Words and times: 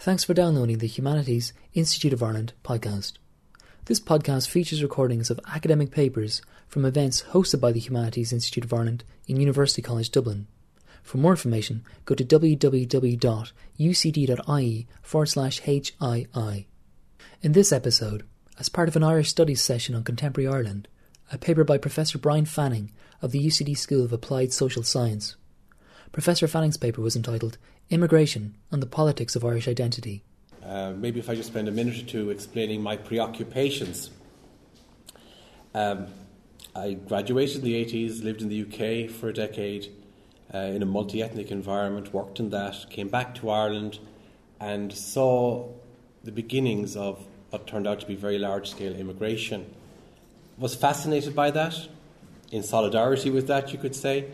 Thanks 0.00 0.24
for 0.24 0.32
downloading 0.32 0.78
the 0.78 0.86
Humanities 0.86 1.52
Institute 1.74 2.14
of 2.14 2.22
Ireland 2.22 2.54
podcast. 2.64 3.18
This 3.84 4.00
podcast 4.00 4.48
features 4.48 4.82
recordings 4.82 5.28
of 5.28 5.38
academic 5.46 5.90
papers 5.90 6.40
from 6.66 6.86
events 6.86 7.24
hosted 7.32 7.60
by 7.60 7.70
the 7.70 7.80
Humanities 7.80 8.32
Institute 8.32 8.64
of 8.64 8.72
Ireland 8.72 9.04
in 9.26 9.38
University 9.38 9.82
College 9.82 10.10
Dublin. 10.10 10.46
For 11.02 11.18
more 11.18 11.32
information, 11.32 11.84
go 12.06 12.14
to 12.14 12.24
www.ucd.ie 12.24 13.18
forward 15.02 15.26
slash 15.26 15.60
HII. 15.60 16.64
In 17.42 17.52
this 17.52 17.70
episode, 17.70 18.24
as 18.58 18.70
part 18.70 18.88
of 18.88 18.96
an 18.96 19.04
Irish 19.04 19.28
Studies 19.28 19.60
session 19.60 19.94
on 19.94 20.02
contemporary 20.02 20.48
Ireland, 20.48 20.88
a 21.30 21.36
paper 21.36 21.62
by 21.62 21.76
Professor 21.76 22.16
Bryan 22.16 22.46
Fanning 22.46 22.90
of 23.20 23.32
the 23.32 23.46
UCD 23.46 23.76
School 23.76 24.02
of 24.02 24.14
Applied 24.14 24.54
Social 24.54 24.82
Science. 24.82 25.36
Professor 26.10 26.48
Fanning's 26.48 26.78
paper 26.78 27.02
was 27.02 27.16
entitled 27.16 27.58
Immigration 27.90 28.54
and 28.70 28.80
the 28.80 28.86
Politics 28.86 29.34
of 29.34 29.44
Irish 29.44 29.66
Identity. 29.66 30.22
Uh, 30.64 30.92
maybe 30.96 31.18
if 31.18 31.28
I 31.28 31.34
just 31.34 31.48
spend 31.48 31.66
a 31.66 31.72
minute 31.72 31.98
or 31.98 32.06
two 32.06 32.30
explaining 32.30 32.82
my 32.82 32.96
preoccupations. 32.96 34.10
Um, 35.74 36.06
I 36.74 36.92
graduated 36.92 37.56
in 37.56 37.62
the 37.62 37.84
80s, 37.84 38.22
lived 38.22 38.42
in 38.42 38.48
the 38.48 38.62
UK 38.62 39.10
for 39.10 39.28
a 39.28 39.32
decade 39.32 39.88
uh, 40.54 40.58
in 40.58 40.82
a 40.82 40.86
multi 40.86 41.20
ethnic 41.20 41.50
environment, 41.50 42.14
worked 42.14 42.38
in 42.38 42.50
that, 42.50 42.86
came 42.90 43.08
back 43.08 43.34
to 43.36 43.50
Ireland 43.50 43.98
and 44.60 44.92
saw 44.92 45.68
the 46.22 46.30
beginnings 46.30 46.96
of 46.96 47.26
what 47.50 47.66
turned 47.66 47.88
out 47.88 47.98
to 48.00 48.06
be 48.06 48.14
very 48.14 48.38
large 48.38 48.70
scale 48.70 48.94
immigration. 48.94 49.66
Was 50.58 50.76
fascinated 50.76 51.34
by 51.34 51.50
that, 51.50 51.88
in 52.52 52.62
solidarity 52.62 53.30
with 53.30 53.48
that, 53.48 53.72
you 53.72 53.78
could 53.78 53.96
say. 53.96 54.26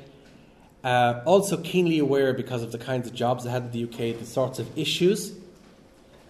Uh, 0.84 1.20
also, 1.24 1.56
keenly 1.56 1.98
aware 1.98 2.32
because 2.32 2.62
of 2.62 2.72
the 2.72 2.78
kinds 2.78 3.08
of 3.08 3.14
jobs 3.14 3.46
I 3.46 3.50
had 3.50 3.62
in 3.64 3.70
the 3.72 3.84
UK, 3.84 4.18
the 4.18 4.26
sorts 4.26 4.58
of 4.58 4.78
issues 4.78 5.32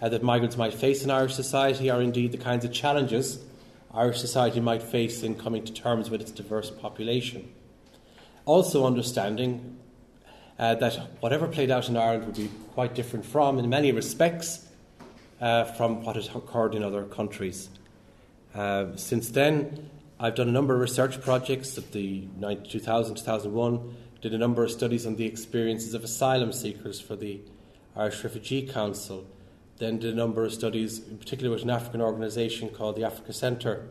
uh, 0.00 0.08
that 0.08 0.22
migrants 0.22 0.56
might 0.56 0.74
face 0.74 1.04
in 1.04 1.10
Irish 1.10 1.34
society, 1.34 1.90
or 1.90 2.00
indeed 2.00 2.32
the 2.32 2.38
kinds 2.38 2.64
of 2.64 2.72
challenges 2.72 3.38
Irish 3.96 4.20
society 4.20 4.60
might 4.60 4.82
face 4.82 5.22
in 5.22 5.34
coming 5.34 5.64
to 5.64 5.72
terms 5.72 6.10
with 6.10 6.20
its 6.20 6.30
diverse 6.30 6.70
population. 6.70 7.50
Also, 8.44 8.86
understanding 8.86 9.78
uh, 10.58 10.74
that 10.76 10.94
whatever 11.20 11.46
played 11.48 11.70
out 11.70 11.88
in 11.88 11.96
Ireland 11.96 12.26
would 12.26 12.36
be 12.36 12.50
quite 12.74 12.94
different 12.94 13.24
from, 13.24 13.58
in 13.58 13.68
many 13.68 13.92
respects, 13.92 14.66
uh, 15.40 15.64
from 15.64 16.04
what 16.04 16.16
had 16.16 16.28
occurred 16.34 16.74
in 16.74 16.82
other 16.82 17.04
countries. 17.04 17.68
Uh, 18.54 18.96
since 18.96 19.30
then, 19.30 19.90
I've 20.18 20.34
done 20.34 20.48
a 20.48 20.52
number 20.52 20.74
of 20.74 20.80
research 20.80 21.20
projects 21.20 21.76
of 21.76 21.92
the 21.92 22.26
2000 22.40 23.16
2001 23.16 23.96
did 24.22 24.32
a 24.32 24.38
number 24.38 24.64
of 24.64 24.70
studies 24.70 25.06
on 25.06 25.16
the 25.16 25.26
experiences 25.26 25.92
of 25.92 26.02
asylum 26.02 26.52
seekers 26.52 26.98
for 26.98 27.16
the 27.16 27.40
Irish 27.94 28.24
Refugee 28.24 28.66
Council, 28.66 29.26
then 29.76 29.98
did 29.98 30.14
a 30.14 30.16
number 30.16 30.42
of 30.42 30.54
studies, 30.54 31.06
in 31.06 31.18
particular 31.18 31.52
with 31.52 31.62
an 31.64 31.70
African 31.70 32.00
organisation 32.00 32.70
called 32.70 32.96
the 32.96 33.04
Africa 33.04 33.34
Centre, 33.34 33.88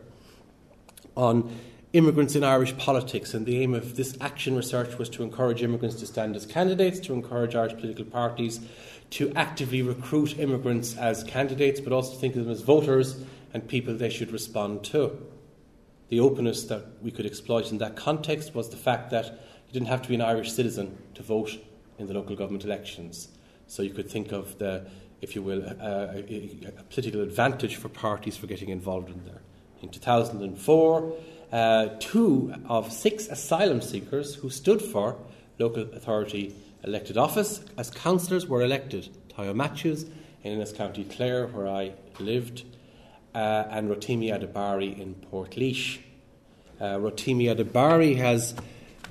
on 1.16 1.56
immigrants 1.92 2.34
in 2.34 2.42
Irish 2.42 2.76
politics. 2.76 3.32
And 3.32 3.46
the 3.46 3.62
aim 3.62 3.72
of 3.72 3.94
this 3.94 4.18
action 4.20 4.56
research 4.56 4.98
was 4.98 5.08
to 5.10 5.22
encourage 5.22 5.62
immigrants 5.62 5.96
to 6.00 6.06
stand 6.06 6.34
as 6.34 6.44
candidates, 6.44 6.98
to 7.00 7.14
encourage 7.14 7.54
Irish 7.54 7.74
political 7.74 8.04
parties 8.04 8.58
to 9.10 9.32
actively 9.36 9.80
recruit 9.80 10.38
immigrants 10.40 10.96
as 10.96 11.22
candidates, 11.22 11.78
but 11.78 11.92
also 11.92 12.16
think 12.16 12.34
of 12.34 12.42
them 12.42 12.52
as 12.52 12.62
voters 12.62 13.24
and 13.54 13.68
people 13.68 13.94
they 13.94 14.10
should 14.10 14.32
respond 14.32 14.82
to. 14.86 15.16
The 16.08 16.20
openness 16.20 16.64
that 16.64 16.84
we 17.02 17.10
could 17.10 17.26
exploit 17.26 17.70
in 17.70 17.78
that 17.78 17.96
context 17.96 18.54
was 18.54 18.70
the 18.70 18.76
fact 18.76 19.10
that 19.10 19.26
you 19.26 19.72
didn't 19.72 19.88
have 19.88 20.02
to 20.02 20.08
be 20.08 20.14
an 20.14 20.20
Irish 20.20 20.52
citizen 20.52 20.96
to 21.14 21.22
vote 21.22 21.50
in 21.98 22.06
the 22.06 22.14
local 22.14 22.36
government 22.36 22.64
elections. 22.64 23.28
So 23.66 23.82
you 23.82 23.90
could 23.90 24.08
think 24.08 24.32
of 24.32 24.58
the, 24.58 24.86
if 25.20 25.34
you 25.34 25.42
will, 25.42 25.62
a, 25.62 25.74
a, 25.80 26.68
a 26.78 26.82
political 26.84 27.22
advantage 27.22 27.76
for 27.76 27.88
parties 27.88 28.36
for 28.36 28.46
getting 28.46 28.68
involved 28.68 29.08
in 29.08 29.24
there. 29.24 29.40
In 29.82 29.88
2004, 29.88 31.12
uh, 31.52 31.88
two 31.98 32.54
of 32.68 32.92
six 32.92 33.28
asylum 33.28 33.80
seekers 33.80 34.36
who 34.36 34.50
stood 34.50 34.82
for 34.82 35.16
local 35.58 35.82
authority 35.94 36.54
elected 36.84 37.16
office 37.16 37.60
as 37.76 37.90
councillors 37.90 38.46
were 38.46 38.62
elected. 38.62 39.08
Tayo 39.28 39.54
Matthews 39.54 40.04
in 40.42 40.52
Ennis 40.52 40.72
County 40.72 41.04
Clare, 41.04 41.46
where 41.48 41.68
I 41.68 41.92
lived, 42.20 42.64
uh, 43.36 43.68
and 43.70 43.90
Rotimi 43.90 44.32
Adebari 44.32 44.98
in 44.98 45.14
Portlaoise. 45.14 45.98
Uh, 46.80 46.96
Rotimi 46.96 47.54
Adebari 47.54 48.16
has 48.16 48.54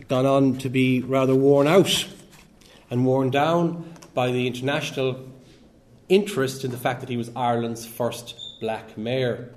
gone 0.07 0.25
on 0.25 0.57
to 0.57 0.69
be 0.69 1.01
rather 1.01 1.35
worn 1.35 1.67
out 1.67 2.07
and 2.89 3.05
worn 3.05 3.29
down 3.29 3.93
by 4.15 4.31
the 4.31 4.47
international 4.47 5.29
interest 6.09 6.65
in 6.65 6.71
the 6.71 6.77
fact 6.77 7.01
that 7.01 7.09
he 7.09 7.17
was 7.17 7.29
Ireland's 7.35 7.85
first 7.85 8.35
black 8.59 8.97
mayor. 8.97 9.53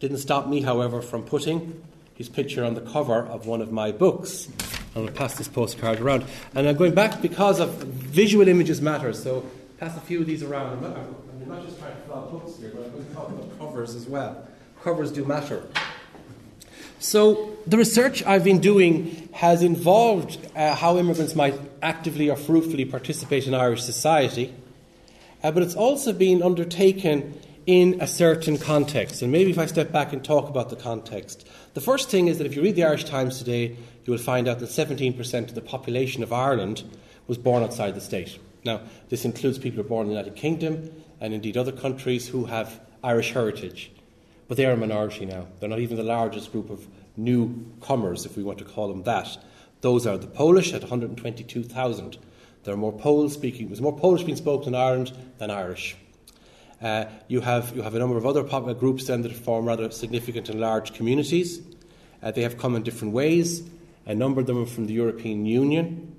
Didn't 0.00 0.18
stop 0.18 0.46
me, 0.46 0.60
however, 0.60 1.00
from 1.00 1.22
putting 1.22 1.82
his 2.14 2.28
picture 2.28 2.62
on 2.62 2.74
the 2.74 2.82
cover 2.82 3.24
of 3.24 3.46
one 3.46 3.62
of 3.62 3.72
my 3.72 3.90
books. 3.90 4.48
I'm 4.94 5.02
going 5.02 5.06
to 5.06 5.12
pass 5.12 5.38
this 5.38 5.48
postcard 5.48 5.98
around. 5.98 6.26
And 6.54 6.68
I'm 6.68 6.76
going 6.76 6.94
back 6.94 7.22
because 7.22 7.58
of 7.58 7.70
visual 7.70 8.48
images 8.48 8.82
matter, 8.82 9.14
so 9.14 9.46
pass 9.78 9.96
a 9.96 10.00
few 10.00 10.20
of 10.20 10.26
these 10.26 10.42
around. 10.42 10.84
Not 11.50 11.66
just 11.66 11.80
trying 11.80 11.96
to 11.96 12.02
flog 12.02 12.30
books 12.30 12.58
here, 12.60 12.70
but 12.72 12.84
I'm 12.84 12.92
going 12.92 13.06
to 13.06 13.12
talk 13.12 13.28
about 13.28 13.58
covers 13.58 13.96
as 13.96 14.06
well. 14.06 14.46
Covers 14.84 15.10
do 15.10 15.24
matter. 15.24 15.64
So, 17.00 17.56
the 17.66 17.76
research 17.76 18.22
I've 18.24 18.44
been 18.44 18.60
doing 18.60 19.28
has 19.32 19.64
involved 19.64 20.38
uh, 20.54 20.76
how 20.76 20.96
immigrants 20.96 21.34
might 21.34 21.58
actively 21.82 22.30
or 22.30 22.36
fruitfully 22.36 22.84
participate 22.84 23.48
in 23.48 23.54
Irish 23.54 23.82
society, 23.82 24.54
uh, 25.42 25.50
but 25.50 25.64
it's 25.64 25.74
also 25.74 26.12
been 26.12 26.40
undertaken 26.40 27.36
in 27.66 28.00
a 28.00 28.06
certain 28.06 28.56
context. 28.56 29.20
And 29.20 29.32
maybe 29.32 29.50
if 29.50 29.58
I 29.58 29.66
step 29.66 29.90
back 29.90 30.12
and 30.12 30.24
talk 30.24 30.48
about 30.48 30.70
the 30.70 30.76
context. 30.76 31.48
The 31.74 31.80
first 31.80 32.10
thing 32.10 32.28
is 32.28 32.38
that 32.38 32.46
if 32.46 32.54
you 32.54 32.62
read 32.62 32.76
the 32.76 32.84
Irish 32.84 33.04
Times 33.04 33.38
today, 33.38 33.76
you 34.04 34.12
will 34.12 34.18
find 34.18 34.46
out 34.46 34.60
that 34.60 34.68
17% 34.68 35.48
of 35.48 35.54
the 35.56 35.60
population 35.60 36.22
of 36.22 36.32
Ireland 36.32 36.84
was 37.26 37.38
born 37.38 37.64
outside 37.64 37.96
the 37.96 38.00
state. 38.00 38.38
Now, 38.64 38.82
this 39.08 39.24
includes 39.24 39.58
people 39.58 39.76
who 39.76 39.86
are 39.86 39.88
born 39.88 40.06
in 40.06 40.12
the 40.12 40.18
United 40.18 40.36
Kingdom 40.36 40.90
and 41.20 41.34
indeed 41.34 41.56
other 41.56 41.72
countries 41.72 42.28
who 42.28 42.46
have 42.46 42.80
Irish 43.02 43.32
heritage 43.32 43.92
but 44.50 44.56
they 44.56 44.66
are 44.66 44.72
a 44.72 44.76
minority 44.76 45.26
now. 45.26 45.46
They're 45.60 45.68
not 45.68 45.78
even 45.78 45.96
the 45.96 46.02
largest 46.02 46.50
group 46.50 46.70
of 46.70 46.84
newcomers, 47.16 48.26
if 48.26 48.36
we 48.36 48.42
want 48.42 48.58
to 48.58 48.64
call 48.64 48.88
them 48.88 49.04
that. 49.04 49.38
Those 49.80 50.08
are 50.08 50.18
the 50.18 50.26
Polish 50.26 50.72
at 50.72 50.80
122,000. 50.80 52.18
There 52.64 52.74
are 52.74 52.76
more 52.76 52.92
Poles 52.92 53.32
speaking. 53.32 53.68
There's 53.68 53.80
more 53.80 53.96
Polish 53.96 54.24
being 54.24 54.36
spoken 54.36 54.74
in 54.74 54.80
Ireland 54.80 55.12
than 55.38 55.52
Irish. 55.52 55.94
Uh, 56.82 57.04
you 57.28 57.42
have 57.42 57.76
you 57.76 57.82
have 57.82 57.94
a 57.94 58.00
number 58.00 58.16
of 58.16 58.26
other 58.26 58.42
popular 58.42 58.74
groups 58.74 59.06
then 59.06 59.22
that 59.22 59.30
form 59.30 59.66
rather 59.66 59.88
significant 59.92 60.48
and 60.48 60.58
large 60.58 60.94
communities. 60.94 61.60
Uh, 62.20 62.32
they 62.32 62.42
have 62.42 62.58
come 62.58 62.74
in 62.74 62.82
different 62.82 63.14
ways. 63.14 63.62
A 64.04 64.16
number 64.16 64.40
of 64.40 64.48
them 64.48 64.60
are 64.60 64.66
from 64.66 64.88
the 64.88 64.94
European 64.94 65.46
Union. 65.46 66.12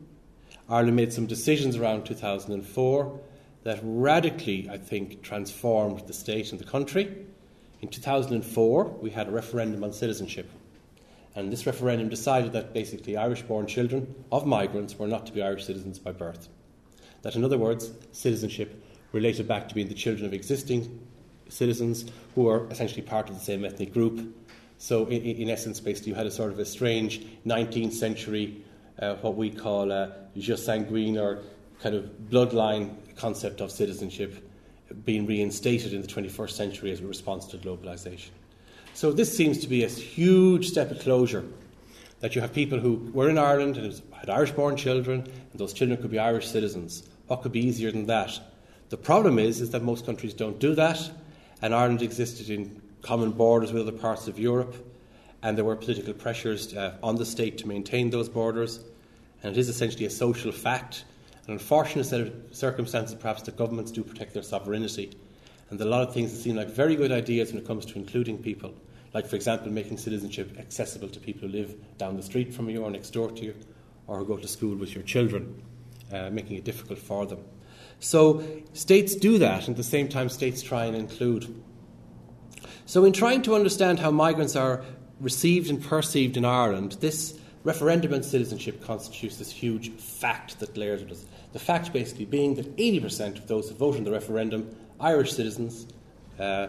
Ireland 0.70 0.96
made 0.96 1.12
some 1.12 1.26
decisions 1.26 1.76
around 1.76 2.06
2004 2.06 3.20
that 3.64 3.80
radically, 3.84 4.70
I 4.70 4.78
think, 4.78 5.22
transformed 5.22 6.08
the 6.08 6.14
state 6.14 6.52
and 6.52 6.60
the 6.60 6.66
country. 6.66 7.26
In 7.82 7.90
2004, 7.90 8.86
we 9.02 9.10
had 9.10 9.28
a 9.28 9.32
referendum 9.32 9.84
on 9.84 9.94
citizenship. 9.94 10.50
And 11.36 11.52
this 11.52 11.66
referendum 11.66 12.10
decided 12.10 12.54
that 12.54 12.74
basically 12.74 13.16
Irish 13.16 13.42
born 13.44 13.66
children 13.68 14.14
of 14.32 14.46
migrants 14.46 14.98
were 14.98 15.08
not 15.08 15.26
to 15.28 15.32
be 15.32 15.42
Irish 15.42 15.66
citizens 15.66 15.98
by 15.98 16.12
birth. 16.12 16.50
That, 17.22 17.36
in 17.36 17.44
other 17.44 17.58
words, 17.58 17.92
citizenship 18.12 18.84
related 19.12 19.48
back 19.48 19.70
to 19.70 19.76
being 19.76 19.88
the 19.88 19.94
children 19.94 20.26
of 20.26 20.34
existing 20.34 21.00
citizens 21.50 22.06
who 22.36 22.48
are 22.48 22.70
essentially 22.72 23.02
part 23.02 23.30
of 23.30 23.36
the 23.36 23.44
same 23.44 23.64
ethnic 23.64 23.94
group. 23.94 24.36
So, 24.78 25.06
in, 25.06 25.22
in 25.22 25.50
essence, 25.50 25.80
basically, 25.80 26.12
you 26.12 26.16
had 26.16 26.26
a 26.26 26.32
sort 26.32 26.52
of 26.52 26.60
a 26.60 26.66
strange 26.66 27.26
19th 27.46 27.94
century, 27.94 28.64
uh, 29.00 29.16
what 29.16 29.36
we 29.36 29.52
call 29.52 29.92
a 29.92 30.16
jus 30.36 30.66
sanguinis 30.66 31.22
or 31.22 31.40
kind 31.82 31.96
of 31.96 32.10
bloodline 32.30 32.96
concept 33.22 33.62
of 33.62 33.72
citizenship 33.72 34.36
being 35.06 35.26
reinstated 35.26 35.94
in 35.94 36.02
the 36.02 36.08
21st 36.08 36.52
century 36.52 36.92
as 36.92 37.00
a 37.00 37.06
response 37.06 37.46
to 37.46 37.58
globalization. 37.58 38.30
So 38.94 39.12
this 39.12 39.36
seems 39.36 39.60
to 39.60 39.68
be 39.68 39.84
a 39.84 39.88
huge 39.88 40.68
step 40.68 40.92
of 40.92 41.00
closure. 41.00 41.46
That 42.20 42.36
you 42.36 42.42
have 42.42 42.54
people 42.54 42.80
who 42.80 43.10
were 43.14 43.30
in 43.30 43.38
Ireland 43.38 43.78
and 43.78 44.02
had 44.12 44.30
Irish 44.30 44.52
born 44.52 44.76
children, 44.76 45.22
and 45.22 45.60
those 45.60 45.74
children 45.74 46.02
could 46.02 46.12
be 46.12 46.20
Irish 46.20 46.48
citizens. 46.48 47.04
What 47.28 47.42
could 47.42 47.52
be 47.52 47.66
easier 47.66 47.92
than 47.92 48.08
that? 48.08 48.40
The 48.90 48.98
problem 48.98 49.40
is, 49.40 49.62
is 49.62 49.70
that 49.72 49.82
most 49.82 50.06
countries 50.06 50.34
don't 50.34 50.60
do 50.60 50.76
that, 50.76 51.00
and 51.62 51.74
Ireland 51.74 52.02
existed 52.02 52.50
in 52.50 52.82
common 53.02 53.32
borders 53.32 53.72
with 53.72 53.88
other 53.88 53.98
parts 53.98 54.28
of 54.28 54.38
Europe, 54.38 54.76
and 55.42 55.58
there 55.58 55.66
were 55.66 55.76
political 55.76 56.14
pressures 56.14 56.76
uh, 56.76 56.98
on 57.02 57.16
the 57.16 57.26
state 57.26 57.58
to 57.60 57.68
maintain 57.68 58.10
those 58.10 58.30
borders, 58.30 58.80
and 59.42 59.56
it 59.56 59.60
is 59.60 59.70
essentially 59.70 60.06
a 60.06 60.10
social 60.10 60.52
fact 60.52 61.06
an 61.52 61.58
unfortunate 61.58 62.06
set 62.06 62.22
of 62.22 62.34
circumstances, 62.52 63.16
perhaps, 63.16 63.42
that 63.44 63.58
governments 63.58 63.92
do 63.92 64.04
protect 64.04 64.34
their 64.34 64.44
sovereignty. 64.44 65.12
And 65.70 65.80
a 65.82 65.86
lot 65.86 66.08
of 66.08 66.14
things 66.14 66.32
that 66.32 66.40
seem 66.40 66.56
like 66.56 66.70
very 66.70 66.96
good 66.96 67.12
ideas 67.12 67.52
when 67.52 67.62
it 67.62 67.68
comes 67.68 67.86
to 67.88 67.96
including 67.96 68.38
people, 68.38 68.74
like, 69.14 69.28
for 69.28 69.36
example, 69.36 69.70
making 69.70 69.98
citizenship 69.98 70.58
accessible 70.58 71.10
to 71.10 71.20
people 71.20 71.48
who 71.48 71.54
live 71.54 71.76
down 71.98 72.16
the 72.16 72.24
street 72.24 72.54
from 72.54 72.70
you 72.70 72.84
or 72.84 72.90
next 72.90 73.10
door 73.12 73.32
to 73.32 73.44
you, 73.44 73.56
or 74.08 74.20
who 74.20 74.26
go 74.26 74.38
to 74.38 74.48
school 74.48 74.76
with 74.76 74.94
your 74.94 75.04
children, 75.04 75.62
uh, 76.14 76.30
making 76.30 76.58
it 76.58 76.64
difficult 76.64 77.00
for 77.00 77.26
them. 77.26 77.40
So 78.00 78.44
states 78.74 79.14
do 79.16 79.38
that, 79.40 79.68
and 79.68 79.72
at 79.72 79.78
the 79.78 79.84
same 79.84 80.08
time, 80.08 80.30
states 80.30 80.62
try 80.62 80.86
and 80.86 80.96
include. 80.96 81.54
So, 82.86 83.06
in 83.06 83.14
trying 83.14 83.42
to 83.44 83.56
understand 83.56 84.00
how 84.00 84.12
migrants 84.12 84.56
are 84.56 84.84
received 85.20 85.70
and 85.70 85.82
perceived 85.84 86.36
in 86.36 86.44
Ireland, 86.44 86.98
this 87.00 87.38
referendum 87.64 88.14
on 88.14 88.24
citizenship 88.24 88.84
constitutes 88.84 89.38
this 89.38 89.52
huge 89.52 89.92
fact 89.92 90.60
that 90.60 90.76
layers 90.78 91.04
with 91.04 91.12
us. 91.12 91.26
The 91.54 91.60
fact 91.60 91.92
basically 91.92 92.26
being 92.26 92.56
that 92.56 92.76
80% 92.78 93.38
of 93.38 93.48
those 93.48 93.70
who 93.70 93.76
vote 93.76 93.96
in 93.96 94.04
the 94.04 94.12
referendum, 94.12 94.76
Irish 95.00 95.34
citizens, 95.34 95.88
uh, 96.40 96.68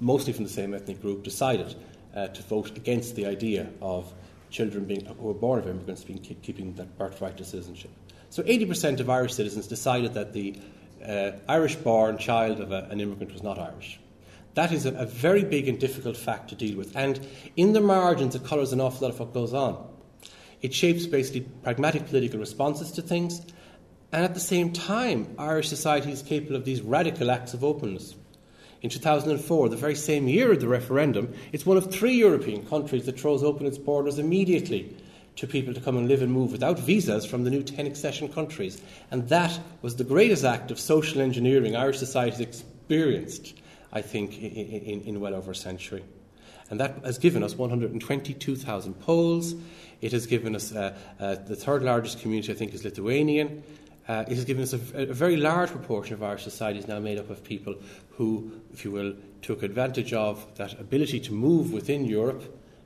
mostly 0.00 0.32
from 0.32 0.44
the 0.44 0.50
same 0.50 0.74
ethnic 0.74 1.00
group, 1.00 1.22
decided 1.22 1.74
uh, 2.14 2.28
to 2.28 2.42
vote 2.42 2.76
against 2.76 3.16
the 3.16 3.26
idea 3.26 3.68
of 3.80 4.12
children 4.50 4.84
being, 4.84 5.04
who 5.04 5.30
are 5.30 5.34
born 5.34 5.58
of 5.58 5.66
immigrants 5.66 6.04
being 6.04 6.18
keep, 6.18 6.42
keeping 6.42 6.74
that 6.74 6.96
birthright 6.98 7.36
to 7.36 7.44
citizenship. 7.44 7.90
So 8.30 8.42
80% 8.42 9.00
of 9.00 9.08
Irish 9.08 9.34
citizens 9.34 9.66
decided 9.66 10.14
that 10.14 10.32
the 10.32 10.58
uh, 11.06 11.32
Irish 11.48 11.76
born 11.76 12.18
child 12.18 12.60
of 12.60 12.72
a, 12.72 12.86
an 12.90 13.00
immigrant 13.00 13.32
was 13.32 13.42
not 13.42 13.58
Irish. 13.58 14.00
That 14.54 14.72
is 14.72 14.86
a, 14.86 14.92
a, 14.94 15.06
very 15.06 15.44
big 15.44 15.68
and 15.68 15.78
difficult 15.78 16.16
fact 16.16 16.48
to 16.48 16.54
deal 16.54 16.76
with. 16.76 16.96
And 16.96 17.24
in 17.56 17.72
the 17.72 17.80
margins, 17.80 18.34
it 18.34 18.44
colours 18.44 18.72
an 18.72 18.80
awful 18.80 19.06
lot 19.06 19.14
of 19.14 19.20
what 19.20 19.32
goes 19.32 19.54
on. 19.54 19.86
It 20.60 20.74
shapes 20.74 21.06
basically 21.06 21.42
pragmatic 21.62 22.06
political 22.06 22.40
responses 22.40 22.92
to 22.92 23.02
things. 23.02 23.40
And 24.12 24.24
at 24.24 24.34
the 24.34 24.40
same 24.40 24.72
time, 24.72 25.34
Irish 25.38 25.68
society 25.68 26.10
is 26.10 26.22
capable 26.22 26.56
of 26.56 26.64
these 26.64 26.80
radical 26.80 27.30
acts 27.30 27.54
of 27.54 27.62
openness. 27.62 28.14
In 28.80 28.90
2004, 28.90 29.68
the 29.68 29.76
very 29.76 29.94
same 29.94 30.28
year 30.28 30.52
of 30.52 30.60
the 30.60 30.68
referendum, 30.68 31.34
it's 31.52 31.66
one 31.66 31.76
of 31.76 31.90
three 31.90 32.14
European 32.14 32.64
countries 32.66 33.06
that 33.06 33.18
throws 33.18 33.42
open 33.42 33.66
its 33.66 33.78
borders 33.78 34.18
immediately 34.18 34.96
to 35.36 35.46
people 35.46 35.74
to 35.74 35.80
come 35.80 35.96
and 35.96 36.08
live 36.08 36.22
and 36.22 36.32
move 36.32 36.52
without 36.52 36.78
visas 36.78 37.26
from 37.26 37.44
the 37.44 37.50
new 37.50 37.62
10 37.62 37.86
accession 37.86 38.28
countries. 38.28 38.80
And 39.10 39.28
that 39.28 39.58
was 39.82 39.96
the 39.96 40.04
greatest 40.04 40.44
act 40.44 40.70
of 40.70 40.80
social 40.80 41.20
engineering 41.20 41.76
Irish 41.76 41.98
society 41.98 42.30
has 42.32 42.40
experienced, 42.40 43.54
I 43.92 44.02
think, 44.02 44.38
in, 44.38 44.50
in, 44.52 45.00
in 45.02 45.20
well 45.20 45.34
over 45.34 45.52
a 45.52 45.56
century. 45.56 46.04
And 46.70 46.80
that 46.80 47.04
has 47.04 47.18
given 47.18 47.42
us 47.42 47.54
122,000 47.54 48.94
Poles. 48.94 49.54
It 50.00 50.12
has 50.12 50.26
given 50.26 50.54
us 50.54 50.72
uh, 50.72 50.96
uh, 51.18 51.34
the 51.34 51.56
third 51.56 51.82
largest 51.82 52.20
community, 52.20 52.52
I 52.52 52.54
think, 52.54 52.74
is 52.74 52.84
Lithuanian. 52.84 53.62
Uh, 54.06 54.24
it 54.26 54.36
has 54.36 54.44
given 54.44 54.62
us 54.62 54.72
a, 54.72 55.10
a, 55.10 55.12
very 55.12 55.36
large 55.36 55.70
proportion 55.70 56.14
of 56.14 56.22
Irish 56.22 56.42
society 56.42 56.78
is 56.78 56.88
now 56.88 56.98
made 56.98 57.18
up 57.18 57.28
of 57.28 57.44
people 57.44 57.74
who, 58.12 58.52
if 58.72 58.84
you 58.84 58.90
will, 58.90 59.14
took 59.42 59.62
advantage 59.62 60.14
of 60.14 60.46
that 60.56 60.80
ability 60.80 61.20
to 61.20 61.32
move 61.32 61.72
within 61.72 62.06
Europe 62.06 62.42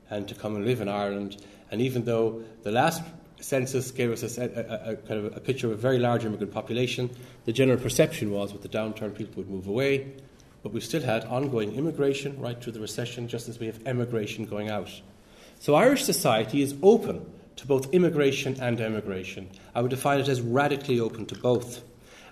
and 0.09 0.27
to 0.27 0.35
come 0.35 0.55
and 0.57 0.65
live 0.65 0.81
in 0.81 0.89
Ireland 0.89 1.37
and 1.73 1.81
even 1.81 2.05
though 2.05 2.43
the 2.61 2.71
last 2.71 3.01
census 3.39 3.89
gave 3.89 4.11
us 4.11 4.37
a, 4.37 4.43
a, 4.43 4.91
a, 4.91 4.95
kind 4.95 5.25
of 5.25 5.35
a 5.35 5.39
picture 5.39 5.65
of 5.65 5.73
a 5.73 5.75
very 5.75 5.97
large 5.97 6.23
immigrant 6.23 6.53
population, 6.53 7.09
the 7.45 7.51
general 7.51 7.79
perception 7.79 8.29
was 8.29 8.53
with 8.53 8.61
the 8.61 8.69
downturn 8.69 9.15
people 9.15 9.41
would 9.41 9.49
move 9.49 9.67
away. 9.67 10.13
But 10.61 10.71
we've 10.71 10.83
still 10.83 11.01
had 11.01 11.25
ongoing 11.25 11.73
immigration 11.73 12.39
right 12.39 12.61
through 12.61 12.73
the 12.73 12.79
recession, 12.79 13.27
just 13.27 13.49
as 13.49 13.57
we 13.57 13.65
have 13.65 13.79
emigration 13.87 14.45
going 14.45 14.69
out. 14.69 15.01
So 15.63 15.75
Irish 15.75 16.03
society 16.03 16.61
is 16.61 16.75
open 16.83 17.25
to 17.55 17.65
both 17.65 17.93
immigration 17.93 18.59
and 18.59 18.81
emigration. 18.81 19.49
I 19.73 19.81
would 19.81 19.91
define 19.91 20.19
it 20.19 20.27
as 20.27 20.41
radically 20.41 20.99
open 20.99 21.25
to 21.27 21.35
both. 21.35 21.81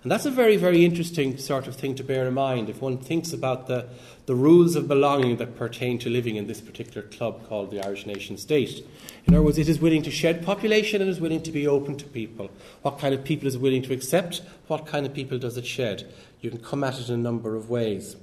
And 0.03 0.11
that's 0.11 0.25
a 0.25 0.31
very, 0.31 0.57
very 0.57 0.83
interesting 0.83 1.37
sort 1.37 1.65
of 1.65 1.77
thing 1.77 1.95
to 1.95 2.03
bear 2.03 2.27
in 2.27 2.33
mind 2.33 2.69
if 2.69 2.81
one 2.81 2.97
thinks 2.97 3.31
about 3.31 3.67
the, 3.67 3.87
the 4.25 4.35
rules 4.35 4.75
of 4.75 4.89
belonging 4.89 5.37
that 5.37 5.55
pertain 5.55 5.97
to 5.99 6.09
living 6.09 6.35
in 6.35 6.47
this 6.47 6.59
particular 6.59 7.07
club 7.07 7.47
called 7.47 7.71
the 7.71 7.79
Irish 7.79 8.05
nation 8.05 8.37
state. 8.37 8.85
In 9.25 9.33
other 9.33 9.45
words, 9.45 9.57
it 9.57 9.69
is 9.69 9.79
willing 9.79 10.01
to 10.01 10.11
shed 10.11 10.43
population 10.43 11.01
and 11.01 11.09
is 11.09 11.21
willing 11.21 11.43
to 11.43 11.53
be 11.53 11.65
open 11.65 11.95
to 11.99 12.05
people. 12.07 12.51
What 12.81 12.99
kind 12.99 13.15
of 13.15 13.23
people 13.23 13.47
is 13.47 13.57
willing 13.57 13.83
to 13.83 13.93
accept? 13.93 14.41
What 14.67 14.85
kind 14.85 15.05
of 15.05 15.13
people 15.13 15.39
does 15.39 15.55
it 15.55 15.65
shed? 15.65 16.13
You 16.41 16.49
can 16.49 16.59
come 16.59 16.83
at 16.83 16.99
it 16.99 17.07
in 17.07 17.13
a 17.13 17.23
number 17.23 17.55
of 17.55 17.69
ways. 17.69 18.17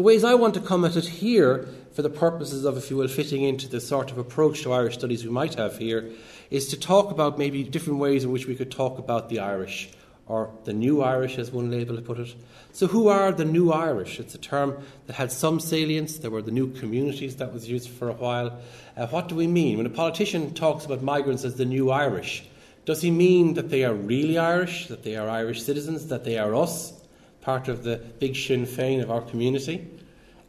The 0.00 0.06
ways 0.06 0.24
I 0.24 0.34
want 0.34 0.54
to 0.54 0.62
come 0.62 0.86
at 0.86 0.96
it 0.96 1.04
here, 1.04 1.68
for 1.92 2.00
the 2.00 2.08
purposes 2.08 2.64
of, 2.64 2.78
if 2.78 2.88
you 2.88 2.96
will, 2.96 3.06
fitting 3.06 3.42
into 3.42 3.68
the 3.68 3.82
sort 3.82 4.10
of 4.10 4.16
approach 4.16 4.62
to 4.62 4.72
Irish 4.72 4.94
studies 4.94 5.24
we 5.24 5.30
might 5.30 5.56
have 5.56 5.76
here, 5.76 6.10
is 6.50 6.68
to 6.68 6.80
talk 6.80 7.10
about 7.10 7.36
maybe 7.36 7.62
different 7.64 7.98
ways 7.98 8.24
in 8.24 8.32
which 8.32 8.46
we 8.46 8.56
could 8.56 8.70
talk 8.70 8.98
about 8.98 9.28
the 9.28 9.40
Irish 9.40 9.90
or 10.26 10.54
the 10.64 10.72
New 10.72 11.02
Irish, 11.02 11.36
as 11.36 11.50
one 11.50 11.70
label 11.70 12.00
put 12.00 12.18
it. 12.18 12.34
So, 12.72 12.86
who 12.86 13.08
are 13.08 13.30
the 13.30 13.44
New 13.44 13.72
Irish? 13.72 14.18
It's 14.18 14.34
a 14.34 14.38
term 14.38 14.82
that 15.06 15.16
had 15.16 15.30
some 15.30 15.60
salience. 15.60 16.16
There 16.16 16.30
were 16.30 16.40
the 16.40 16.50
new 16.50 16.72
communities 16.72 17.36
that 17.36 17.52
was 17.52 17.68
used 17.68 17.90
for 17.90 18.08
a 18.08 18.14
while. 18.14 18.58
Uh, 18.96 19.06
what 19.08 19.28
do 19.28 19.34
we 19.34 19.48
mean? 19.48 19.76
When 19.76 19.84
a 19.84 19.90
politician 19.90 20.54
talks 20.54 20.86
about 20.86 21.02
migrants 21.02 21.44
as 21.44 21.56
the 21.56 21.66
New 21.66 21.90
Irish, 21.90 22.48
does 22.86 23.02
he 23.02 23.10
mean 23.10 23.52
that 23.52 23.68
they 23.68 23.84
are 23.84 23.92
really 23.92 24.38
Irish, 24.38 24.86
that 24.86 25.02
they 25.02 25.16
are 25.16 25.28
Irish 25.28 25.62
citizens, 25.62 26.06
that 26.06 26.24
they 26.24 26.38
are 26.38 26.54
us, 26.54 26.99
part 27.50 27.66
of 27.66 27.82
the 27.82 27.96
big 28.20 28.36
Sinn 28.36 28.64
Féin 28.64 29.02
of 29.02 29.10
our 29.10 29.22
community? 29.22 29.84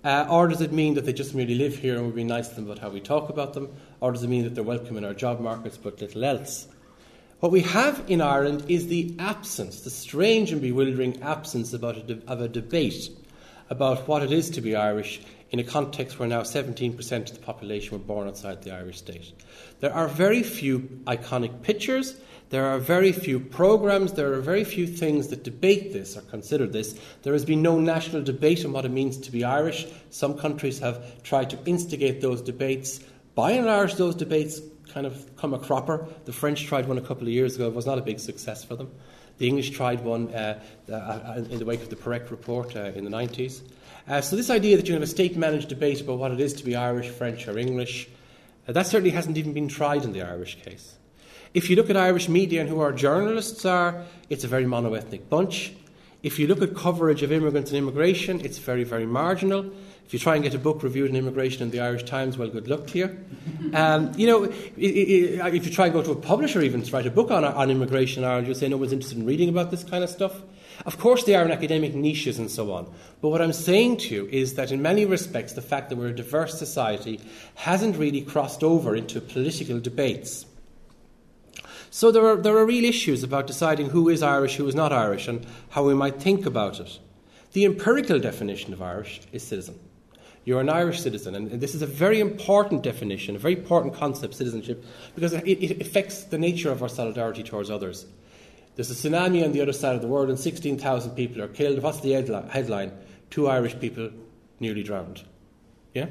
Uh, 0.04 0.28
or 0.30 0.48
does 0.48 0.62
it 0.62 0.72
mean 0.72 0.94
that 0.94 1.04
they 1.04 1.12
just 1.12 1.34
merely 1.34 1.56
live 1.56 1.76
here 1.76 1.96
and 1.96 2.04
we'll 2.04 2.16
be 2.16 2.24
nice 2.24 2.50
to 2.50 2.54
them 2.54 2.66
about 2.66 2.78
how 2.78 2.92
we 2.92 3.02
talk 3.02 3.28
about 3.30 3.56
them? 3.56 3.68
Or 4.02 4.12
does 4.12 4.22
it 4.22 4.28
mean 4.28 4.44
that 4.44 4.54
they're 4.54 4.64
welcome 4.64 4.98
in 4.98 5.04
our 5.04 5.16
job 5.16 5.40
markets 5.40 5.78
but 5.78 6.00
little 6.00 6.24
else? 6.24 6.68
What 7.40 7.52
we 7.52 7.62
have 7.62 8.04
in 8.08 8.22
Ireland 8.22 8.66
is 8.68 8.86
the 8.86 9.16
absence, 9.18 9.82
the 9.82 9.90
strange 9.90 10.52
and 10.52 10.62
bewildering 10.62 11.24
absence 11.24 11.74
about 11.74 11.98
a 11.98 12.04
de- 12.04 12.22
of 12.28 12.40
a 12.40 12.48
debate 12.48 13.10
about 13.72 14.08
what 14.08 14.22
it 14.22 14.32
is 14.32 14.52
to 14.52 14.62
be 14.62 14.76
Irish 14.76 15.22
in 15.52 15.60
a 15.60 15.64
context 15.64 16.18
where 16.18 16.28
now 16.28 16.42
17% 16.42 17.30
of 17.30 17.34
the 17.34 17.40
population 17.40 17.92
were 17.92 18.04
born 18.04 18.28
outside 18.28 18.64
the 18.64 18.72
Irish 18.72 18.98
state. 18.98 19.34
There 19.82 19.94
are 19.94 20.08
very 20.08 20.44
few 20.44 20.80
iconic 21.06 21.62
pictures, 21.62 22.16
there 22.52 22.66
are 22.66 22.80
very 22.80 23.12
few 23.12 23.40
programs, 23.40 24.14
there 24.14 24.34
are 24.34 24.42
very 24.42 24.64
few 24.64 24.88
things 24.88 25.28
that 25.28 25.44
debate 25.44 25.94
this 25.94 26.18
or 26.18 26.22
consider 26.22 26.68
this. 26.68 27.00
There 27.24 27.34
has 27.34 27.46
been 27.46 27.62
no 27.62 27.80
national 27.80 28.24
debate 28.24 28.66
on 28.66 28.72
what 28.72 28.86
it 28.86 28.92
means 28.92 29.18
to 29.20 29.32
be 29.32 29.44
Irish. 29.44 29.88
Some 30.10 30.38
countries 30.38 30.80
have 30.80 31.24
tried 31.24 31.50
to 31.52 31.60
instigate 31.66 32.22
those 32.22 32.42
debates. 32.42 33.00
By 33.36 33.52
and 33.52 33.66
large, 33.66 33.96
those 33.96 34.16
debates 34.16 34.62
kind 34.94 35.06
of 35.06 35.36
come 35.38 35.54
a 35.54 35.60
cropper. 35.60 36.08
The 36.26 36.34
French 36.34 36.66
tried 36.66 36.88
one 36.88 36.98
a 36.98 37.02
couple 37.02 37.24
of 37.24 37.34
years 37.34 37.56
ago, 37.56 37.68
it 37.68 37.74
was 37.74 37.86
not 37.86 37.98
a 37.98 38.02
big 38.02 38.20
success 38.20 38.64
for 38.64 38.76
them. 38.76 38.92
The 39.38 39.48
English 39.48 39.72
tried 39.72 40.04
one 40.04 40.34
uh, 40.34 40.62
uh, 40.90 40.94
uh 40.94 41.46
in 41.50 41.58
the 41.58 41.66
wake 41.66 41.82
of 41.82 41.90
the 41.90 41.96
Parekh 41.96 42.30
report 42.30 42.76
uh, 42.76 42.92
in 42.96 43.06
the 43.06 43.10
90s. 43.10 43.62
Uh, 44.12 44.20
so, 44.20 44.36
this 44.36 44.50
idea 44.50 44.76
that 44.76 44.90
you 44.90 44.94
have 44.94 45.02
a 45.02 45.08
state 45.08 45.38
managed 45.38 45.70
debate 45.70 46.02
about 46.02 46.18
what 46.18 46.34
it 46.34 46.42
is 46.42 46.54
to 46.54 46.66
be 46.66 46.76
Irish, 46.76 47.08
French, 47.08 47.48
or 47.48 47.58
English, 47.58 48.10
uh, 48.68 48.74
that 48.74 48.86
certainly 48.86 49.12
hasn't 49.12 49.38
even 49.38 49.54
been 49.54 49.70
tried 49.70 50.04
in 50.04 50.12
the 50.12 50.22
Irish 50.22 50.62
case. 50.62 50.98
If 51.54 51.70
you 51.70 51.78
look 51.78 51.90
at 51.90 51.96
Irish 51.96 52.28
media 52.28 52.60
and 52.60 52.70
who 52.70 52.82
our 52.82 52.92
journalists 52.92 53.64
are, 53.64 54.04
it's 54.30 54.44
a 54.44 54.50
very 54.50 54.66
monoethnic 54.66 55.30
bunch. 55.30 55.72
If 56.24 56.40
you 56.40 56.48
look 56.48 56.62
at 56.62 56.76
coverage 56.76 57.24
of 57.24 57.32
immigrants 57.32 57.72
and 57.72 57.78
immigration, 57.78 58.42
it's 58.42 58.58
very, 58.58 58.84
very 58.84 59.06
marginal. 59.06 59.72
If 60.06 60.12
you 60.12 60.20
try 60.20 60.36
and 60.36 60.44
get 60.44 60.54
a 60.54 60.60
book 60.60 60.84
reviewed 60.84 61.10
on 61.10 61.16
immigration 61.16 61.64
in 61.64 61.72
the 61.72 61.80
Irish 61.80 62.04
Times, 62.04 62.38
well, 62.38 62.50
good 62.50 62.68
luck 62.68 62.88
to 62.88 62.98
you. 62.98 63.18
Um, 63.74 64.12
you 64.18 64.28
know, 64.28 64.52
if 64.76 65.66
you 65.66 65.72
try 65.72 65.86
and 65.86 65.94
go 65.94 66.04
to 66.04 66.12
a 66.12 66.16
publisher 66.16 66.62
even 66.62 66.82
to 66.82 66.92
write 66.92 67.06
a 67.06 67.12
book 67.12 67.32
on, 67.32 67.46
on 67.46 67.72
immigration 67.72 68.24
in 68.24 68.30
Ireland, 68.30 68.48
you'll 68.48 68.58
say 68.58 68.68
no 68.68 68.76
one's 68.76 68.92
interested 68.92 69.20
in 69.20 69.26
reading 69.26 69.48
about 69.48 69.72
this 69.72 69.86
kind 69.86 70.04
of 70.04 70.10
stuff. 70.10 70.34
Of 70.86 70.98
course, 70.98 71.24
they 71.24 71.36
are 71.36 71.46
in 71.46 71.52
academic 71.52 71.94
niches 71.94 72.40
and 72.40 72.50
so 72.50 72.72
on. 72.72 72.92
But 73.22 73.30
what 73.30 73.42
I'm 73.42 73.54
saying 73.54 73.98
to 73.98 74.16
you 74.16 74.28
is 74.32 74.56
that 74.56 74.72
in 74.72 74.82
many 74.82 75.06
respects, 75.06 75.54
the 75.54 75.62
fact 75.62 75.90
that 75.90 75.98
we're 75.98 76.08
a 76.08 76.16
diverse 76.16 76.58
society 76.58 77.20
hasn't 77.56 77.98
really 77.98 78.22
crossed 78.22 78.64
over 78.64 78.96
into 78.96 79.22
political 79.22 79.80
debates. 79.80 80.46
So 81.90 82.12
there 82.12 82.26
are, 82.26 82.38
there 82.38 82.58
are 82.58 82.66
real 82.66 82.86
issues 82.86 83.22
about 83.22 83.48
deciding 83.48 83.90
who 83.90 84.08
is 84.08 84.24
Irish, 84.24 84.56
who 84.56 84.68
is 84.68 84.76
not 84.76 84.94
Irish, 84.94 85.28
and 85.28 85.46
how 85.72 85.84
we 85.84 85.94
might 85.94 86.22
think 86.22 86.46
about 86.46 86.80
it. 86.80 87.00
The 87.52 87.66
empirical 87.66 88.18
definition 88.18 88.72
of 88.72 88.82
Irish 88.82 89.22
is 89.34 89.44
citizen. 89.44 89.78
You're 90.46 90.62
an 90.62 90.70
Irish 90.70 91.02
citizen. 91.02 91.36
And 91.36 91.52
this 91.52 91.76
is 91.76 91.82
a 91.82 91.88
very 91.88 92.20
important 92.20 92.82
definition, 92.82 93.36
a 93.36 93.40
very 93.40 93.56
important 93.56 93.94
concept, 93.94 94.36
citizenship, 94.36 94.84
because 95.16 95.34
it, 95.34 95.44
it 95.46 95.82
affects 95.82 96.24
the 96.24 96.38
nature 96.38 96.72
of 96.72 96.82
our 96.82 96.90
solidarity 96.90 97.44
towards 97.44 97.70
others. 97.70 98.06
There's 98.76 98.92
a 98.92 98.94
tsunami 98.94 99.44
on 99.44 99.52
the 99.52 99.62
other 99.62 99.74
side 99.74 99.96
of 99.96 100.02
the 100.02 100.08
world, 100.08 100.30
and 100.30 100.40
16,000 100.40 101.12
people 101.12 101.42
are 101.42 101.48
killed. 101.48 101.82
What's 101.84 102.00
the 102.00 102.14
headline? 102.14 102.94
Two 103.30 103.48
Irish 103.48 103.80
people 103.80 104.12
nearly 104.60 104.84
drowned. 104.84 105.24
Yeah? 105.94 106.08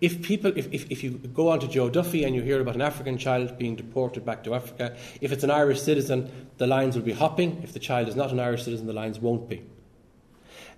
If 0.00 0.22
people, 0.22 0.52
if, 0.56 0.72
if, 0.72 0.90
if 0.90 1.02
you 1.02 1.12
go 1.12 1.48
on 1.48 1.60
to 1.60 1.68
Joe 1.68 1.88
Duffy 1.88 2.24
and 2.24 2.34
you 2.34 2.42
hear 2.42 2.60
about 2.60 2.74
an 2.74 2.82
African 2.82 3.16
child 3.16 3.56
being 3.56 3.76
deported 3.76 4.26
back 4.26 4.44
to 4.44 4.54
Africa, 4.54 4.96
if 5.20 5.32
it's 5.32 5.44
an 5.44 5.50
Irish 5.50 5.80
citizen, 5.80 6.48
the 6.58 6.66
lines 6.66 6.96
will 6.96 7.02
be 7.02 7.12
hopping. 7.12 7.62
If 7.62 7.72
the 7.72 7.78
child 7.78 8.08
is 8.08 8.16
not 8.16 8.30
an 8.30 8.40
Irish 8.40 8.64
citizen, 8.64 8.86
the 8.86 8.92
lines 8.92 9.18
won't 9.18 9.48
be. 9.48 9.62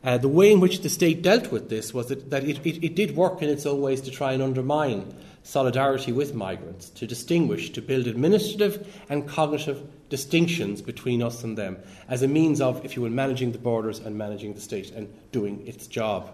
Uh, 0.04 0.18
the 0.18 0.28
way 0.28 0.52
in 0.52 0.60
which 0.60 0.82
the 0.82 0.90
state 0.90 1.22
dealt 1.22 1.50
with 1.50 1.70
this 1.70 1.94
was 1.94 2.08
that, 2.08 2.30
that 2.30 2.44
it, 2.44 2.64
it, 2.64 2.84
it, 2.84 2.94
did 2.94 3.16
work 3.16 3.40
in 3.40 3.48
its 3.48 3.64
own 3.64 3.80
ways 3.80 4.02
to 4.02 4.10
try 4.10 4.32
and 4.32 4.42
undermine 4.42 5.14
solidarity 5.42 6.12
with 6.12 6.34
migrants, 6.34 6.90
to 6.90 7.06
distinguish, 7.06 7.70
to 7.70 7.80
build 7.80 8.06
administrative 8.06 8.86
and 9.08 9.26
cognitive 9.26 9.82
distinctions 10.08 10.82
between 10.82 11.22
us 11.22 11.44
and 11.44 11.56
them 11.56 11.78
as 12.08 12.22
a 12.22 12.28
means 12.28 12.60
of, 12.60 12.84
if 12.84 12.96
you 12.96 13.02
will, 13.02 13.10
managing 13.10 13.52
the 13.52 13.58
borders 13.58 13.98
and 13.98 14.16
managing 14.16 14.54
the 14.54 14.60
state 14.60 14.90
and 14.90 15.12
doing 15.32 15.66
its 15.66 15.86
job. 15.86 16.30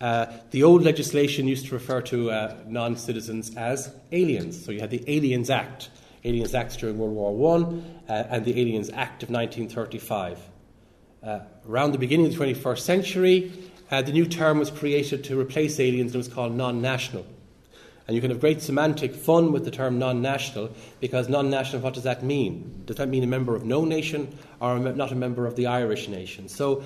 Uh, 0.00 0.26
the 0.50 0.62
old 0.62 0.82
legislation 0.82 1.46
used 1.46 1.66
to 1.66 1.74
refer 1.74 2.00
to 2.02 2.30
uh, 2.30 2.56
non 2.66 2.96
citizens 2.96 3.54
as 3.56 3.94
aliens. 4.12 4.62
So 4.62 4.72
you 4.72 4.80
had 4.80 4.90
the 4.90 5.04
Aliens 5.06 5.50
Act 5.50 5.90
Aliens 6.24 6.54
Acts 6.54 6.76
during 6.76 6.98
World 6.98 7.14
War 7.14 7.34
One 7.34 8.00
uh, 8.08 8.24
and 8.30 8.44
the 8.44 8.58
Aliens 8.60 8.90
Act 8.90 9.22
of 9.22 9.30
1935. 9.30 10.40
Uh, 11.22 11.40
around 11.68 11.92
the 11.92 11.98
beginning 11.98 12.26
of 12.26 12.36
the 12.36 12.38
21st 12.38 12.78
century, 12.78 13.52
uh, 13.90 14.02
the 14.02 14.12
new 14.12 14.26
term 14.26 14.58
was 14.58 14.70
created 14.70 15.24
to 15.24 15.38
replace 15.38 15.78
aliens 15.78 16.12
and 16.12 16.16
it 16.16 16.18
was 16.18 16.28
called 16.28 16.54
non 16.54 16.80
national. 16.80 17.26
And 18.06 18.14
you 18.14 18.20
can 18.20 18.30
have 18.30 18.40
great 18.40 18.60
semantic 18.60 19.14
fun 19.14 19.50
with 19.50 19.64
the 19.64 19.70
term 19.70 19.98
non 19.98 20.20
national 20.20 20.70
because 21.00 21.28
non 21.28 21.48
national, 21.48 21.80
what 21.80 21.94
does 21.94 22.02
that 22.02 22.22
mean? 22.22 22.82
Does 22.84 22.96
that 22.96 23.08
mean 23.08 23.24
a 23.24 23.26
member 23.26 23.56
of 23.56 23.64
no 23.64 23.84
nation 23.84 24.36
or 24.60 24.78
not 24.78 25.10
a 25.10 25.14
member 25.14 25.46
of 25.46 25.56
the 25.56 25.66
Irish 25.66 26.08
nation? 26.08 26.48
So, 26.48 26.84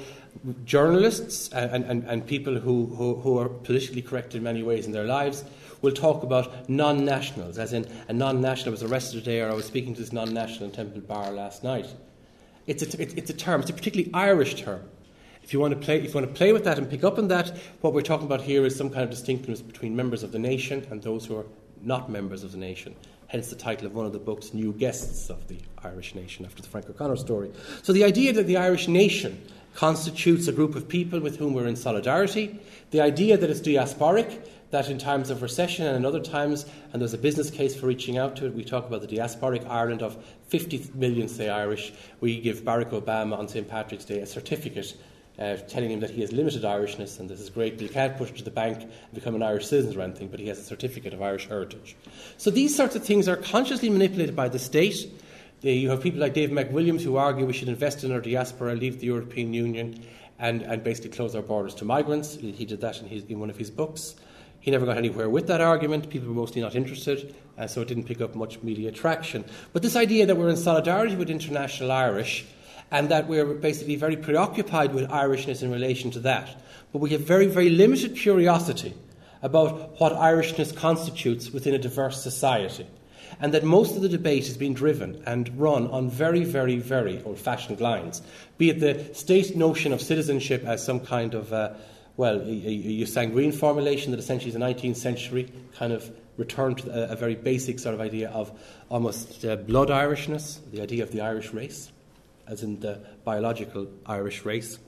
journalists 0.64 1.48
and, 1.48 1.84
and, 1.84 2.04
and 2.04 2.24
people 2.24 2.58
who, 2.58 2.86
who, 2.86 3.16
who 3.16 3.38
are 3.38 3.48
politically 3.48 4.02
correct 4.02 4.36
in 4.36 4.44
many 4.44 4.62
ways 4.62 4.86
in 4.86 4.92
their 4.92 5.06
lives 5.06 5.44
will 5.82 5.92
talk 5.92 6.22
about 6.22 6.68
non 6.68 7.04
nationals, 7.04 7.58
as 7.58 7.72
in 7.72 7.88
a 8.08 8.12
non 8.12 8.40
national 8.40 8.70
was 8.70 8.84
arrested 8.84 9.24
today, 9.24 9.40
or 9.40 9.50
I 9.50 9.54
was 9.54 9.64
speaking 9.64 9.94
to 9.94 10.00
this 10.00 10.12
non 10.12 10.32
national 10.32 10.66
in 10.66 10.70
Temple 10.72 11.00
Bar 11.00 11.32
last 11.32 11.64
night. 11.64 11.86
It's 12.68 12.82
a, 12.82 13.02
it's 13.02 13.30
a 13.30 13.34
term, 13.34 13.62
it's 13.62 13.70
a 13.70 13.74
particularly 13.74 14.12
Irish 14.14 14.62
term. 14.62 14.82
If 15.48 15.54
you, 15.54 15.60
want 15.60 15.72
to 15.72 15.80
play, 15.80 15.96
if 15.96 16.08
you 16.08 16.12
want 16.12 16.26
to 16.26 16.34
play 16.34 16.52
with 16.52 16.64
that 16.64 16.76
and 16.76 16.90
pick 16.90 17.04
up 17.04 17.16
on 17.16 17.28
that, 17.28 17.56
what 17.80 17.94
we're 17.94 18.02
talking 18.02 18.26
about 18.26 18.42
here 18.42 18.66
is 18.66 18.76
some 18.76 18.90
kind 18.90 19.02
of 19.02 19.08
distinctness 19.08 19.62
between 19.62 19.96
members 19.96 20.22
of 20.22 20.30
the 20.30 20.38
nation 20.38 20.86
and 20.90 21.02
those 21.02 21.24
who 21.24 21.38
are 21.38 21.46
not 21.80 22.10
members 22.10 22.44
of 22.44 22.52
the 22.52 22.58
nation. 22.58 22.94
Hence 23.28 23.48
the 23.48 23.56
title 23.56 23.86
of 23.86 23.94
one 23.94 24.04
of 24.04 24.12
the 24.12 24.18
books, 24.18 24.52
New 24.52 24.74
Guests 24.74 25.30
of 25.30 25.48
the 25.48 25.56
Irish 25.82 26.14
Nation, 26.14 26.44
after 26.44 26.60
the 26.60 26.68
Frank 26.68 26.90
O'Connor 26.90 27.16
story. 27.16 27.50
So 27.82 27.94
the 27.94 28.04
idea 28.04 28.34
that 28.34 28.46
the 28.46 28.58
Irish 28.58 28.88
nation 28.88 29.42
constitutes 29.74 30.48
a 30.48 30.52
group 30.52 30.74
of 30.74 30.86
people 30.86 31.18
with 31.18 31.38
whom 31.38 31.54
we're 31.54 31.66
in 31.66 31.76
solidarity, 31.76 32.60
the 32.90 33.00
idea 33.00 33.38
that 33.38 33.48
it's 33.48 33.60
diasporic, 33.60 34.46
that 34.70 34.90
in 34.90 34.98
times 34.98 35.30
of 35.30 35.40
recession 35.40 35.86
and 35.86 35.96
in 35.96 36.04
other 36.04 36.20
times, 36.20 36.66
and 36.92 37.00
there's 37.00 37.14
a 37.14 37.18
business 37.18 37.50
case 37.50 37.74
for 37.74 37.86
reaching 37.86 38.18
out 38.18 38.36
to 38.36 38.44
it, 38.44 38.52
we 38.52 38.64
talk 38.64 38.86
about 38.86 39.00
the 39.00 39.16
diasporic 39.16 39.66
Ireland 39.66 40.02
of 40.02 40.22
50 40.48 40.90
million, 40.92 41.26
say, 41.26 41.48
Irish. 41.48 41.94
We 42.20 42.38
give 42.38 42.64
Barack 42.64 42.90
Obama 42.90 43.38
on 43.38 43.48
St. 43.48 43.66
Patrick's 43.66 44.04
Day 44.04 44.18
a 44.18 44.26
certificate 44.26 44.94
uh, 45.38 45.56
telling 45.68 45.90
him 45.90 46.00
that 46.00 46.10
he 46.10 46.20
has 46.20 46.32
limited 46.32 46.62
Irishness 46.62 47.20
and 47.20 47.28
this 47.30 47.40
is 47.40 47.50
great, 47.50 47.74
but 47.74 47.82
he 47.82 47.88
can't 47.88 48.16
put 48.16 48.30
it 48.30 48.36
to 48.36 48.44
the 48.44 48.50
bank 48.50 48.82
and 48.82 49.14
become 49.14 49.34
an 49.34 49.42
Irish 49.42 49.66
citizen 49.66 49.98
or 49.98 50.02
anything, 50.02 50.28
but 50.28 50.40
he 50.40 50.48
has 50.48 50.58
a 50.58 50.64
certificate 50.64 51.14
of 51.14 51.22
Irish 51.22 51.48
heritage. 51.48 51.96
So 52.36 52.50
these 52.50 52.74
sorts 52.76 52.96
of 52.96 53.04
things 53.04 53.28
are 53.28 53.36
consciously 53.36 53.88
manipulated 53.88 54.34
by 54.34 54.48
the 54.48 54.58
state. 54.58 55.10
You 55.60 55.90
have 55.90 56.02
people 56.02 56.20
like 56.20 56.34
Dave 56.34 56.50
McWilliams 56.50 57.02
who 57.02 57.16
argue 57.16 57.46
we 57.46 57.52
should 57.52 57.68
invest 57.68 58.04
in 58.04 58.12
our 58.12 58.20
diaspora, 58.20 58.74
leave 58.74 59.00
the 59.00 59.06
European 59.06 59.54
Union, 59.54 60.04
and, 60.38 60.62
and 60.62 60.82
basically 60.84 61.10
close 61.10 61.34
our 61.34 61.42
borders 61.42 61.74
to 61.76 61.84
migrants. 61.84 62.34
He 62.34 62.64
did 62.64 62.80
that 62.80 63.00
in, 63.00 63.08
his, 63.08 63.24
in 63.24 63.40
one 63.40 63.50
of 63.50 63.56
his 63.56 63.70
books. 63.70 64.14
He 64.60 64.70
never 64.70 64.86
got 64.86 64.96
anywhere 64.96 65.28
with 65.28 65.46
that 65.46 65.60
argument. 65.60 66.10
People 66.10 66.28
were 66.28 66.34
mostly 66.34 66.60
not 66.60 66.74
interested, 66.74 67.34
and 67.56 67.70
so 67.70 67.80
it 67.80 67.88
didn't 67.88 68.04
pick 68.04 68.20
up 68.20 68.34
much 68.34 68.60
media 68.62 68.90
traction. 68.90 69.44
But 69.72 69.82
this 69.82 69.94
idea 69.94 70.26
that 70.26 70.36
we're 70.36 70.48
in 70.48 70.56
solidarity 70.56 71.16
with 71.16 71.30
international 71.30 71.92
Irish 71.92 72.44
and 72.90 73.10
that 73.10 73.28
we're 73.28 73.54
basically 73.54 73.96
very 73.96 74.16
preoccupied 74.16 74.94
with 74.94 75.08
Irishness 75.10 75.62
in 75.62 75.70
relation 75.70 76.10
to 76.12 76.20
that. 76.20 76.62
But 76.92 77.00
we 77.00 77.10
have 77.10 77.20
very, 77.20 77.46
very 77.46 77.68
limited 77.68 78.16
curiosity 78.16 78.94
about 79.42 80.00
what 80.00 80.12
Irishness 80.12 80.74
constitutes 80.74 81.50
within 81.50 81.74
a 81.74 81.78
diverse 81.78 82.22
society. 82.22 82.86
And 83.40 83.52
that 83.54 83.62
most 83.62 83.94
of 83.94 84.02
the 84.02 84.08
debate 84.08 84.46
has 84.46 84.56
been 84.56 84.74
driven 84.74 85.22
and 85.26 85.60
run 85.60 85.86
on 85.88 86.10
very, 86.10 86.44
very, 86.44 86.78
very 86.78 87.22
old 87.24 87.38
fashioned 87.38 87.80
lines. 87.80 88.22
Be 88.56 88.70
it 88.70 88.80
the 88.80 89.14
state 89.14 89.54
notion 89.54 89.92
of 89.92 90.00
citizenship 90.00 90.64
as 90.64 90.82
some 90.82 91.00
kind 91.00 91.34
of, 91.34 91.52
uh, 91.52 91.74
well, 92.16 92.40
a, 92.40 93.04
a, 93.04 93.52
formulation 93.52 94.10
that 94.12 94.18
essentially 94.18 94.48
is 94.48 94.56
a 94.56 94.58
19th 94.58 94.96
century 94.96 95.52
kind 95.76 95.92
of 95.92 96.10
return 96.36 96.74
to 96.76 96.90
a, 96.90 97.12
a 97.12 97.16
very 97.16 97.34
basic 97.34 97.78
sort 97.78 97.94
of 97.94 98.00
idea 98.00 98.30
of 98.30 98.50
almost 98.88 99.44
uh, 99.44 99.56
blood 99.56 99.88
Irishness, 99.88 100.58
the 100.72 100.80
idea 100.80 101.02
of 101.02 101.12
the 101.12 101.20
Irish 101.20 101.52
race 101.52 101.92
as 102.48 102.62
in 102.62 102.80
the 102.80 103.00
biological 103.24 103.86
Irish 104.06 104.44
race, 104.44 104.78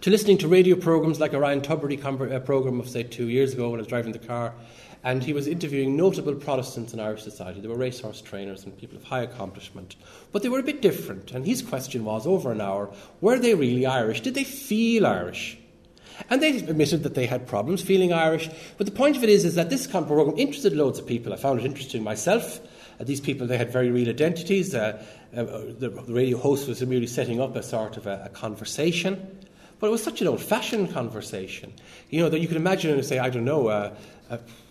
to 0.00 0.10
listening 0.10 0.38
to 0.38 0.48
radio 0.48 0.76
programs 0.76 1.20
like 1.20 1.32
a 1.32 1.38
Ryan 1.38 1.60
Tubridy 1.60 2.02
uh, 2.02 2.40
program 2.40 2.80
of, 2.80 2.88
say, 2.88 3.02
two 3.02 3.28
years 3.28 3.52
ago 3.52 3.70
when 3.70 3.78
I 3.78 3.82
was 3.82 3.86
driving 3.86 4.12
the 4.12 4.18
car, 4.18 4.54
and 5.02 5.22
he 5.22 5.32
was 5.32 5.46
interviewing 5.46 5.96
notable 5.96 6.34
Protestants 6.34 6.92
in 6.92 7.00
Irish 7.00 7.22
society. 7.22 7.60
They 7.60 7.68
were 7.68 7.76
racehorse 7.76 8.20
trainers 8.20 8.64
and 8.64 8.76
people 8.76 8.98
of 8.98 9.04
high 9.04 9.22
accomplishment, 9.22 9.96
but 10.32 10.42
they 10.42 10.48
were 10.48 10.58
a 10.58 10.64
bit 10.64 10.82
different. 10.82 11.30
And 11.30 11.46
his 11.46 11.62
question 11.62 12.04
was 12.04 12.26
over 12.26 12.52
an 12.52 12.60
hour 12.60 12.92
were 13.20 13.38
they 13.38 13.54
really 13.54 13.86
Irish? 13.86 14.20
Did 14.20 14.34
they 14.34 14.44
feel 14.44 15.06
Irish? 15.06 15.56
And 16.28 16.42
they 16.42 16.58
admitted 16.58 17.02
that 17.04 17.14
they 17.14 17.26
had 17.26 17.46
problems 17.46 17.80
feeling 17.80 18.12
Irish. 18.12 18.50
But 18.76 18.86
the 18.86 18.92
point 18.92 19.16
of 19.16 19.24
it 19.24 19.30
is, 19.30 19.46
is 19.46 19.54
that 19.54 19.70
this 19.70 19.86
program 19.86 20.38
interested 20.38 20.74
loads 20.74 20.98
of 20.98 21.06
people. 21.06 21.32
I 21.32 21.36
found 21.36 21.60
it 21.60 21.64
interesting 21.64 22.02
myself. 22.02 22.60
Uh, 23.00 23.04
these 23.04 23.22
people, 23.22 23.46
they 23.46 23.56
had 23.56 23.72
very 23.72 23.90
real 23.90 24.10
identities. 24.10 24.74
Uh, 24.74 25.02
uh, 25.36 25.44
the, 25.78 25.90
the, 25.90 26.12
radio 26.12 26.38
host 26.38 26.68
was 26.68 26.84
merely 26.84 27.06
setting 27.06 27.40
up 27.40 27.54
a 27.54 27.62
sort 27.62 27.96
of 27.96 28.06
a, 28.06 28.24
a 28.26 28.28
conversation. 28.30 29.38
But 29.78 29.86
it 29.86 29.90
was 29.90 30.02
such 30.02 30.20
an 30.20 30.28
old 30.28 30.42
fashioned 30.42 30.92
conversation. 30.92 31.72
You 32.10 32.20
know, 32.20 32.28
that 32.28 32.40
you 32.40 32.48
could 32.48 32.56
imagine 32.56 32.92
and 32.92 33.04
say, 33.04 33.18
I 33.18 33.30
don't 33.30 33.44
know, 33.44 33.68
uh, 33.68 33.94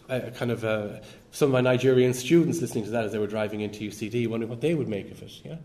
a, 0.10 0.32
kind 0.32 0.52
of 0.52 0.66
uh, 0.66 1.00
some 1.32 1.48
of 1.48 1.54
my 1.54 1.62
Nigerian 1.62 2.14
students 2.14 2.62
listening 2.62 2.84
to 2.86 2.90
that 2.92 3.06
as 3.06 3.12
they 3.12 3.20
were 3.20 3.28
driving 3.28 3.62
into 3.62 3.90
UCD, 3.90 4.28
wondering 4.28 4.50
what 4.50 4.62
they 4.62 4.74
would 4.74 4.88
make 4.88 5.12
of 5.12 5.22
it. 5.22 5.32
Yeah? 5.44 5.56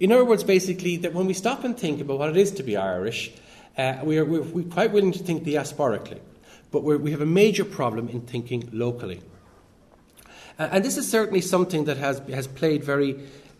In 0.00 0.12
other 0.12 0.24
words, 0.24 0.44
basically, 0.44 0.96
that 0.98 1.14
when 1.14 1.26
we 1.26 1.34
stop 1.34 1.64
and 1.64 1.78
think 1.78 2.00
about 2.00 2.18
what 2.18 2.30
it 2.30 2.36
is 2.36 2.50
to 2.52 2.62
be 2.62 2.76
Irish, 2.76 3.30
uh, 3.78 3.98
we 4.02 4.18
are, 4.18 4.24
we're, 4.24 4.42
we're, 4.42 4.64
quite 4.64 4.92
willing 4.92 5.12
to 5.12 5.18
think 5.18 5.44
diasporically, 5.44 6.20
but 6.70 6.82
we 6.82 7.10
have 7.10 7.20
a 7.20 7.26
major 7.26 7.64
problem 7.64 8.08
in 8.08 8.22
thinking 8.22 8.68
locally. 8.72 9.20
And 10.58 10.84
this 10.84 10.98
is 10.98 11.10
certainly 11.10 11.40
something 11.40 11.84
that 11.84 11.96
has, 11.96 12.18
has 12.28 12.46
played 12.46 12.84
very 12.84 13.18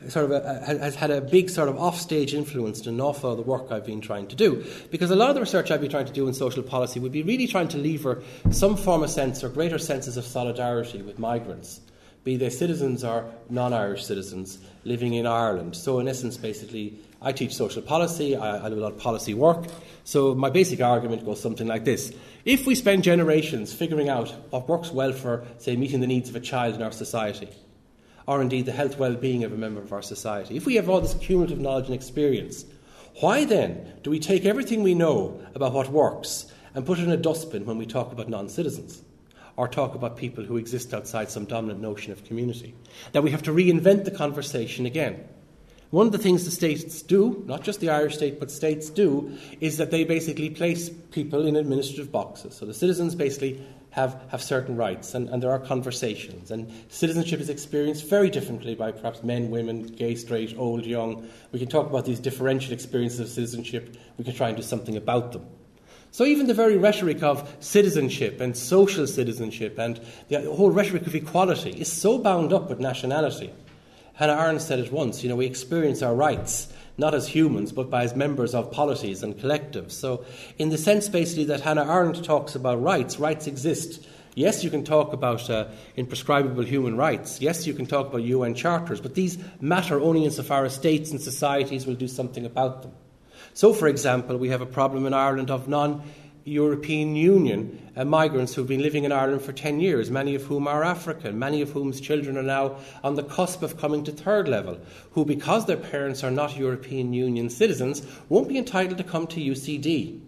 sort 0.09 0.25
of 0.25 0.31
a, 0.33 0.61
has 0.67 0.95
had 0.95 1.11
a 1.11 1.21
big 1.21 1.51
sort 1.51 1.69
of 1.69 1.77
offstage 1.77 2.35
influence 2.35 2.81
in 2.87 2.95
an 2.95 3.01
awful 3.01 3.31
lot 3.31 3.39
of 3.39 3.45
the 3.45 3.51
work 3.51 3.71
I've 3.71 3.85
been 3.85 4.01
trying 4.01 4.27
to 4.29 4.37
do. 4.37 4.65
Because 4.91 5.11
a 5.11 5.17
lot 5.17 5.29
of 5.29 5.35
the 5.35 5.41
research 5.41 5.71
I've 5.71 5.81
been 5.81 5.91
trying 5.91 6.07
to 6.07 6.13
do 6.13 6.27
in 6.27 6.35
social 6.35 6.63
policy 6.63 7.01
would 7.01 7.13
be 7.13 7.23
really 7.23 7.47
trying 7.47 7.69
to 7.69 7.79
lever 7.79 8.23
some 8.51 8.77
form 8.77 9.03
of 9.03 9.11
sense 9.11 9.45
or 9.45 9.49
greater 9.49 9.79
senses 9.79 10.17
of 10.17 10.25
solidarity 10.25 11.03
with 11.03 11.19
migrants, 11.19 11.81
be 12.25 12.37
they 12.37 12.51
citizens 12.51 13.05
or 13.05 13.31
non 13.49 13.73
Irish 13.73 14.05
citizens 14.05 14.59
living 14.85 15.15
in 15.15 15.27
Ireland. 15.27 15.77
So, 15.77 15.99
in 15.99 16.09
essence, 16.09 16.37
basically, 16.37 16.99
I 17.21 17.33
teach 17.33 17.55
social 17.55 17.83
policy, 17.83 18.37
I, 18.37 18.67
I 18.67 18.69
do 18.69 18.79
a 18.79 18.81
lot 18.81 18.93
of 18.93 18.99
policy 18.99 19.35
work. 19.35 19.65
So, 20.05 20.35
my 20.35 20.51
basic 20.51 20.81
argument 20.81 21.25
goes 21.25 21.41
something 21.41 21.67
like 21.67 21.85
this 21.85 22.13
If 22.45 22.67
we 22.67 22.75
spend 22.75 23.05
generations 23.05 23.73
figuring 23.73 24.09
out 24.09 24.31
what 24.51 24.69
works 24.69 24.91
well 24.91 25.13
for, 25.13 25.45
say, 25.59 25.77
meeting 25.77 26.01
the 26.01 26.07
needs 26.07 26.31
of 26.31 26.37
a 26.37 26.41
child 26.41 26.75
in 26.75 26.83
our 26.83 26.93
society, 26.93 27.49
or 28.27 28.43
indeed 28.43 28.67
the 28.67 28.73
health 28.73 28.99
well-being 28.99 29.45
of 29.45 29.53
a 29.53 29.57
member 29.57 29.81
of 29.81 29.93
our 29.93 30.03
society. 30.03 30.57
If 30.57 30.67
we 30.67 30.77
have 30.77 30.89
all 30.89 31.01
this 31.01 31.15
cumulative 31.15 31.61
knowledge 31.61 31.87
and 31.87 31.95
experience, 31.95 32.65
why 33.21 33.45
then 33.45 33.95
do 34.03 34.11
we 34.11 34.21
take 34.21 34.45
everything 34.45 34.83
we 34.83 34.95
know 34.95 35.41
about 35.55 35.73
what 35.73 35.89
works 35.89 36.47
and 36.75 36.87
put 36.87 36.99
it 36.99 37.05
in 37.05 37.11
a 37.11 37.17
dustbin 37.17 37.67
when 37.67 37.79
we 37.79 37.87
talk 37.87 38.13
about 38.13 38.29
non-citizens? 38.29 39.03
Or 39.57 39.69
talk 39.69 39.95
about 39.95 40.17
people 40.17 40.45
who 40.45 40.57
exist 40.57 40.95
outside 40.95 41.31
some 41.31 41.45
dominant 41.45 41.81
notion 41.81 42.13
of 42.13 42.25
community. 42.25 42.75
That 43.13 43.23
we 43.23 43.31
have 43.33 43.43
to 43.43 43.51
reinvent 43.51 44.05
the 44.05 44.11
conversation 44.11 44.87
again. 44.87 45.29
One 45.91 46.07
of 46.07 46.13
the 46.13 46.19
things 46.19 46.45
the 46.45 46.51
states 46.51 47.03
do, 47.03 47.43
not 47.47 47.63
just 47.63 47.81
the 47.81 47.91
Irish 47.91 48.15
state, 48.15 48.39
but 48.39 48.51
states 48.51 48.89
do, 48.89 49.37
is 49.61 49.77
that 49.77 49.91
they 49.91 50.05
basically 50.05 50.49
place 50.49 50.89
people 50.89 51.47
in 51.47 51.57
administrative 51.57 52.13
boxes. 52.13 52.55
So 52.55 52.65
the 52.65 52.73
citizens 52.73 53.15
basically 53.15 53.61
have, 53.91 54.23
have 54.29 54.43
certain 54.43 54.77
rights, 54.77 55.15
and, 55.15 55.29
and 55.29 55.43
there 55.43 55.51
are 55.51 55.59
conversations. 55.59 56.51
And 56.51 56.73
citizenship 56.89 57.41
is 57.41 57.49
experienced 57.49 58.09
very 58.09 58.31
differently 58.31 58.75
by 58.75 58.93
perhaps 58.93 59.23
men, 59.23 59.51
women, 59.51 59.85
gay, 59.85 60.15
straight, 60.15 60.57
old, 60.57 60.87
young. 60.87 61.29
We 61.53 61.59
can 61.59 61.69
talk 61.69 61.89
about 61.89 62.05
these 62.05 62.21
differential 62.21 62.73
experiences 62.73 63.21
of 63.21 63.29
citizenship. 63.29 63.97
We 64.17 64.25
can 64.25 64.35
try 64.35 64.49
and 64.49 64.57
do 64.57 64.63
something 64.63 64.97
about 64.97 65.33
them. 65.33 65.47
So, 66.13 66.25
even 66.25 66.49
the 66.49 66.55
very 66.55 66.77
rhetoric 66.77 67.23
of 67.23 67.49
citizenship 67.61 68.41
and 68.41 68.57
social 68.57 69.07
citizenship 69.07 69.79
and 69.79 70.01
the 70.29 70.43
whole 70.43 70.71
rhetoric 70.71 71.07
of 71.07 71.15
equality 71.15 71.71
is 71.71 71.93
so 71.93 72.19
bound 72.19 72.53
up 72.53 72.69
with 72.69 72.81
nationality. 72.81 73.53
Hannah 74.21 74.37
Arendt 74.37 74.61
said 74.61 74.79
it 74.79 74.93
once 74.93 75.23
you 75.23 75.31
know, 75.31 75.37
we 75.37 75.47
experience 75.47 76.03
our 76.03 76.15
rights 76.15 76.69
not 76.99 77.15
as 77.15 77.27
humans, 77.27 77.73
but 77.73 77.89
by 77.89 78.05
as 78.05 78.15
members 78.15 78.55
of 78.55 78.71
polities 78.71 79.23
and 79.23 79.35
collectives. 79.35 79.93
So, 79.93 80.27
in 80.59 80.69
the 80.69 80.77
sense 80.77 81.09
basically 81.09 81.45
that 81.45 81.63
Hannah 81.63 81.91
Arendt 81.91 82.23
talks 82.23 82.55
about 82.55 82.83
rights, 82.83 83.19
rights 83.19 83.47
exist. 83.47 84.07
Yes, 84.35 84.63
you 84.63 84.69
can 84.69 84.85
talk 84.85 85.15
about 85.15 85.49
uh, 85.49 85.69
imprescriptible 85.97 86.67
human 86.67 86.99
rights. 86.99 87.41
Yes, 87.41 87.67
you 87.67 87.73
can 87.73 87.87
talk 87.87 88.09
about 88.09 88.23
UN 88.23 88.55
charters, 88.55 89.01
but 89.01 89.15
these 89.15 89.39
matter 89.61 89.99
only 89.99 90.25
insofar 90.25 90.67
as 90.67 90.75
states 90.75 91.11
and 91.11 91.21
societies 91.21 91.87
will 91.87 91.95
do 91.95 92.07
something 92.07 92.45
about 92.45 92.83
them. 92.83 92.93
So, 93.55 93.73
for 93.73 93.89
example, 93.89 94.37
we 94.37 94.51
have 94.51 94.61
a 94.61 94.67
problem 94.67 95.07
in 95.07 95.15
Ireland 95.15 95.51
of 95.51 95.67
non 95.67 96.03
European 96.45 97.17
Union 97.17 97.91
uh, 97.97 98.05
migrants 98.05 98.55
who've 98.55 98.67
been 98.67 98.83
living 98.83 99.05
in 99.05 99.13
Ireland 99.13 99.43
for 99.43 99.53
10 99.53 99.81
years, 99.81 100.11
many 100.11 100.35
of 100.35 100.45
whom 100.45 100.67
are 100.67 100.83
African, 100.83 101.39
many 101.39 101.61
of 101.61 101.71
whose 101.71 102.01
children 102.01 102.39
are 102.39 102.43
now 102.43 102.77
on 103.05 103.15
the 103.15 103.23
cusp 103.23 103.63
of 103.63 103.79
coming 103.79 104.05
to 104.05 104.13
third 104.13 104.49
level, 104.49 104.79
who, 105.13 105.25
because 105.25 105.67
their 105.67 105.77
parents 105.77 106.25
are 106.25 106.31
not 106.31 106.57
European 106.57 107.13
Union 107.13 107.51
citizens, 107.51 108.03
won't 108.29 108.49
be 108.49 108.59
entitled 108.59 108.99
to 108.99 109.05
come 109.05 109.27
to 109.27 109.41
UCD. 109.41 110.21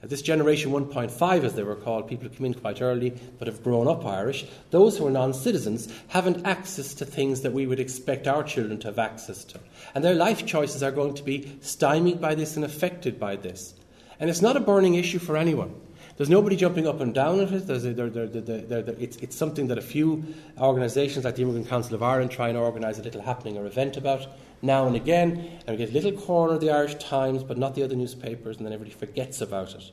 this 0.00 0.22
generation 0.22 0.72
1.5, 0.72 1.44
as 1.44 1.54
they 1.54 1.62
were 1.62 1.76
called, 1.76 2.08
people 2.08 2.28
who 2.28 2.34
come 2.34 2.46
in 2.46 2.54
quite 2.54 2.80
early 2.80 3.10
but 3.38 3.46
have 3.46 3.62
grown 3.62 3.88
up 3.88 4.06
Irish, 4.06 4.46
those 4.70 4.96
who 4.96 5.06
are 5.06 5.10
non 5.10 5.34
citizens 5.34 5.88
haven't 6.08 6.46
access 6.46 6.94
to 6.94 7.04
things 7.04 7.42
that 7.42 7.52
we 7.52 7.66
would 7.66 7.80
expect 7.80 8.26
our 8.26 8.42
children 8.42 8.78
to 8.80 8.88
have 8.88 8.98
access 8.98 9.44
to. 9.44 9.60
And 9.94 10.02
their 10.02 10.14
life 10.14 10.46
choices 10.46 10.82
are 10.82 10.90
going 10.90 11.14
to 11.14 11.22
be 11.22 11.58
stymied 11.60 12.20
by 12.20 12.34
this 12.34 12.56
and 12.56 12.64
affected 12.64 13.20
by 13.20 13.36
this. 13.36 13.74
And 14.22 14.30
it's 14.30 14.40
not 14.40 14.56
a 14.56 14.60
burning 14.60 14.94
issue 14.94 15.18
for 15.18 15.36
anyone. 15.36 15.74
There's 16.16 16.30
nobody 16.30 16.54
jumping 16.54 16.86
up 16.86 17.00
and 17.00 17.12
down 17.12 17.40
at 17.40 17.50
it. 17.50 17.68
it's, 17.68 19.16
it's 19.16 19.34
something 19.34 19.66
that 19.66 19.78
a 19.78 19.82
few 19.82 20.22
organisations 20.58 21.24
like 21.24 21.34
the 21.34 21.42
Immigrant 21.42 21.68
Council 21.68 21.96
of 21.96 22.04
Ireland 22.04 22.30
try 22.30 22.48
and 22.48 22.56
organise 22.56 23.00
a 23.00 23.02
little 23.02 23.22
happening 23.22 23.58
or 23.58 23.66
event 23.66 23.96
about 23.96 24.28
now 24.62 24.86
and 24.86 24.94
again, 24.94 25.58
and 25.66 25.76
we 25.76 25.84
get 25.84 25.90
a 25.90 25.92
little 25.92 26.12
corner 26.12 26.54
of 26.54 26.60
the 26.60 26.70
Irish 26.70 26.94
Times, 27.02 27.42
but 27.42 27.58
not 27.58 27.74
the 27.74 27.82
other 27.82 27.96
newspapers, 27.96 28.58
and 28.58 28.64
then 28.64 28.72
everybody 28.72 28.96
forgets 28.96 29.40
about 29.40 29.74
it. 29.74 29.90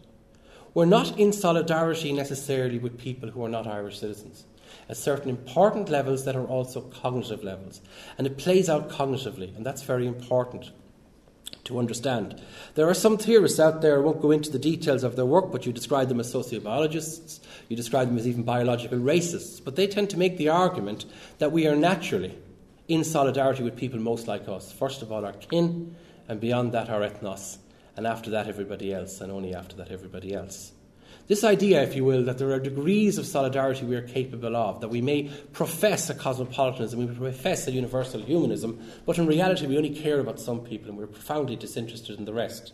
We're 0.76 0.86
not 0.86 1.18
in 1.18 1.34
solidarity 1.34 2.14
necessarily 2.14 2.78
with 2.78 3.00
people 3.00 3.32
who 3.32 3.44
are 3.44 3.50
not 3.50 3.66
Irish 3.66 3.98
citizens 3.98 4.46
at 4.90 4.98
certain 4.98 5.32
important 5.32 5.90
levels 5.90 6.26
that 6.26 6.36
are 6.36 6.46
also 6.46 6.82
cognitive 6.82 7.44
levels. 7.44 7.82
And 8.20 8.28
it 8.28 8.38
plays 8.38 8.70
out 8.70 8.92
cognitively, 8.92 9.58
and 9.58 9.66
that's 9.66 9.82
very 9.82 10.06
important 10.06 10.72
to 11.70 11.80
understand. 11.80 12.42
There 12.74 12.90
are 12.90 12.96
some 12.96 13.18
theorists 13.18 13.60
out 13.60 13.82
there, 13.82 13.98
I 13.98 14.02
won't 14.02 14.22
go 14.22 14.32
into 14.32 14.50
the 14.50 14.60
details 14.60 15.04
of 15.04 15.16
their 15.16 15.26
work, 15.26 15.52
but 15.52 15.66
you 15.66 15.72
describe 15.72 16.10
them 16.10 16.20
as 16.20 16.34
sociobiologists, 16.34 17.40
you 17.70 17.78
describe 17.78 18.08
them 18.08 18.18
as 18.18 18.28
even 18.28 18.44
biological 18.44 18.98
racists, 18.98 19.64
but 19.64 19.76
they 19.76 19.88
tend 19.88 20.10
to 20.10 20.18
make 20.18 20.38
the 20.38 20.50
argument 20.50 21.06
that 21.38 21.52
we 21.52 21.68
are 21.68 21.76
naturally 21.76 22.38
in 22.88 23.04
solidarity 23.04 23.62
with 23.62 23.78
people 23.78 24.00
most 24.00 24.28
like 24.28 24.50
us. 24.50 24.72
First 24.74 25.04
of 25.04 25.12
all, 25.12 25.24
our 25.24 25.34
kin, 25.34 25.96
and 26.28 26.40
beyond 26.40 26.72
that, 26.72 26.90
our 26.90 27.02
ethnos, 27.02 27.58
and 27.96 28.08
after 28.08 28.32
that, 28.32 28.48
everybody 28.48 28.92
else, 28.92 29.22
and 29.22 29.32
only 29.32 29.54
after 29.54 29.76
that, 29.76 29.92
everybody 29.92 30.34
else. 30.34 30.72
This 31.30 31.44
idea, 31.44 31.84
if 31.84 31.96
you 31.96 32.04
will, 32.04 32.24
that 32.24 32.40
there 32.40 32.52
are 32.54 32.60
degrees 32.60 33.20
of 33.20 33.26
solidarity 33.28 33.86
we 33.86 33.96
are 33.96 34.02
capable 34.02 34.56
of, 34.56 34.82
that 34.82 34.88
we 34.88 35.00
may 35.00 35.30
profess 35.54 36.10
a 36.10 36.16
cosmopolitanism, 36.16 36.98
we 36.98 37.06
may 37.06 37.14
profess 37.14 37.68
a 37.68 37.72
universal 37.72 38.20
humanism, 38.20 38.82
but 39.06 39.20
in 39.20 39.28
reality 39.28 39.68
we 39.68 39.78
only 39.78 39.92
care 39.92 40.20
about 40.20 40.40
some 40.40 40.62
people 40.62 40.90
and 40.90 40.98
we're 40.98 41.06
profoundly 41.06 41.56
disinterested 41.56 42.18
in 42.18 42.26
the 42.26 42.34
rest. 42.34 42.74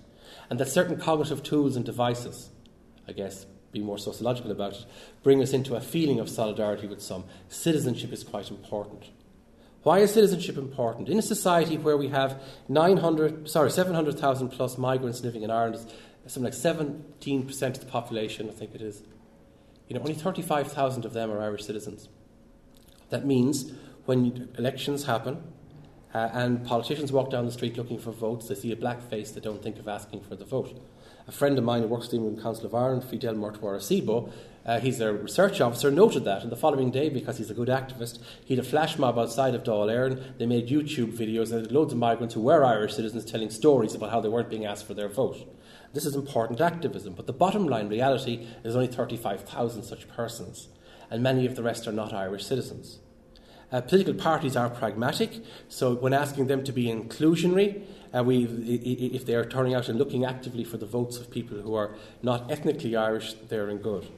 And 0.50 0.58
that 0.58 0.70
certain 0.70 0.96
cognitive 0.96 1.44
tools 1.44 1.76
and 1.76 1.84
devices, 1.84 2.50
I 3.10 3.12
guess, 3.12 3.46
be 3.74 3.82
more 3.82 3.98
sociological 3.98 4.52
about 4.52 4.72
it, 4.72 4.86
bring 5.22 5.44
us 5.44 5.52
into 5.52 5.76
a 5.76 5.82
feeling 5.82 6.22
of 6.22 6.30
solidarity 6.30 6.88
with 6.88 7.02
some. 7.02 7.26
Citizenship 7.50 8.14
is 8.14 8.24
quite 8.24 8.50
important. 8.50 9.04
Why 9.86 10.00
is 10.00 10.14
citizenship 10.14 10.58
important? 10.58 11.10
In 11.10 11.20
a 11.20 11.22
society 11.22 11.78
where 11.78 11.96
we 11.96 12.08
have 12.08 12.42
900, 12.70 13.48
sorry, 13.48 13.70
700,000 13.70 14.50
plus 14.50 14.80
migrants 14.80 15.22
living 15.22 15.44
in 15.44 15.52
Ireland, 15.52 15.86
something 16.27 16.44
like 16.44 16.53
17% 16.53 17.62
of 17.62 17.79
the 17.79 17.86
population, 17.86 18.50
I 18.50 18.53
think 18.53 18.74
it 18.74 18.82
is, 18.82 19.03
you 19.88 19.96
know, 19.96 20.01
only 20.01 20.13
35,000 20.13 21.05
of 21.05 21.13
them 21.13 21.32
are 21.32 21.41
Irish 21.41 21.63
citizens. 21.65 22.10
That 23.10 23.25
means 23.25 23.72
when 24.05 24.50
elections 24.58 25.05
happen 25.05 25.44
uh, 26.13 26.29
and 26.34 26.65
politicians 26.65 27.12
walk 27.12 27.29
down 27.29 27.46
the 27.46 27.51
street 27.51 27.77
looking 27.77 28.00
for 28.00 28.12
votes, 28.12 28.48
they 28.48 28.55
see 28.55 28.72
a 28.72 28.75
black 28.75 29.01
face, 29.01 29.32
they 29.32 29.41
don't 29.41 29.62
think 29.62 29.77
of 29.77 29.88
asking 29.88 30.22
for 30.22 30.36
the 30.36 30.46
vote. 30.46 30.82
A 31.27 31.32
friend 31.32 31.58
of 31.58 31.63
mine 31.63 31.82
who 31.82 31.88
works 31.88 32.12
in 32.13 32.36
the 32.36 32.41
Council 32.41 32.65
of 32.65 32.75
Ireland, 32.75 33.03
Fidele 33.03 33.36
Mutwarasibo, 33.36 34.32
uh, 34.65 34.79
he's 34.79 35.00
a 35.00 35.13
research 35.13 35.62
officer, 35.62 35.91
noted 35.91 36.24
that. 36.25 36.41
And 36.41 36.51
the 36.51 36.55
following 36.55 36.89
day, 36.89 37.10
because 37.10 37.38
he's 37.38 37.51
a 37.51 37.53
good 37.53 37.67
activist, 37.67 38.20
he 38.44 38.55
had 38.55 38.65
a 38.65 38.67
flash 38.67 38.98
mob 38.98 39.20
outside 39.20 39.53
of 39.53 39.63
Dáil 39.63 39.91
Éireann. 39.91 40.38
They 40.39 40.48
made 40.48 40.70
YouTube 40.70 41.15
videos 41.15 41.51
and 41.51 41.72
loads 41.72 41.94
of 41.94 42.00
migrants 42.00 42.34
who 42.34 42.41
were 42.41 42.63
Irish 42.63 42.96
citizens 42.96 43.25
telling 43.25 43.51
stories 43.51 43.94
about 43.94 44.10
how 44.10 44.22
they 44.22 44.29
weren't 44.29 44.50
being 44.50 44.65
asked 44.65 44.88
for 44.88 44.96
their 44.96 45.10
vote. 45.10 45.55
This 45.96 46.06
is 46.06 46.14
important 46.14 46.60
activism, 46.60 47.14
but 47.14 47.25
the 47.25 47.32
bottom 47.32 47.68
line 47.70 47.88
reality 47.88 48.46
is 48.66 48.75
only 48.75 48.88
35,000 48.88 49.82
such 49.82 50.10
persons, 50.10 50.68
and 51.10 51.24
many 51.24 51.46
of 51.46 51.56
the 51.56 51.64
rest 51.64 51.88
are 51.88 51.94
not 51.94 52.12
Irish 52.12 52.46
citizens. 52.46 53.00
Uh, 53.72 53.80
political 53.80 54.14
parties 54.14 54.58
are 54.58 54.70
pragmatic, 54.70 55.42
so 55.70 55.96
when 55.96 56.14
asking 56.14 56.48
them 56.48 56.66
to 56.66 56.74
be 56.74 56.88
inclusionary, 56.88 57.82
uh, 58.14 58.22
we, 58.25 58.44
if 58.44 59.25
they 59.25 59.36
are 59.36 59.46
turning 59.46 59.74
out 59.74 59.88
and 59.88 59.98
looking 59.98 60.25
actively 60.25 60.66
for 60.66 60.75
the 60.75 60.86
votes 60.86 61.18
of 61.18 61.32
people 61.32 61.60
who 61.60 61.75
are 61.75 61.96
not 62.22 62.52
ethnically 62.52 62.94
Irish, 62.94 63.34
they're 63.48 63.70
in 63.70 63.78
good. 63.78 64.10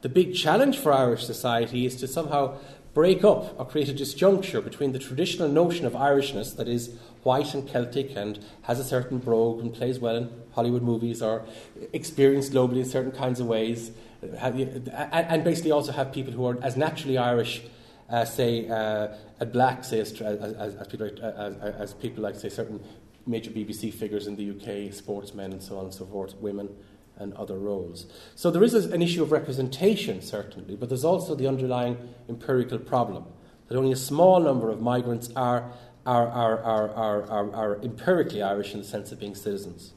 The 0.00 0.08
big 0.08 0.34
challenge 0.34 0.78
for 0.78 0.90
Irish 0.90 1.26
society 1.26 1.84
is 1.84 1.96
to 1.96 2.08
somehow 2.08 2.56
break 2.94 3.24
up 3.24 3.58
or 3.58 3.66
create 3.66 3.88
a 3.88 3.92
disjuncture 3.92 4.62
between 4.62 4.92
the 4.92 4.98
traditional 4.98 5.48
notion 5.48 5.84
of 5.84 5.92
Irishness, 5.92 6.56
that 6.56 6.68
is 6.68 6.96
white 7.24 7.52
and 7.52 7.68
Celtic 7.68 8.16
and 8.16 8.38
has 8.62 8.78
a 8.78 8.84
certain 8.84 9.18
brogue 9.18 9.60
and 9.60 9.74
plays 9.74 9.98
well 9.98 10.16
in 10.16 10.30
Hollywood 10.52 10.82
movies 10.82 11.20
or 11.20 11.44
experienced 11.92 12.52
globally 12.52 12.78
in 12.78 12.84
certain 12.84 13.12
kinds 13.12 13.40
of 13.40 13.46
ways, 13.46 13.90
and 14.22 15.44
basically 15.44 15.72
also 15.72 15.92
have 15.92 16.12
people 16.12 16.32
who 16.32 16.46
are 16.46 16.62
as 16.62 16.76
naturally 16.76 17.18
Irish, 17.18 17.62
uh, 18.08 18.24
say, 18.24 18.68
uh, 18.68 19.08
black, 19.46 19.84
say, 19.84 19.98
as, 19.98 20.12
as, 20.20 20.74
as, 20.76 20.86
people 20.86 21.06
as, 21.06 21.74
as 21.74 21.94
people 21.94 22.22
like, 22.22 22.36
say, 22.36 22.48
certain 22.48 22.80
major 23.26 23.50
BBC 23.50 23.92
figures 23.92 24.26
in 24.26 24.36
the 24.36 24.50
UK, 24.50 24.92
sportsmen 24.94 25.52
and 25.52 25.62
so 25.62 25.78
on 25.78 25.86
and 25.86 25.94
so 25.94 26.06
forth, 26.06 26.36
women 26.36 26.68
and 27.16 27.32
other 27.34 27.58
roles. 27.58 28.06
So 28.34 28.50
there 28.50 28.62
is 28.62 28.74
an 28.74 29.02
issue 29.02 29.22
of 29.22 29.32
representation, 29.32 30.20
certainly, 30.20 30.76
but 30.76 30.88
there's 30.88 31.04
also 31.04 31.34
the 31.34 31.46
underlying 31.46 31.96
empirical 32.28 32.78
problem 32.78 33.26
that 33.68 33.76
only 33.76 33.92
a 33.92 33.96
small 33.96 34.40
number 34.40 34.70
of 34.70 34.80
migrants 34.80 35.30
are, 35.36 35.72
are, 36.04 36.28
are, 36.28 36.62
are, 36.62 36.90
are, 36.90 37.30
are, 37.30 37.54
are 37.54 37.82
empirically 37.82 38.42
Irish 38.42 38.74
in 38.74 38.80
the 38.80 38.86
sense 38.86 39.12
of 39.12 39.20
being 39.20 39.34
citizens. 39.34 39.92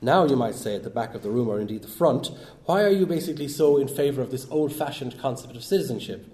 Now, 0.00 0.24
you 0.24 0.34
might 0.34 0.56
say 0.56 0.74
at 0.74 0.82
the 0.82 0.90
back 0.90 1.14
of 1.14 1.22
the 1.22 1.30
room, 1.30 1.48
or 1.48 1.60
indeed 1.60 1.82
the 1.82 1.88
front, 1.88 2.30
why 2.64 2.82
are 2.82 2.90
you 2.90 3.06
basically 3.06 3.46
so 3.46 3.76
in 3.76 3.86
favour 3.86 4.20
of 4.20 4.32
this 4.32 4.48
old 4.50 4.72
fashioned 4.72 5.16
concept 5.20 5.54
of 5.54 5.62
citizenship? 5.62 6.26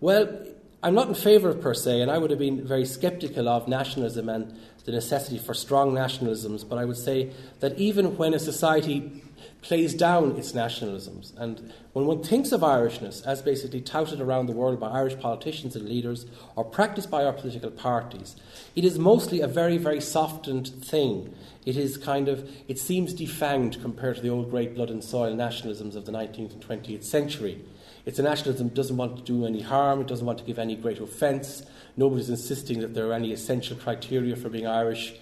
Well, 0.00 0.44
I'm 0.82 0.96
not 0.96 1.06
in 1.06 1.14
favour 1.14 1.50
of 1.50 1.60
per 1.60 1.74
se, 1.74 2.00
and 2.00 2.10
I 2.10 2.18
would 2.18 2.30
have 2.30 2.40
been 2.40 2.66
very 2.66 2.84
sceptical 2.84 3.48
of 3.48 3.68
nationalism 3.68 4.28
and 4.28 4.58
the 4.84 4.90
necessity 4.90 5.38
for 5.38 5.54
strong 5.54 5.92
nationalisms, 5.92 6.68
but 6.68 6.78
I 6.78 6.84
would 6.84 6.96
say 6.96 7.30
that 7.60 7.78
even 7.78 8.16
when 8.16 8.34
a 8.34 8.40
society 8.40 9.21
plays 9.62 9.94
down 9.94 10.36
its 10.36 10.52
nationalisms. 10.52 11.32
And 11.38 11.72
when 11.92 12.06
one 12.06 12.22
thinks 12.22 12.50
of 12.50 12.60
Irishness 12.60 13.24
as 13.24 13.40
basically 13.40 13.80
touted 13.80 14.20
around 14.20 14.46
the 14.46 14.52
world 14.52 14.80
by 14.80 14.88
Irish 14.88 15.18
politicians 15.18 15.76
and 15.76 15.88
leaders 15.88 16.26
or 16.56 16.64
practiced 16.64 17.10
by 17.10 17.24
our 17.24 17.32
political 17.32 17.70
parties, 17.70 18.36
it 18.74 18.84
is 18.84 18.98
mostly 18.98 19.40
a 19.40 19.46
very, 19.46 19.78
very 19.78 20.00
softened 20.00 20.68
thing. 20.68 21.32
It 21.64 21.76
is 21.76 21.96
kind 21.96 22.28
of, 22.28 22.50
it 22.66 22.78
seems 22.78 23.14
defanged 23.14 23.80
compared 23.80 24.16
to 24.16 24.22
the 24.22 24.30
old 24.30 24.50
great 24.50 24.74
blood 24.74 24.90
and 24.90 25.02
soil 25.02 25.34
nationalisms 25.34 25.94
of 25.94 26.06
the 26.06 26.12
19th 26.12 26.54
and 26.54 26.62
20th 26.62 27.04
century. 27.04 27.64
It's 28.04 28.18
a 28.18 28.22
nationalism 28.24 28.68
that 28.68 28.74
doesn't 28.74 28.96
want 28.96 29.16
to 29.16 29.22
do 29.22 29.46
any 29.46 29.60
harm, 29.60 30.00
it 30.00 30.08
doesn't 30.08 30.26
want 30.26 30.40
to 30.40 30.44
give 30.44 30.58
any 30.58 30.74
great 30.74 30.98
offence. 30.98 31.62
Nobody's 31.96 32.30
insisting 32.30 32.80
that 32.80 32.94
there 32.94 33.06
are 33.06 33.12
any 33.12 33.32
essential 33.32 33.76
criteria 33.76 34.34
for 34.34 34.48
being 34.48 34.66
Irish. 34.66 35.14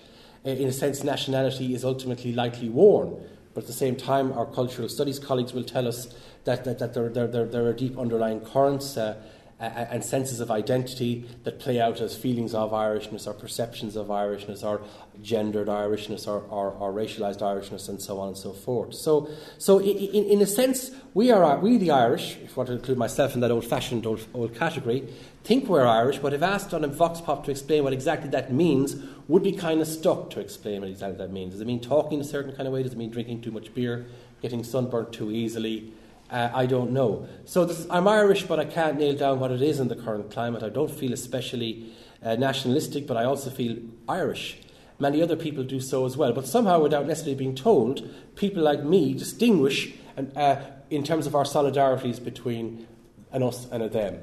Eh, 0.47 0.55
in 0.55 0.67
a 0.67 0.73
sense, 0.73 1.05
nationality 1.05 1.75
is 1.75 1.85
ultimately 1.85 2.33
lightly 2.33 2.71
worn 2.71 3.23
but 3.61 3.65
at 3.65 3.69
the 3.75 3.75
same 3.75 3.95
time, 3.95 4.33
our 4.33 4.47
cultural 4.47 4.89
studies 4.89 5.19
colleagues 5.19 5.53
will 5.53 5.65
tell 5.65 5.87
us 5.87 6.09
that, 6.45 6.65
that, 6.65 6.79
that 6.79 6.95
there, 6.95 7.11
there, 7.11 7.27
there, 7.27 7.45
there 7.45 7.67
are 7.67 7.75
deep 7.75 7.99
underlying 7.99 8.41
currents 8.41 8.97
uh, 8.97 9.21
and 9.59 10.03
senses 10.03 10.41
of 10.41 10.51
identity 10.51 11.29
that 11.45 11.59
play 11.59 11.79
out 11.79 12.01
as 12.01 12.17
feelings 12.17 12.55
of 12.55 12.71
Irishness 12.71 13.27
or 13.27 13.35
perceptions 13.35 13.97
of 13.97 14.07
Irishness 14.07 14.65
or 14.65 14.81
gendered 15.21 15.67
Irishness 15.67 16.27
or, 16.27 16.41
or, 16.49 16.71
or 16.71 16.91
racialized 16.91 17.41
Irishness 17.41 17.91
and 17.91 18.01
so 18.01 18.19
on 18.19 18.29
and 18.29 18.39
so 18.39 18.55
forth. 18.55 18.95
So, 18.95 19.29
so 19.59 19.79
in, 19.79 20.25
in 20.25 20.41
a 20.41 20.47
sense, 20.47 20.93
we 21.13 21.31
are 21.31 21.59
we 21.59 21.77
the 21.77 21.91
Irish, 21.91 22.39
if 22.43 22.57
I 22.57 22.61
want 22.61 22.69
to 22.69 22.73
include 22.77 22.97
myself 22.97 23.35
in 23.35 23.43
that 23.43 23.51
old-fashioned 23.51 24.07
old, 24.07 24.27
old 24.33 24.55
category, 24.55 25.07
think 25.45 25.69
we're 25.69 25.87
Irish, 25.87 26.19
but 26.19 26.35
if 26.35 26.43
asked 26.43 26.75
on 26.75 26.85
a 26.85 26.89
vox 26.89 27.21
pop 27.21 27.45
to 27.45 27.51
explain 27.51 27.85
what 27.85 27.93
exactly 27.93 28.31
that 28.31 28.53
means, 28.53 28.97
would 29.29 29.43
be 29.43 29.53
kind 29.53 29.81
of 29.81 29.87
stuck 29.87 30.31
to 30.31 30.41
explain 30.41 30.81
what 30.81 30.91
exactly 30.91 31.19
that 31.19 31.33
means. 31.33 31.53
Does 31.53 31.61
it 31.61 31.67
mean 31.67 31.81
talking 31.81 32.21
a 32.21 32.25
certain 32.25 32.55
kind 32.55 32.67
of 32.67 32.75
way? 32.75 32.83
Does 32.83 32.93
it 32.93 32.99
mean 32.99 33.11
drinking 33.11 33.43
too 33.43 33.51
much 33.51 33.73
beer, 33.75 34.07
getting 34.43 34.63
sunburnt 34.65 35.13
too 35.13 35.31
easily? 35.31 35.93
Uh, 36.31 36.51
I 36.55 36.67
don't 36.67 36.93
know. 36.93 37.27
So 37.45 37.65
this, 37.65 37.87
I'm 37.91 38.07
Irish, 38.07 38.45
but 38.45 38.61
I 38.61 38.65
can't 38.65 38.99
nail 38.99 39.17
down 39.17 39.41
what 39.41 39.51
it 39.51 39.63
is 39.63 39.81
in 39.81 39.89
the 39.89 39.97
current 39.97 40.31
climate. 40.31 40.63
I 40.63 40.69
don't 40.69 40.91
feel 40.91 41.13
especially 41.13 41.93
uh, 42.23 42.37
nationalistic, 42.37 43.07
but 43.07 43.17
I 43.17 43.25
also 43.25 43.51
feel 43.51 43.79
Irish. 44.09 44.59
Many 45.01 45.23
other 45.23 45.35
people 45.35 45.65
do 45.65 45.81
so 45.81 46.07
as 46.07 46.17
well. 46.17 46.33
But 46.33 46.47
somehow, 46.47 46.83
without 46.83 47.07
necessarily 47.07 47.37
being 47.37 47.55
told, 47.55 48.09
people 48.37 48.63
like 48.63 48.85
me 48.85 49.15
distinguish 49.15 49.95
uh, 50.37 50.57
in 50.91 51.03
terms 51.03 51.27
of 51.27 51.35
our 51.35 51.45
solidarities 51.45 52.23
between 52.23 52.87
an 53.33 53.43
us 53.43 53.67
and 53.73 53.83
a 53.83 53.89
them. 53.89 54.19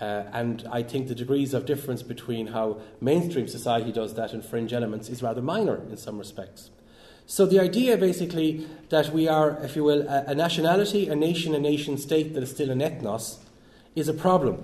Uh, 0.00 0.24
and 0.32 0.68
I 0.70 0.82
think 0.82 1.08
the 1.08 1.14
degrees 1.14 1.54
of 1.54 1.64
difference 1.64 2.02
between 2.02 2.48
how 2.48 2.80
mainstream 3.00 3.48
society 3.48 3.92
does 3.92 4.14
that 4.14 4.32
and 4.32 4.44
fringe 4.44 4.72
elements 4.72 5.08
is 5.08 5.22
rather 5.22 5.40
minor 5.40 5.76
in 5.90 5.96
some 5.96 6.18
respects. 6.18 6.70
So 7.26 7.46
the 7.46 7.58
idea 7.58 7.96
basically 7.96 8.66
that 8.90 9.10
we 9.10 9.26
are, 9.26 9.58
if 9.64 9.74
you 9.74 9.84
will, 9.84 10.06
a, 10.06 10.24
a 10.28 10.34
nationality, 10.34 11.08
a 11.08 11.16
nation, 11.16 11.54
a 11.54 11.58
nation 11.58 11.98
state 11.98 12.34
that 12.34 12.42
is 12.42 12.50
still 12.50 12.70
an 12.70 12.80
ethnos 12.80 13.38
is 13.94 14.08
a 14.08 14.14
problem. 14.14 14.62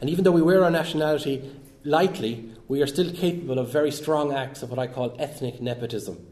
And 0.00 0.10
even 0.10 0.24
though 0.24 0.32
we 0.32 0.42
wear 0.42 0.64
our 0.64 0.70
nationality 0.70 1.50
lightly, 1.84 2.50
we 2.66 2.82
are 2.82 2.86
still 2.86 3.10
capable 3.12 3.58
of 3.58 3.72
very 3.72 3.90
strong 3.90 4.34
acts 4.34 4.62
of 4.62 4.70
what 4.70 4.78
I 4.78 4.88
call 4.88 5.16
ethnic 5.18 5.60
nepotism. 5.60 6.26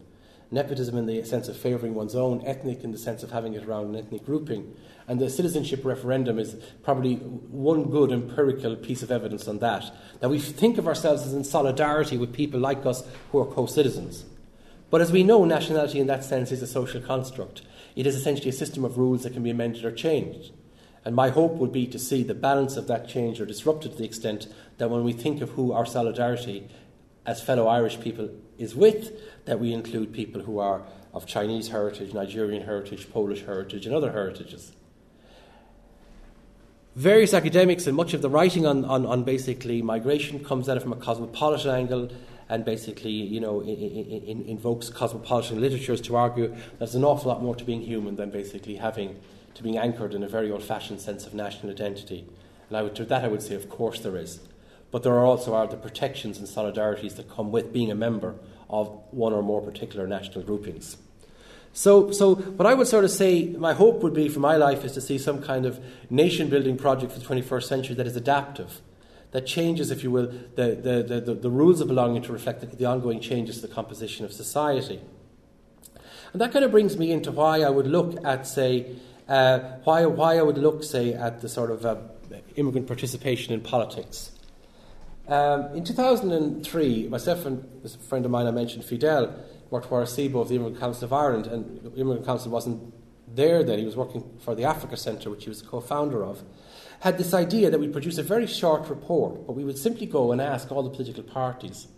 nepotism 0.51 0.97
in 0.99 1.07
the 1.07 1.25
sense 1.25 1.49
of 1.49 1.57
favouring 1.57 1.95
one's 1.95 2.15
own, 2.15 2.45
ethnic 2.45 2.85
in 2.85 2.93
the 2.93 2.99
sense 2.99 3.23
of 3.23 3.31
having 3.31 3.55
it 3.55 3.65
around 3.65 3.87
an 3.87 3.97
ethnic 3.97 4.25
grouping. 4.25 4.75
And 5.09 5.21
the 5.21 5.31
citizenship 5.31 5.85
referendum 5.85 6.39
is 6.39 6.57
probably 6.83 7.15
one 7.17 7.91
good 7.91 8.11
empirical 8.11 8.75
piece 8.75 9.03
of 9.03 9.13
evidence 9.13 9.47
on 9.47 9.61
that. 9.61 9.95
That 10.21 10.31
we 10.31 10.41
think 10.41 10.79
of 10.79 10.89
ourselves 10.89 11.23
as 11.25 11.33
in 11.33 11.45
solidarity 11.45 12.17
with 12.17 12.33
people 12.33 12.59
like 12.59 12.85
us 12.85 13.05
who 13.31 13.39
are 13.39 13.47
co 13.47 13.67
citizens. 13.67 14.25
But 14.91 15.01
as 15.01 15.13
we 15.13 15.23
know, 15.23 15.45
nationality 15.45 16.01
in 16.01 16.07
that 16.09 16.25
sense 16.25 16.51
is 16.53 16.63
a 16.63 16.67
social 16.67 17.01
construct. 17.01 17.63
It 17.95 18.07
is 18.07 18.17
essentially 18.17 18.51
a 18.51 18.53
system 18.53 18.85
of 18.85 18.99
rules 18.99 19.23
that 19.23 19.33
can 19.33 19.43
be 19.43 19.51
amended 19.51 19.85
or 19.85 19.93
changed. 19.93 20.53
And 21.05 21.15
my 21.15 21.29
hope 21.29 21.55
would 21.55 21.73
be 21.73 21.87
to 21.89 21.99
see 21.99 22.25
the 22.25 22.35
balance 22.35 22.77
of 22.77 22.89
that 22.89 23.09
change 23.09 23.41
or 23.41 23.47
disrupted 23.47 23.93
to 23.93 23.99
the 23.99 24.05
extent 24.05 24.49
that 24.79 24.91
when 24.91 25.05
we 25.05 25.13
think 25.13 25.41
of 25.41 25.51
who 25.51 25.73
our 25.73 25.87
solidarity 25.87 26.69
as 27.25 27.41
fellow 27.41 27.69
Irish 27.69 28.01
people 28.01 28.29
is 28.59 28.75
with, 28.75 29.13
that 29.45 29.61
we 29.61 29.73
include 29.73 30.13
people 30.13 30.43
who 30.43 30.59
are 30.59 30.83
of 31.15 31.27
Chinese 31.27 31.69
heritage, 31.69 32.13
Nigerian 32.13 32.63
heritage, 32.63 33.11
Polish 33.11 33.45
heritage, 33.45 33.87
and 33.87 33.95
other 33.95 34.13
heritages. 34.13 34.73
Various 36.97 37.35
academics 37.35 37.87
and 37.87 37.95
much 37.95 38.15
of 38.15 38.23
the 38.23 38.31
writing 38.31 38.65
on, 38.65 38.83
on, 38.87 39.05
on 39.05 39.23
basically 39.23 39.83
migration 39.83 40.43
comes 40.43 40.67
at 40.67 40.79
it 40.79 40.81
from 40.81 40.95
a 40.95 40.97
cosmopolitan 40.97 41.71
angle 41.71 42.09
and 42.49 42.65
basically, 42.65 43.11
you 43.11 43.39
know, 43.39 43.61
in, 43.61 43.69
in, 43.69 44.23
in, 44.23 44.43
invokes 44.47 44.89
cosmopolitan 44.89 45.61
literatures 45.61 46.01
to 46.01 46.17
argue 46.17 46.57
there's 46.79 46.95
an 46.95 47.05
awful 47.05 47.31
lot 47.31 47.43
more 47.43 47.55
to 47.55 47.65
being 47.65 47.83
human 47.83 48.17
than 48.17 48.31
basically 48.31 48.77
having 48.77 49.21
to 49.53 49.63
being 49.63 49.77
anchored 49.77 50.15
in 50.15 50.23
a 50.23 50.29
very 50.29 50.51
old-fashioned 50.51 50.99
sense 50.99 51.27
of 51.27 51.35
national 51.35 51.71
identity. 51.71 52.27
And 52.71 52.79
I 52.79 52.83
would, 52.83 52.95
to 52.95 53.05
that 53.05 53.27
I 53.27 53.29
would 53.29 53.43
say, 53.43 53.57
of 53.57 53.69
course 53.69 54.01
there 54.01 54.17
is. 54.17 54.41
But 54.91 55.03
there 55.03 55.13
are 55.13 55.27
also 55.27 55.55
are 55.55 55.67
the 55.67 55.77
protections 55.77 56.39
and 56.39 56.49
solidarities 56.49 57.17
that 57.17 57.29
come 57.29 57.53
with 57.53 57.75
being 57.75 57.91
a 57.91 57.95
member 57.95 58.37
of 58.71 58.89
one 59.11 59.35
or 59.35 59.43
more 59.43 59.61
particular 59.61 60.07
national 60.07 60.45
groupings. 60.45 60.97
So, 61.77 62.11
so 62.11 62.37
what 62.37 62.67
I 62.67 62.73
would 62.73 62.87
sort 62.87 63.05
of 63.05 63.11
say, 63.11 63.51
my 63.51 63.75
hope 63.75 64.03
would 64.03 64.15
be 64.15 64.31
for 64.31 64.41
my 64.41 64.57
life 64.57 64.83
is 64.83 64.93
to 64.93 65.01
see 65.03 65.19
some 65.19 65.43
kind 65.43 65.67
of 65.67 65.79
nation 66.09 66.49
building 66.49 66.79
project 66.79 67.13
for 67.13 67.19
the 67.19 67.27
21st 67.27 67.65
century 67.65 67.95
that 67.97 68.07
is 68.07 68.17
adaptive, 68.17 68.81
that 69.33 69.45
changes, 69.45 69.91
if 69.91 70.03
you 70.03 70.11
will, 70.11 70.29
the, 70.55 70.75
the, 70.75 71.21
the, 71.21 71.35
the 71.35 71.51
rules 71.51 71.83
of 71.83 71.89
belonging 71.89 72.23
to 72.23 72.33
reflect 72.33 72.63
the, 72.63 72.67
the 72.67 72.87
ongoing 72.87 73.21
changes 73.21 73.57
to 73.61 73.67
the 73.67 73.75
composition 73.75 74.25
of 74.25 74.33
society. 74.33 75.03
And 76.33 76.41
that 76.41 76.51
kind 76.51 76.65
of 76.65 76.71
brings 76.71 76.97
me 76.97 77.13
into 77.13 77.31
why 77.31 77.61
I 77.61 77.69
would 77.69 77.87
look 77.87 78.25
at, 78.25 78.47
say, 78.47 78.97
uh, 79.29 79.59
why, 79.85 80.07
why 80.07 80.39
I 80.39 80.43
would 80.43 80.57
look, 80.57 80.83
say, 80.83 81.13
at 81.13 81.43
the 81.43 81.49
sort 81.51 81.71
of 81.71 81.85
uh, 81.85 81.97
immigrant 82.55 82.87
participation 82.87 83.53
in 83.53 83.61
politics. 83.61 84.33
Um, 85.29 85.75
in 85.75 85.85
2003, 85.85 87.09
myself 87.09 87.45
and 87.45 87.69
a 87.85 87.89
friend 87.89 88.25
of 88.25 88.31
mine 88.31 88.47
I 88.47 88.51
mentioned, 88.51 88.87
Fidel, 88.87 89.35
worked 89.71 89.89
for 89.89 90.03
Arecibo 90.03 90.41
of 90.41 90.49
the 90.49 90.57
Immigrant 90.57 90.81
Council 90.81 91.05
of 91.05 91.13
Ireland, 91.13 91.47
and 91.47 91.81
the 91.83 91.91
Immigrant 92.01 92.27
Council 92.27 92.51
wasn't 92.51 92.95
there 93.35 93.63
then. 93.63 93.79
He 93.79 93.85
was 93.85 93.97
working 93.97 94.39
for 94.39 94.55
the 94.55 94.65
Africa 94.65 94.97
Centre, 94.97 95.31
which 95.31 95.45
he 95.45 95.51
was 95.51 95.63
co 95.63 95.81
founder 95.81 96.25
of. 96.25 96.43
Had 97.01 97.19
this 97.19 97.35
idea 97.35 97.71
that 97.71 97.79
we'd 97.79 97.93
produce 97.93 98.19
a 98.19 98.23
very 98.23 98.47
short 98.47 98.89
report, 98.89 99.47
but 99.47 99.53
we 99.53 99.65
would 99.65 99.79
simply 99.79 100.07
go 100.07 100.33
and 100.33 100.41
ask 100.41 100.73
all 100.73 100.83
the 100.83 100.91
political 100.91 101.23
parties 101.23 101.89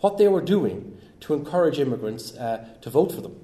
what 0.00 0.18
they 0.18 0.28
were 0.28 0.42
doing 0.42 0.98
to 1.20 1.32
encourage 1.32 1.78
immigrants 1.78 2.34
uh, 2.34 2.68
to 2.80 2.90
vote 2.90 3.12
for 3.12 3.20
them, 3.20 3.36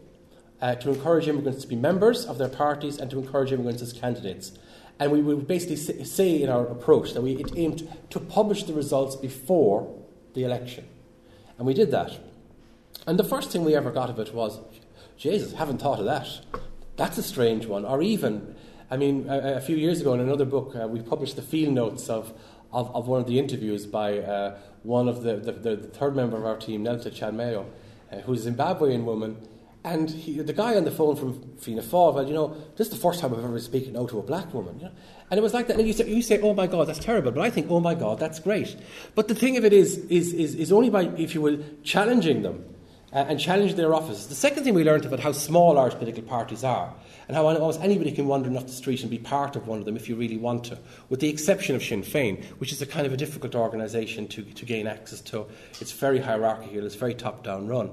uh, 0.61 0.75
to 0.75 0.91
encourage 0.91 1.29
immigrants 1.29 1.63
to 1.63 1.69
be 1.69 1.77
members 1.77 2.27
of 2.27 2.37
their 2.37 2.49
parties, 2.49 2.99
and 2.99 3.11
to 3.11 3.19
encourage 3.19 3.53
immigrants 3.53 3.81
as 3.81 3.93
candidates. 3.93 4.53
And 4.99 5.13
we 5.13 5.23
would 5.23 5.47
basically 5.47 5.77
say 5.77 6.43
in 6.43 6.51
our 6.51 6.67
approach 6.67 7.15
that 7.15 7.23
we 7.23 7.37
it 7.37 7.53
aimed 7.57 7.89
to 8.11 8.19
publish 8.19 8.65
the 8.65 8.73
results 8.73 9.15
before 9.15 9.95
the 10.35 10.43
election. 10.43 10.85
And 11.57 11.67
we 11.67 11.75
did 11.75 11.93
that. 11.93 12.19
And 13.09 13.19
the 13.19 13.25
first 13.25 13.51
thing 13.51 13.65
we 13.65 13.75
ever 13.75 13.91
got 13.91 14.11
of 14.11 14.19
it 14.19 14.35
was, 14.35 14.61
Jesus, 15.17 15.55
haven't 15.55 15.79
thought 15.79 15.99
of 15.99 16.05
that. 16.05 16.29
That's 16.97 17.17
a 17.17 17.23
strange 17.23 17.65
one. 17.65 17.87
Or 17.87 18.03
even, 18.03 18.55
I 18.91 18.99
mean, 18.99 19.27
a, 19.31 19.55
a 19.55 19.61
few 19.63 19.77
years 19.77 20.03
ago 20.03 20.13
in 20.13 20.21
another 20.21 20.45
book, 20.45 20.77
uh, 20.77 20.87
we 20.87 21.01
published 21.01 21.37
the 21.37 21.41
field 21.41 21.73
notes 21.73 22.11
of, 22.11 22.35
of, 22.71 22.95
of, 22.95 23.09
one 23.09 23.23
of 23.23 23.27
the 23.27 23.39
interviews 23.39 23.87
by 23.87 24.19
uh, 24.19 24.59
one 24.83 25.09
of 25.09 25.23
the, 25.23 25.37
the, 25.37 25.53
the, 25.53 25.77
third 25.79 26.17
member 26.17 26.37
of 26.37 26.45
our 26.45 26.59
team, 26.59 26.85
Neltah 26.85 27.11
Chadamoyo, 27.11 27.65
uh, 28.13 28.17
who's 28.27 28.47
a 28.47 28.51
Zimbabwean 28.51 29.05
woman. 29.05 29.39
And 29.85 30.11
he, 30.11 30.43
the 30.43 30.53
guy 30.53 30.77
on 30.77 30.85
the 30.85 30.91
phone 30.91 31.17
from 31.17 31.57
Fianna 31.57 31.81
Fáil, 31.81 32.13
well, 32.13 32.29
you 32.29 32.35
know, 32.35 32.55
this 32.77 32.89
is 32.89 32.93
the 32.93 33.01
first 33.01 33.21
time 33.21 33.33
I've 33.33 33.43
ever 33.43 33.59
spoken 33.59 33.97
out 33.97 34.11
to 34.11 34.19
a 34.19 34.23
black 34.23 34.53
woman. 34.53 34.81
You 34.81 34.87
know? 34.87 34.93
And 35.31 35.39
it 35.39 35.43
was 35.43 35.55
like 35.55 35.69
that. 35.69 35.79
And 35.79 35.87
you 35.87 35.95
say, 35.95 36.07
you 36.11 36.21
say, 36.21 36.43
oh 36.43 36.53
my 36.53 36.67
God, 36.67 36.89
that's 36.89 36.99
terrible. 36.99 37.33
But 37.33 37.41
I 37.41 37.49
think, 37.49 37.71
oh 37.71 37.81
my 37.81 37.95
God, 37.95 38.19
that's 38.19 38.39
great. 38.39 38.77
But 39.15 39.29
the 39.29 39.35
thing 39.35 39.57
of 39.57 39.65
it 39.65 39.73
is, 39.73 39.97
is, 40.11 40.35
is, 40.35 40.55
is 40.57 40.73
only 40.73 40.91
by, 40.91 41.05
if 41.17 41.35
you 41.35 41.41
will, 41.41 41.59
challenging 41.83 42.43
them 42.43 42.75
uh, 43.13 43.25
and 43.29 43.41
challenge 43.41 43.75
their 43.75 43.95
offices. 43.95 44.27
The 44.27 44.35
second 44.35 44.65
thing 44.65 44.75
we 44.75 44.85
learned 44.85 45.05
about 45.05 45.21
how 45.21 45.33
small 45.33 45.79
Irish 45.79 45.95
political 45.95 46.23
parties 46.23 46.65
are, 46.65 46.93
and 47.27 47.37
how 47.37 47.47
almost 47.47 47.81
anybody 47.81 48.13
can 48.13 48.27
wander 48.27 48.55
off 48.57 48.67
the 48.67 48.73
street 48.73 49.03
and 49.03 49.11
be 49.11 49.19
part 49.19 49.57
of 49.57 49.67
one 49.67 49.79
of 49.79 49.85
them 49.85 49.97
if 49.97 50.09
you 50.09 50.17
really 50.17 50.39
want 50.39 50.65
to, 50.65 50.79
with 51.09 51.21
the 51.21 51.29
exception 51.29 51.77
of 51.77 51.83
Sinn 51.83 52.03
Féin, 52.03 52.45
which 52.59 52.73
is 52.73 52.83
a 52.83 52.87
kind 52.87 53.07
of 53.07 53.13
a 53.13 53.17
difficult 53.17 53.55
organisation 53.55 54.27
to, 54.29 54.43
to 54.43 54.65
gain 54.65 54.87
access 54.87 55.21
to. 55.23 55.47
It's 55.81 55.93
very 55.93 56.21
hierarchical, 56.21 56.85
it's 56.85 56.95
very 56.95 57.15
top 57.15 57.45
down 57.45 57.69
run. 57.69 57.91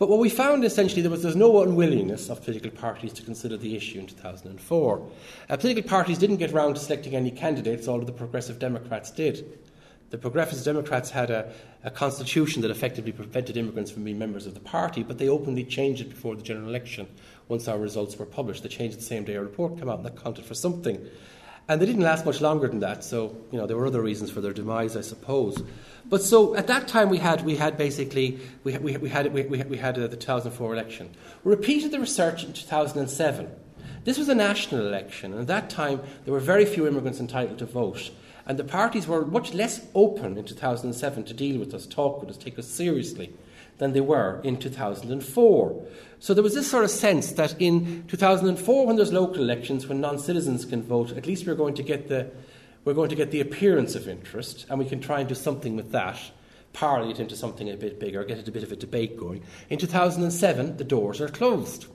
But 0.00 0.08
what 0.08 0.18
we 0.18 0.30
found 0.30 0.64
essentially 0.64 1.02
there 1.02 1.10
was 1.10 1.22
there's 1.22 1.36
no 1.36 1.62
unwillingness 1.62 2.30
of 2.30 2.42
political 2.42 2.70
parties 2.70 3.12
to 3.12 3.22
consider 3.22 3.58
the 3.58 3.76
issue 3.76 3.98
in 3.98 4.06
2004. 4.06 5.10
Uh, 5.50 5.56
political 5.58 5.86
parties 5.86 6.16
didn't 6.16 6.38
get 6.38 6.52
round 6.52 6.76
to 6.76 6.80
selecting 6.80 7.14
any 7.14 7.30
candidates, 7.30 7.86
although 7.86 8.06
the 8.06 8.12
Progressive 8.12 8.58
Democrats 8.58 9.10
did. 9.10 9.58
The 10.10 10.18
Progressive 10.18 10.64
Democrats 10.64 11.10
had 11.10 11.30
a, 11.30 11.52
a, 11.84 11.90
constitution 11.90 12.62
that 12.62 12.70
effectively 12.72 13.12
prevented 13.12 13.56
immigrants 13.56 13.92
from 13.92 14.02
being 14.02 14.18
members 14.18 14.44
of 14.44 14.54
the 14.54 14.60
party, 14.60 15.04
but 15.04 15.18
they 15.18 15.28
openly 15.28 15.62
changed 15.62 16.02
it 16.02 16.10
before 16.10 16.34
the 16.34 16.42
general 16.42 16.68
election 16.68 17.06
once 17.46 17.68
our 17.68 17.78
results 17.78 18.18
were 18.18 18.26
published. 18.26 18.64
They 18.64 18.68
changed 18.68 18.98
the 18.98 19.02
same 19.02 19.22
day 19.22 19.36
our 19.36 19.42
report 19.42 19.78
came 19.78 19.88
out, 19.88 19.98
and 19.98 20.06
that 20.06 20.20
counted 20.20 20.44
for 20.44 20.54
something. 20.54 21.06
And 21.68 21.80
they 21.80 21.86
didn't 21.86 22.02
last 22.02 22.26
much 22.26 22.40
longer 22.40 22.66
than 22.66 22.80
that, 22.80 23.04
so 23.04 23.36
you 23.52 23.58
know 23.58 23.68
there 23.68 23.76
were 23.76 23.86
other 23.86 24.02
reasons 24.02 24.32
for 24.32 24.40
their 24.40 24.52
demise, 24.52 24.96
I 24.96 25.02
suppose. 25.02 25.62
But 26.06 26.22
so 26.22 26.56
at 26.56 26.66
that 26.66 26.88
time 26.88 27.08
we 27.08 27.18
had 27.18 27.44
we 27.44 27.54
had 27.54 27.78
basically 27.78 28.40
we 28.64 28.72
had, 28.72 28.82
we, 28.82 28.96
we 28.96 29.08
had 29.08 29.32
we, 29.32 29.44
we 29.44 29.78
had 29.78 29.96
uh, 29.96 30.08
the 30.08 30.16
2004 30.16 30.72
election. 30.72 31.10
We 31.44 31.50
repeated 31.50 31.92
the 31.92 32.00
research 32.00 32.42
in 32.42 32.52
2007. 32.52 33.48
This 34.02 34.18
was 34.18 34.28
a 34.28 34.34
national 34.34 34.84
election, 34.88 35.30
and 35.30 35.42
at 35.42 35.46
that 35.46 35.70
time 35.70 36.00
there 36.24 36.34
were 36.34 36.40
very 36.40 36.64
few 36.64 36.88
immigrants 36.88 37.20
entitled 37.20 37.60
to 37.60 37.66
vote. 37.66 38.10
And 38.46 38.58
the 38.58 38.64
parties 38.64 39.06
were 39.06 39.24
much 39.24 39.54
less 39.54 39.86
open 39.94 40.36
in 40.36 40.44
2007 40.44 41.24
to 41.24 41.34
deal 41.34 41.58
with 41.58 41.74
us, 41.74 41.86
talk 41.86 42.20
with 42.20 42.30
us, 42.30 42.36
take 42.36 42.58
us 42.58 42.66
seriously 42.66 43.32
than 43.78 43.92
they 43.92 44.00
were 44.00 44.40
in 44.44 44.58
2004. 44.58 45.86
So 46.18 46.34
there 46.34 46.42
was 46.42 46.54
this 46.54 46.70
sort 46.70 46.84
of 46.84 46.90
sense 46.90 47.32
that 47.32 47.60
in 47.60 48.04
2004, 48.08 48.86
when 48.86 48.96
there's 48.96 49.12
local 49.12 49.42
elections, 49.42 49.86
when 49.86 50.00
non 50.00 50.18
citizens 50.18 50.64
can 50.64 50.82
vote, 50.82 51.12
at 51.16 51.26
least 51.26 51.46
we're 51.46 51.54
going 51.54 51.74
to 51.74 51.82
get 51.82 52.08
the 52.08 52.30
we're 52.84 52.94
going 52.94 53.10
to 53.10 53.16
get 53.16 53.30
the 53.30 53.40
appearance 53.40 53.94
of 53.94 54.08
interest, 54.08 54.64
and 54.70 54.78
we 54.78 54.86
can 54.86 55.00
try 55.00 55.20
and 55.20 55.28
do 55.28 55.34
something 55.34 55.76
with 55.76 55.92
that, 55.92 56.18
parley 56.72 57.10
it 57.10 57.20
into 57.20 57.36
something 57.36 57.68
a 57.68 57.76
bit 57.76 58.00
bigger, 58.00 58.24
get 58.24 58.46
a 58.48 58.50
bit 58.50 58.62
of 58.62 58.72
a 58.72 58.76
debate 58.76 59.18
going. 59.18 59.42
In 59.68 59.78
2007, 59.78 60.78
the 60.78 60.84
doors 60.84 61.20
are 61.20 61.28
closed. 61.28 61.86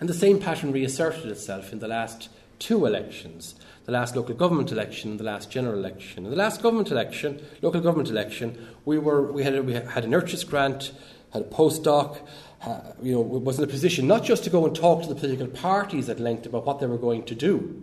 And 0.00 0.08
the 0.08 0.14
same 0.14 0.40
pattern 0.40 0.72
reasserted 0.72 1.26
itself 1.26 1.72
in 1.72 1.78
the 1.78 1.86
last 1.86 2.28
two 2.58 2.86
elections 2.86 3.54
the 3.88 3.92
last 3.92 4.14
local 4.14 4.34
government 4.34 4.70
election, 4.70 5.16
the 5.16 5.24
last 5.24 5.50
general 5.50 5.78
election. 5.78 6.26
In 6.26 6.30
the 6.30 6.36
last 6.36 6.60
government 6.60 6.90
election, 6.90 7.40
local 7.62 7.80
government 7.80 8.10
election, 8.10 8.68
we, 8.84 8.98
were, 8.98 9.32
we, 9.32 9.42
had, 9.42 9.64
we 9.64 9.72
had 9.72 10.04
an 10.04 10.10
IRCHSS 10.10 10.46
grant, 10.46 10.92
had 11.32 11.40
a 11.40 11.46
postdoc, 11.46 12.18
uh, 12.66 12.80
you 13.00 13.14
know, 13.14 13.22
was 13.22 13.56
in 13.56 13.64
a 13.64 13.66
position 13.66 14.06
not 14.06 14.24
just 14.24 14.44
to 14.44 14.50
go 14.50 14.66
and 14.66 14.76
talk 14.76 15.00
to 15.00 15.08
the 15.08 15.14
political 15.14 15.46
parties 15.46 16.10
at 16.10 16.20
length 16.20 16.44
about 16.44 16.66
what 16.66 16.80
they 16.80 16.86
were 16.86 16.98
going 16.98 17.22
to 17.24 17.34
do, 17.34 17.82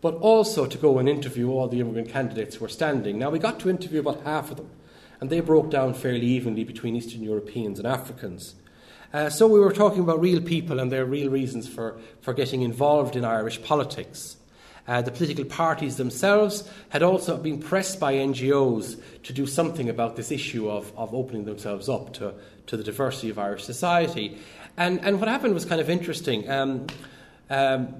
but 0.00 0.14
also 0.14 0.64
to 0.64 0.78
go 0.78 0.98
and 0.98 1.10
interview 1.10 1.50
all 1.50 1.68
the 1.68 1.78
immigrant 1.78 2.08
candidates 2.08 2.56
who 2.56 2.62
were 2.62 2.68
standing. 2.70 3.18
Now, 3.18 3.28
we 3.28 3.38
got 3.38 3.60
to 3.60 3.68
interview 3.68 4.00
about 4.00 4.22
half 4.22 4.50
of 4.50 4.56
them, 4.56 4.70
and 5.20 5.28
they 5.28 5.40
broke 5.40 5.68
down 5.68 5.92
fairly 5.92 6.24
evenly 6.24 6.64
between 6.64 6.96
Eastern 6.96 7.22
Europeans 7.22 7.78
and 7.78 7.86
Africans. 7.86 8.54
Uh, 9.12 9.28
so 9.28 9.46
we 9.46 9.60
were 9.60 9.74
talking 9.74 10.00
about 10.00 10.22
real 10.22 10.40
people 10.40 10.80
and 10.80 10.90
their 10.90 11.04
real 11.04 11.28
reasons 11.28 11.68
for, 11.68 12.00
for 12.22 12.32
getting 12.32 12.62
involved 12.62 13.14
in 13.14 13.26
Irish 13.26 13.62
politics. 13.62 14.38
Uh, 14.86 15.00
the 15.00 15.10
political 15.10 15.44
parties 15.44 15.96
themselves 15.96 16.68
had 16.90 17.02
also 17.02 17.36
been 17.36 17.58
pressed 17.58 17.98
by 17.98 18.14
NGOs 18.14 19.00
to 19.22 19.32
do 19.32 19.46
something 19.46 19.88
about 19.88 20.16
this 20.16 20.30
issue 20.30 20.68
of, 20.68 20.92
of 20.96 21.14
opening 21.14 21.44
themselves 21.44 21.88
up 21.88 22.12
to, 22.14 22.34
to 22.66 22.76
the 22.76 22.84
diversity 22.84 23.30
of 23.30 23.38
Irish 23.38 23.64
society. 23.64 24.38
And, 24.76 25.00
and 25.04 25.20
what 25.20 25.28
happened 25.28 25.54
was 25.54 25.64
kind 25.64 25.80
of 25.80 25.88
interesting. 25.88 26.50
Um, 26.50 26.86
um, 27.48 27.94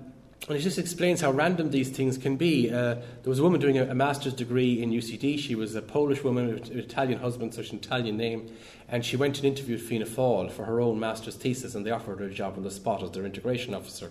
and 0.46 0.58
it 0.58 0.60
just 0.60 0.78
explains 0.78 1.22
how 1.22 1.30
random 1.30 1.70
these 1.70 1.88
things 1.88 2.18
can 2.18 2.36
be. 2.36 2.70
Uh, 2.70 2.96
there 2.96 3.30
was 3.30 3.38
a 3.38 3.42
woman 3.42 3.60
doing 3.60 3.78
a, 3.78 3.84
a, 3.84 3.94
master's 3.94 4.34
degree 4.34 4.82
in 4.82 4.90
UCD. 4.90 5.38
She 5.38 5.54
was 5.54 5.74
a 5.74 5.80
Polish 5.80 6.22
woman 6.22 6.52
with 6.52 6.70
an 6.70 6.78
Italian 6.78 7.18
husband, 7.18 7.54
such 7.54 7.70
an 7.70 7.78
Italian 7.78 8.18
name. 8.18 8.54
And 8.88 9.02
she 9.06 9.16
went 9.16 9.38
and 9.38 9.46
interviewed 9.46 9.80
Fianna 9.80 10.04
Fáil 10.04 10.50
for 10.50 10.66
her 10.66 10.80
own 10.80 11.00
master's 11.00 11.36
thesis, 11.36 11.74
and 11.74 11.86
they 11.86 11.90
offered 11.90 12.20
her 12.20 12.26
a 12.26 12.34
job 12.34 12.58
on 12.58 12.62
the 12.62 12.70
spot 12.70 13.02
as 13.02 13.10
their 13.12 13.24
integration 13.24 13.74
officer. 13.74 14.10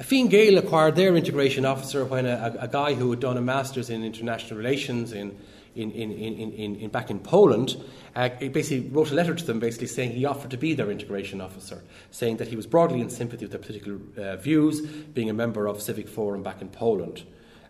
Fine 0.00 0.28
Gael 0.28 0.58
acquired 0.58 0.94
their 0.94 1.16
integration 1.16 1.64
officer 1.64 2.04
when 2.04 2.24
a, 2.24 2.56
a, 2.60 2.68
guy 2.68 2.94
who 2.94 3.10
had 3.10 3.18
done 3.18 3.36
a 3.36 3.40
master's 3.40 3.90
in 3.90 4.04
international 4.04 4.56
relations 4.56 5.12
in, 5.12 5.36
in, 5.74 5.90
in, 5.90 6.12
in, 6.12 6.76
in, 6.76 6.88
back 6.88 7.10
in 7.10 7.18
Poland, 7.18 7.76
uh, 8.14 8.28
basically 8.28 8.88
wrote 8.90 9.10
a 9.10 9.14
letter 9.14 9.34
to 9.34 9.44
them 9.44 9.58
basically 9.58 9.88
saying 9.88 10.12
he 10.12 10.24
offered 10.24 10.52
to 10.52 10.56
be 10.56 10.72
their 10.72 10.92
integration 10.92 11.40
officer, 11.40 11.82
saying 12.12 12.36
that 12.36 12.46
he 12.46 12.54
was 12.54 12.64
broadly 12.64 13.00
in 13.00 13.10
sympathy 13.10 13.44
with 13.44 13.50
their 13.50 13.60
political 13.60 13.98
uh, 14.16 14.36
views, 14.36 14.82
being 14.82 15.30
a 15.30 15.34
member 15.34 15.66
of 15.66 15.82
Civic 15.82 16.06
Forum 16.06 16.44
back 16.44 16.62
in 16.62 16.68
Poland. 16.68 17.24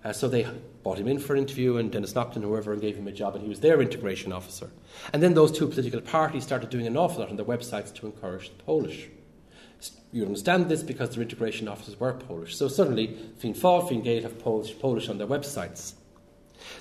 Uh, 0.04 0.12
so 0.12 0.28
they 0.28 0.46
brought 0.82 0.98
him 0.98 1.08
in 1.08 1.18
for 1.18 1.32
an 1.32 1.40
interview, 1.40 1.78
and 1.78 1.90
Denis 1.90 2.14
Naughten, 2.14 2.42
whoever, 2.42 2.74
and 2.74 2.82
gave 2.82 2.96
him 2.96 3.08
a 3.08 3.12
job, 3.12 3.36
and 3.36 3.42
he 3.42 3.48
was 3.48 3.60
their 3.60 3.80
integration 3.80 4.34
officer. 4.34 4.70
And 5.14 5.22
then 5.22 5.32
those 5.32 5.50
two 5.50 5.66
political 5.66 6.02
parties 6.02 6.44
started 6.44 6.68
doing 6.68 6.86
an 6.86 6.96
awful 6.96 7.20
lot 7.20 7.30
on 7.30 7.36
their 7.36 7.46
websites 7.46 7.92
to 7.94 8.06
encourage 8.06 8.50
the 8.50 8.62
Polish. 8.62 9.08
You 10.10 10.24
understand 10.24 10.68
this 10.68 10.82
because 10.82 11.10
their 11.10 11.22
integration 11.22 11.68
officers 11.68 12.00
were 12.00 12.14
Polish. 12.14 12.56
So 12.56 12.68
suddenly, 12.68 13.18
Fine 13.38 13.52
Gael, 13.52 13.80
Fine 13.82 14.02
Gael 14.02 14.22
have 14.22 14.38
Polish, 14.38 14.78
Polish 14.78 15.08
on 15.08 15.18
their 15.18 15.26
websites. 15.26 15.92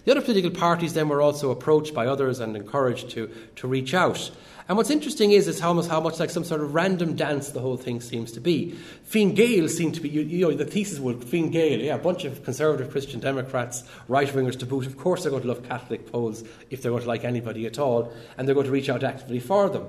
The 0.06 0.12
other 0.12 0.22
political 0.22 0.52
parties 0.52 0.94
then 0.94 1.10
were 1.10 1.22
also 1.22 1.52
approached 1.52 1.94
by 1.94 2.08
others 2.08 2.40
and 2.40 2.56
encouraged 2.56 3.10
to, 3.12 3.30
to 3.58 3.68
reach 3.68 3.94
out. 3.94 4.32
And 4.70 4.76
what's 4.76 4.90
interesting 4.90 5.32
is, 5.32 5.48
is 5.48 5.60
how 5.60 5.72
much, 5.72 5.88
how 5.88 6.02
much 6.02 6.20
like 6.20 6.30
some 6.30 6.44
sort 6.44 6.62
of 6.62 6.74
random 6.74 7.16
dance 7.16 7.50
the 7.50 7.62
whole 7.62 7.78
thing 7.78 8.02
seems 8.02 8.32
to 8.34 8.42
be. 8.42 8.72
Fine 9.04 9.34
Gael 9.34 9.70
seemed 9.70 9.96
to 9.96 10.02
be, 10.02 10.10
you, 10.10 10.22
you 10.22 10.48
know, 10.48 10.54
the 10.54 10.66
thesis 10.66 11.00
was 11.00 11.24
Fine 11.24 11.52
Gael, 11.52 11.80
yeah, 11.80 11.96
a 11.96 12.00
bunch 12.00 12.26
of 12.26 12.44
conservative 12.44 12.92
Christian 12.92 13.20
Democrats, 13.20 13.84
right 14.08 14.28
wingers 14.28 14.60
to 14.60 14.66
boot. 14.66 14.86
Of 14.86 14.98
course, 14.98 15.24
they're 15.24 15.32
going 15.32 15.44
to 15.44 15.48
love 15.48 15.68
Catholic 15.68 16.12
Poles 16.12 16.44
if 16.70 16.82
they're 16.82 16.92
going 16.92 17.04
to 17.04 17.08
like 17.08 17.24
anybody 17.24 17.66
at 17.66 17.80
all, 17.80 18.12
and 18.38 18.48
they're 18.48 18.56
going 18.56 18.66
to 18.66 18.72
reach 18.72 18.90
out 18.90 19.04
actively 19.04 19.40
for 19.40 19.70
them. 19.70 19.86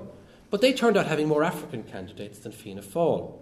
But 0.49 0.61
they 0.61 0.73
turned 0.73 0.97
out 0.97 1.07
having 1.07 1.27
more 1.27 1.43
African 1.43 1.83
candidates 1.83 2.39
than 2.39 2.51
Fianna 2.51 2.81
Fáil. 2.81 3.37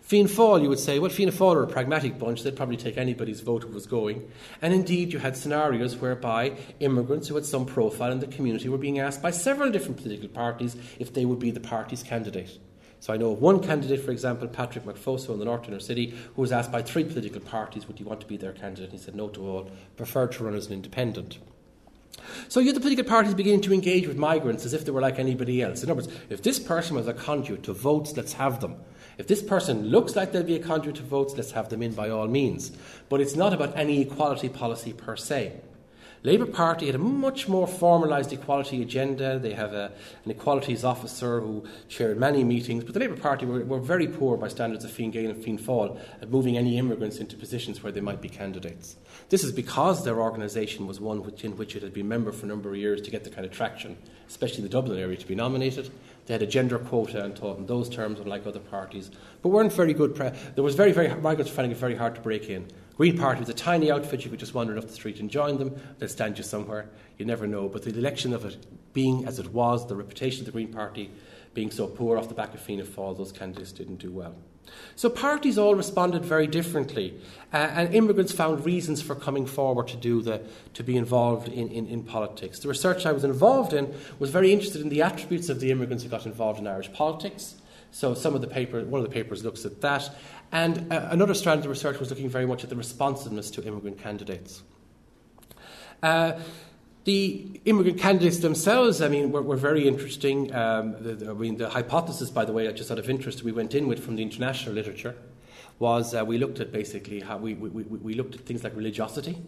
Fianna 0.00 0.28
Fáil, 0.28 0.62
you 0.62 0.68
would 0.68 0.78
say, 0.78 0.98
well, 0.98 1.10
Fianna 1.10 1.32
Fáil 1.32 1.56
are 1.56 1.62
a 1.62 1.66
pragmatic 1.66 2.18
bunch, 2.18 2.42
they'd 2.42 2.56
probably 2.56 2.76
take 2.76 2.96
anybody's 2.96 3.40
vote 3.40 3.62
who 3.62 3.72
was 3.72 3.86
going. 3.86 4.30
And 4.62 4.72
indeed, 4.72 5.12
you 5.12 5.18
had 5.18 5.36
scenarios 5.36 5.96
whereby 5.96 6.56
immigrants 6.80 7.28
who 7.28 7.34
had 7.34 7.44
some 7.44 7.66
profile 7.66 8.10
in 8.10 8.20
the 8.20 8.26
community 8.26 8.68
were 8.68 8.78
being 8.78 8.98
asked 8.98 9.22
by 9.22 9.30
several 9.30 9.70
different 9.70 9.98
political 9.98 10.28
parties 10.28 10.76
if 10.98 11.12
they 11.12 11.24
would 11.24 11.38
be 11.38 11.50
the 11.50 11.60
party's 11.60 12.02
candidate. 12.02 12.58
So 13.00 13.12
I 13.12 13.16
know 13.16 13.32
of 13.32 13.40
one 13.40 13.60
candidate, 13.60 14.00
for 14.00 14.10
example, 14.10 14.48
Patrick 14.48 14.84
McFoso 14.84 15.30
in 15.30 15.38
the 15.38 15.44
North 15.44 15.68
Inner 15.68 15.78
City, 15.78 16.14
who 16.34 16.42
was 16.42 16.50
asked 16.50 16.72
by 16.72 16.82
three 16.82 17.04
political 17.04 17.40
parties, 17.40 17.86
would 17.86 17.98
he 17.98 18.04
want 18.04 18.20
to 18.22 18.26
be 18.26 18.36
their 18.36 18.52
candidate? 18.52 18.90
And 18.90 18.98
he 18.98 19.04
said 19.04 19.14
no 19.14 19.28
to 19.28 19.46
all, 19.46 19.70
preferred 19.96 20.32
to 20.32 20.44
run 20.44 20.56
as 20.56 20.66
an 20.66 20.72
independent. 20.72 21.38
So 22.48 22.60
you 22.60 22.66
had 22.66 22.76
the 22.76 22.80
political 22.80 23.04
parties 23.04 23.34
beginning 23.34 23.62
to 23.62 23.72
engage 23.72 24.06
with 24.06 24.16
migrants 24.16 24.64
as 24.64 24.74
if 24.74 24.84
they 24.84 24.90
were 24.90 25.00
like 25.00 25.18
anybody 25.18 25.62
else. 25.62 25.82
In 25.82 25.90
other 25.90 26.02
words, 26.02 26.12
if 26.30 26.42
this 26.42 26.58
person 26.58 26.96
was 26.96 27.06
a 27.06 27.14
conduit 27.14 27.62
to 27.64 27.72
votes, 27.72 28.16
let's 28.16 28.34
have 28.34 28.60
them. 28.60 28.76
If 29.18 29.26
this 29.26 29.42
person 29.42 29.86
looks 29.86 30.14
like 30.14 30.32
they'll 30.32 30.44
be 30.44 30.54
a 30.54 30.62
conduit 30.62 30.96
to 30.96 31.02
votes, 31.02 31.34
let's 31.36 31.50
have 31.50 31.68
them 31.68 31.82
in 31.82 31.92
by 31.92 32.08
all 32.08 32.28
means. 32.28 32.72
But 33.08 33.20
it's 33.20 33.34
not 33.34 33.52
about 33.52 33.76
any 33.76 34.02
equality 34.02 34.48
policy 34.48 34.92
per 34.92 35.16
se. 35.16 35.60
Labour 36.24 36.46
Party 36.46 36.86
had 36.86 36.96
a 36.96 36.98
much 36.98 37.48
more 37.48 37.66
formalised 37.66 38.32
equality 38.32 38.82
agenda. 38.82 39.38
They 39.38 39.52
have 39.52 39.72
a, 39.72 39.92
an 40.24 40.30
equalities 40.30 40.82
officer 40.84 41.40
who 41.40 41.64
chaired 41.88 42.18
many 42.18 42.42
meetings, 42.42 42.82
but 42.82 42.94
the 42.94 43.00
Labour 43.00 43.16
Party 43.16 43.46
were, 43.46 43.64
were 43.64 43.78
very 43.78 44.08
poor 44.08 44.36
by 44.36 44.48
standards 44.48 44.84
of 44.84 44.90
Fine 44.90 45.12
Gael 45.12 45.30
and 45.30 45.42
Fianna 45.42 45.60
Fáil 45.60 46.00
at 46.20 46.30
moving 46.30 46.58
any 46.58 46.76
immigrants 46.76 47.18
into 47.18 47.36
positions 47.36 47.82
where 47.82 47.92
they 47.92 48.00
might 48.00 48.20
be 48.20 48.28
candidates. 48.28 48.96
This 49.28 49.44
is 49.44 49.52
because 49.52 50.04
their 50.04 50.20
organisation 50.20 50.86
was 50.88 51.00
one 51.00 51.22
which, 51.22 51.44
in 51.44 51.56
which 51.56 51.76
it 51.76 51.82
had 51.82 51.94
been 51.94 52.08
member 52.08 52.32
for 52.32 52.46
a 52.46 52.48
number 52.48 52.70
of 52.70 52.76
years 52.76 53.00
to 53.02 53.10
get 53.10 53.22
the 53.22 53.30
kind 53.30 53.46
of 53.46 53.52
traction, 53.52 53.96
especially 54.28 54.62
the 54.62 54.68
Dublin 54.68 54.98
area, 54.98 55.16
to 55.16 55.26
be 55.26 55.36
nominated. 55.36 55.90
They 56.26 56.34
had 56.34 56.42
a 56.42 56.46
gender 56.46 56.78
quota 56.78 57.24
and 57.24 57.36
taught 57.36 57.58
in 57.58 57.66
those 57.66 57.88
terms, 57.88 58.18
unlike 58.18 58.46
other 58.46 58.58
parties, 58.58 59.10
but 59.40 59.50
weren't 59.50 59.72
very 59.72 59.94
good. 59.94 60.14
Pre- 60.14 60.32
there 60.56 60.64
was 60.64 60.74
very, 60.74 60.92
very 60.92 61.14
migrants 61.20 61.52
finding 61.52 61.72
it 61.72 61.78
very 61.78 61.94
hard 61.94 62.16
to 62.16 62.20
break 62.20 62.50
in. 62.50 62.66
Green 62.98 63.16
Party 63.16 63.38
was 63.38 63.48
a 63.48 63.54
tiny 63.54 63.92
outfit. 63.92 64.24
You 64.24 64.30
could 64.30 64.40
just 64.40 64.54
wander 64.54 64.76
up 64.76 64.88
the 64.88 64.92
street 64.92 65.20
and 65.20 65.30
join 65.30 65.56
them. 65.56 65.80
They'll 65.98 66.08
stand 66.08 66.36
you 66.36 66.42
somewhere. 66.42 66.90
You 67.16 67.24
never 67.26 67.46
know. 67.46 67.68
But 67.68 67.84
the 67.84 67.90
election 67.90 68.34
of 68.34 68.44
it 68.44 68.66
being 68.92 69.24
as 69.24 69.38
it 69.38 69.52
was, 69.52 69.86
the 69.86 69.94
reputation 69.94 70.40
of 70.40 70.46
the 70.46 70.52
Green 70.52 70.72
Party 70.72 71.08
being 71.54 71.70
so 71.70 71.86
poor 71.86 72.18
off 72.18 72.28
the 72.28 72.34
back 72.34 72.54
of 72.54 72.60
Fianna 72.60 72.82
Fáil, 72.82 73.16
those 73.16 73.30
candidates 73.30 73.70
didn't 73.70 73.96
do 73.96 74.10
well. 74.10 74.34
So 74.96 75.08
parties 75.08 75.58
all 75.58 75.76
responded 75.76 76.24
very 76.24 76.48
differently, 76.48 77.14
uh, 77.52 77.56
and 77.56 77.94
immigrants 77.94 78.32
found 78.32 78.66
reasons 78.66 79.00
for 79.00 79.14
coming 79.14 79.46
forward 79.46 79.86
to 79.88 79.96
do 79.96 80.20
the 80.20 80.42
to 80.74 80.82
be 80.82 80.96
involved 80.96 81.48
in, 81.48 81.68
in, 81.68 81.86
in 81.86 82.02
politics. 82.02 82.58
The 82.58 82.68
research 82.68 83.06
I 83.06 83.12
was 83.12 83.24
involved 83.24 83.72
in 83.72 83.94
was 84.18 84.30
very 84.30 84.52
interested 84.52 84.82
in 84.82 84.88
the 84.88 85.02
attributes 85.02 85.48
of 85.48 85.60
the 85.60 85.70
immigrants 85.70 86.02
who 86.02 86.10
got 86.10 86.26
involved 86.26 86.58
in 86.58 86.66
Irish 86.66 86.92
politics. 86.92 87.54
So 87.90 88.14
some 88.14 88.34
of 88.34 88.40
the 88.40 88.46
paper, 88.46 88.84
one 88.84 89.00
of 89.00 89.06
the 89.08 89.12
papers 89.12 89.44
looks 89.44 89.64
at 89.64 89.80
that, 89.80 90.10
and 90.52 90.92
uh, 90.92 91.08
another 91.10 91.34
strand 91.34 91.58
of 91.58 91.62
the 91.64 91.68
research 91.70 91.98
was 91.98 92.10
looking 92.10 92.28
very 92.28 92.46
much 92.46 92.64
at 92.64 92.70
the 92.70 92.76
responsiveness 92.76 93.50
to 93.52 93.64
immigrant 93.64 93.98
candidates. 93.98 94.62
Uh, 96.02 96.38
the 97.04 97.60
immigrant 97.64 97.98
candidates 97.98 98.38
themselves, 98.38 99.00
I 99.00 99.08
mean, 99.08 99.32
were, 99.32 99.40
were 99.40 99.56
very 99.56 99.88
interesting. 99.88 100.54
Um, 100.54 100.92
the, 101.00 101.14
the, 101.14 101.30
I 101.30 101.32
mean, 101.32 101.56
the 101.56 101.70
hypothesis, 101.70 102.28
by 102.30 102.44
the 102.44 102.52
way, 102.52 102.70
just 102.72 102.90
out 102.90 102.98
of 102.98 103.08
interest, 103.08 103.42
we 103.42 103.52
went 103.52 103.74
in 103.74 103.88
with 103.88 104.04
from 104.04 104.16
the 104.16 104.22
international 104.22 104.74
literature 104.74 105.16
was 105.78 106.14
uh, 106.14 106.24
we 106.24 106.38
looked 106.38 106.60
at 106.60 106.72
basically 106.72 107.20
how 107.20 107.36
we, 107.36 107.54
we, 107.54 107.68
we 107.68 108.14
looked 108.14 108.34
at 108.34 108.40
things 108.42 108.64
like 108.64 108.74
religiosity, 108.76 109.38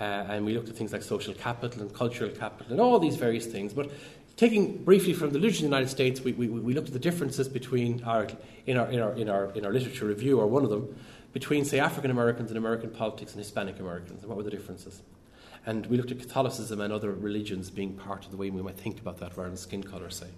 uh, 0.00 0.04
and 0.04 0.44
we 0.44 0.54
looked 0.54 0.68
at 0.68 0.76
things 0.76 0.92
like 0.92 1.02
social 1.02 1.34
capital 1.34 1.82
and 1.82 1.92
cultural 1.92 2.30
capital 2.30 2.72
and 2.72 2.80
all 2.80 2.98
these 2.98 3.16
various 3.16 3.46
things. 3.46 3.72
But 3.72 3.90
Taking 4.36 4.82
briefly 4.82 5.12
from 5.12 5.30
the 5.30 5.38
literature 5.38 5.64
in 5.64 5.70
the 5.70 5.76
United 5.76 5.90
States, 5.90 6.20
we, 6.20 6.32
we, 6.32 6.48
we 6.48 6.74
looked 6.74 6.88
at 6.88 6.92
the 6.92 6.98
differences 6.98 7.48
between 7.48 8.02
our 8.02 8.26
in, 8.66 8.76
our, 8.76 8.90
in, 8.90 9.00
our, 9.00 9.12
in, 9.12 9.28
our, 9.28 9.52
in 9.52 9.64
our 9.64 9.72
literature 9.72 10.06
review, 10.06 10.40
or 10.40 10.46
one 10.46 10.64
of 10.64 10.70
them, 10.70 10.96
between, 11.32 11.64
say, 11.64 11.78
African 11.78 12.10
Americans 12.10 12.50
and 12.50 12.58
American 12.58 12.90
politics 12.90 13.32
and 13.32 13.38
Hispanic 13.38 13.78
Americans, 13.78 14.22
and 14.22 14.28
what 14.28 14.36
were 14.36 14.42
the 14.42 14.50
differences. 14.50 15.02
And 15.66 15.86
we 15.86 15.96
looked 15.96 16.10
at 16.10 16.18
Catholicism 16.18 16.80
and 16.80 16.92
other 16.92 17.12
religions 17.12 17.70
being 17.70 17.94
part 17.94 18.24
of 18.24 18.30
the 18.30 18.36
way 18.36 18.50
we 18.50 18.62
might 18.62 18.76
think 18.76 19.00
about 19.00 19.18
that 19.18 19.36
rather 19.36 19.50
than 19.50 19.56
skin 19.56 19.84
colour, 19.84 20.10
say. 20.10 20.28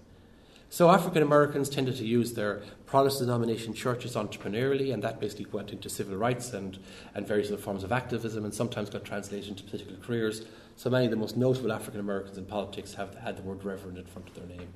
So 0.69 0.89
African 0.89 1.23
Americans 1.23 1.69
tended 1.69 1.95
to 1.97 2.05
use 2.05 2.33
their 2.33 2.61
Protestant 2.85 3.27
denomination 3.27 3.73
churches 3.73 4.15
entrepreneurially, 4.15 4.93
and 4.93 5.01
that 5.03 5.19
basically 5.19 5.47
went 5.51 5.71
into 5.71 5.89
civil 5.89 6.17
rights 6.17 6.53
and, 6.53 6.77
and 7.15 7.25
various 7.25 7.47
other 7.47 7.57
forms 7.57 7.83
of 7.83 7.91
activism, 7.91 8.43
and 8.43 8.53
sometimes 8.53 8.89
got 8.89 9.05
translated 9.05 9.49
into 9.49 9.63
political 9.63 9.95
careers. 10.03 10.45
So 10.77 10.91
many 10.91 11.05
of 11.05 11.11
the 11.11 11.17
most 11.17 11.35
notable 11.35 11.73
African 11.73 11.99
Americans 11.99 12.37
in 12.37 12.45
politics 12.45 12.93
have 12.93 13.15
had 13.15 13.35
the 13.35 13.41
word 13.41 13.63
reverend 13.63 13.97
in 13.97 14.05
front 14.05 14.29
of 14.29 14.35
their 14.35 14.45
name 14.45 14.67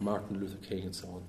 Martin 0.00 0.40
Luther 0.40 0.56
King, 0.56 0.84
and 0.84 0.96
so 0.96 1.06
on. 1.08 1.22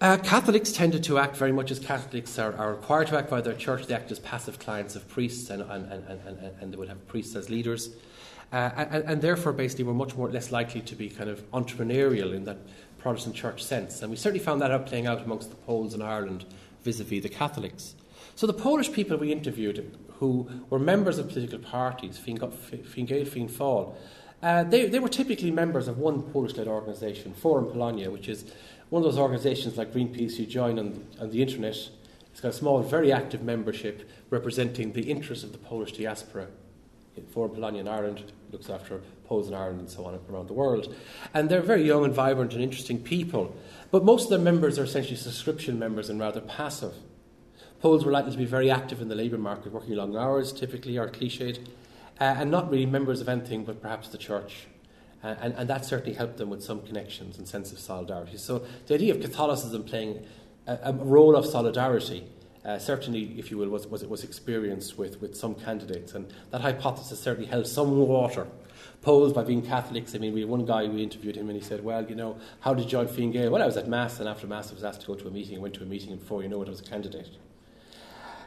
Uh, 0.00 0.16
Catholics 0.18 0.70
tended 0.70 1.02
to 1.04 1.18
act 1.18 1.36
very 1.36 1.50
much 1.50 1.72
as 1.72 1.80
Catholics 1.80 2.38
are, 2.38 2.54
are, 2.54 2.70
required 2.70 3.08
to 3.08 3.18
act 3.18 3.28
by 3.28 3.40
their 3.40 3.54
church. 3.54 3.86
They 3.86 3.94
act 3.94 4.12
as 4.12 4.20
passive 4.20 4.60
clients 4.60 4.94
of 4.94 5.08
priests, 5.08 5.50
and, 5.50 5.62
and, 5.62 5.90
and, 5.90 6.20
and, 6.26 6.38
and 6.60 6.72
they 6.72 6.76
would 6.76 6.88
have 6.88 7.06
priests 7.08 7.34
as 7.34 7.50
leaders. 7.50 7.90
Uh, 8.52 8.70
and, 8.76 9.04
and, 9.04 9.22
therefore, 9.22 9.52
basically, 9.52 9.84
were 9.84 9.92
much 9.92 10.14
more 10.14 10.30
less 10.30 10.52
likely 10.52 10.80
to 10.82 10.94
be 10.94 11.08
kind 11.08 11.28
of 11.28 11.50
entrepreneurial 11.50 12.32
in 12.32 12.44
that 12.44 12.58
Protestant 12.98 13.34
church 13.34 13.64
sense. 13.64 14.02
And 14.02 14.10
we 14.10 14.16
certainly 14.16 14.44
found 14.44 14.60
that 14.62 14.70
out 14.70 14.86
playing 14.86 15.08
out 15.08 15.20
amongst 15.22 15.50
the 15.50 15.56
Poles 15.56 15.94
in 15.94 16.02
Ireland 16.02 16.44
vis 16.82 17.00
a 17.00 17.04
vis 17.04 17.24
the 17.24 17.28
Catholics. 17.28 17.96
So 18.36 18.46
the 18.46 18.52
Polish 18.52 18.92
people 18.92 19.16
we 19.16 19.32
interviewed, 19.32 19.96
who 20.18 20.48
were 20.70 20.78
members 20.78 21.18
of 21.18 21.28
political 21.28 21.58
parties, 21.58 22.18
Fine 22.18 22.36
Gael, 22.36 23.24
Fine 23.24 23.94
uh, 24.42 24.62
they, 24.64 24.86
they 24.88 24.98
were 24.98 25.08
typically 25.08 25.50
members 25.50 25.88
of 25.88 25.98
one 25.98 26.22
Polish-led 26.22 26.68
organisation, 26.68 27.32
Forum 27.32 27.70
Polonia, 27.70 28.10
which 28.10 28.28
is 28.28 28.44
one 28.90 29.02
of 29.02 29.04
those 29.04 29.18
organisations 29.18 29.78
like 29.78 29.92
Greenpeace 29.92 30.38
you 30.38 30.44
join 30.44 30.78
on, 30.78 31.06
on 31.18 31.30
the 31.30 31.40
internet. 31.40 31.76
It's 32.30 32.40
got 32.40 32.48
a 32.48 32.52
small, 32.52 32.82
very 32.82 33.10
active 33.10 33.42
membership 33.42 34.08
representing 34.28 34.92
the 34.92 35.10
interests 35.10 35.44
of 35.44 35.52
the 35.52 35.58
Polish 35.58 35.92
diaspora 35.92 36.48
Forum 37.30 37.52
Polonia 37.52 37.80
in 37.80 37.88
Ireland 37.88 38.32
looks 38.50 38.68
after 38.70 39.00
Poles 39.24 39.48
in 39.48 39.54
Ireland 39.54 39.80
and 39.80 39.90
so 39.90 40.04
on 40.04 40.18
around 40.30 40.48
the 40.48 40.52
world. 40.52 40.94
And 41.32 41.48
they're 41.48 41.62
very 41.62 41.84
young 41.84 42.04
and 42.04 42.14
vibrant 42.14 42.52
and 42.52 42.62
interesting 42.62 43.00
people. 43.00 43.54
But 43.90 44.04
most 44.04 44.24
of 44.24 44.30
their 44.30 44.38
members 44.38 44.78
are 44.78 44.84
essentially 44.84 45.16
subscription 45.16 45.78
members 45.78 46.10
and 46.10 46.20
rather 46.20 46.40
passive. 46.40 46.94
Poles 47.84 48.02
were 48.02 48.12
likely 48.12 48.32
to 48.32 48.38
be 48.38 48.46
very 48.46 48.70
active 48.70 49.02
in 49.02 49.08
the 49.08 49.14
labour 49.14 49.36
market, 49.36 49.70
working 49.70 49.94
long 49.94 50.16
hours, 50.16 50.54
typically, 50.54 50.96
or 50.96 51.06
cliched, 51.06 51.58
uh, 52.18 52.24
and 52.24 52.50
not 52.50 52.70
really 52.70 52.86
members 52.86 53.20
of 53.20 53.28
anything 53.28 53.62
but 53.62 53.82
perhaps 53.82 54.08
the 54.08 54.16
church. 54.16 54.68
Uh, 55.22 55.34
and, 55.42 55.52
and 55.52 55.68
that 55.68 55.84
certainly 55.84 56.14
helped 56.14 56.38
them 56.38 56.48
with 56.48 56.64
some 56.64 56.80
connections 56.80 57.36
and 57.36 57.46
sense 57.46 57.72
of 57.72 57.78
solidarity. 57.78 58.38
So 58.38 58.64
the 58.86 58.94
idea 58.94 59.14
of 59.14 59.20
Catholicism 59.20 59.84
playing 59.84 60.24
a, 60.66 60.78
a 60.84 60.92
role 60.94 61.36
of 61.36 61.44
solidarity 61.44 62.24
uh, 62.64 62.78
certainly, 62.78 63.34
if 63.36 63.50
you 63.50 63.58
will, 63.58 63.68
was, 63.68 63.86
was, 63.86 64.02
was 64.06 64.24
experienced 64.24 64.96
with, 64.96 65.20
with 65.20 65.36
some 65.36 65.54
candidates. 65.54 66.14
And 66.14 66.32
that 66.52 66.62
hypothesis 66.62 67.20
certainly 67.20 67.50
held 67.50 67.66
some 67.66 67.94
water. 67.98 68.46
Poles, 69.02 69.34
by 69.34 69.44
being 69.44 69.60
Catholics, 69.60 70.14
I 70.14 70.18
mean, 70.18 70.32
we 70.32 70.40
had 70.40 70.48
one 70.48 70.64
guy, 70.64 70.88
we 70.88 71.02
interviewed 71.02 71.36
him 71.36 71.50
and 71.50 71.60
he 71.60 71.62
said, 71.62 71.84
Well, 71.84 72.08
you 72.08 72.14
know, 72.14 72.38
how 72.60 72.72
did 72.72 72.84
you 72.84 72.90
join 72.90 73.08
Fine 73.08 73.32
Gael? 73.32 73.50
Well, 73.50 73.62
I 73.62 73.66
was 73.66 73.76
at 73.76 73.88
Mass, 73.88 74.20
and 74.20 74.26
after 74.26 74.46
Mass, 74.46 74.70
I 74.70 74.74
was 74.74 74.84
asked 74.84 75.02
to 75.02 75.06
go 75.06 75.14
to 75.14 75.28
a 75.28 75.30
meeting. 75.30 75.58
I 75.58 75.60
went 75.60 75.74
to 75.74 75.82
a 75.82 75.86
meeting, 75.86 76.12
and 76.12 76.18
before 76.18 76.42
you 76.42 76.48
know 76.48 76.62
it, 76.62 76.68
I 76.68 76.70
was 76.70 76.80
a 76.80 76.84
candidate. 76.84 77.28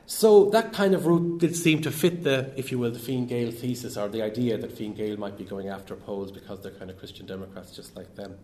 So 0.09 0.49
that 0.51 0.71
kind 0.71 0.95
of 0.95 1.05
route 1.05 1.39
did 1.39 1.53
seem 1.53 1.81
to 1.81 1.91
fit 1.91 2.23
the, 2.23 2.53
if 2.55 2.71
you 2.71 2.79
will, 2.79 2.91
the 2.91 2.97
Fine 2.97 3.27
Gael 3.27 3.51
thesis 3.51 3.97
or 3.97 4.07
the 4.07 4.21
idea 4.21 4.57
that 4.57 4.75
Fine 4.75 4.93
Gael 4.93 5.17
might 5.17 5.37
be 5.37 5.43
going 5.43 5.67
after 5.67 5.97
Poles 5.97 6.31
because 6.31 6.61
they're 6.61 6.71
kind 6.71 6.89
of 6.89 6.97
Christian 6.97 7.25
Democrats 7.25 7.75
just 7.75 7.93
like 7.97 8.15
them. 8.15 8.37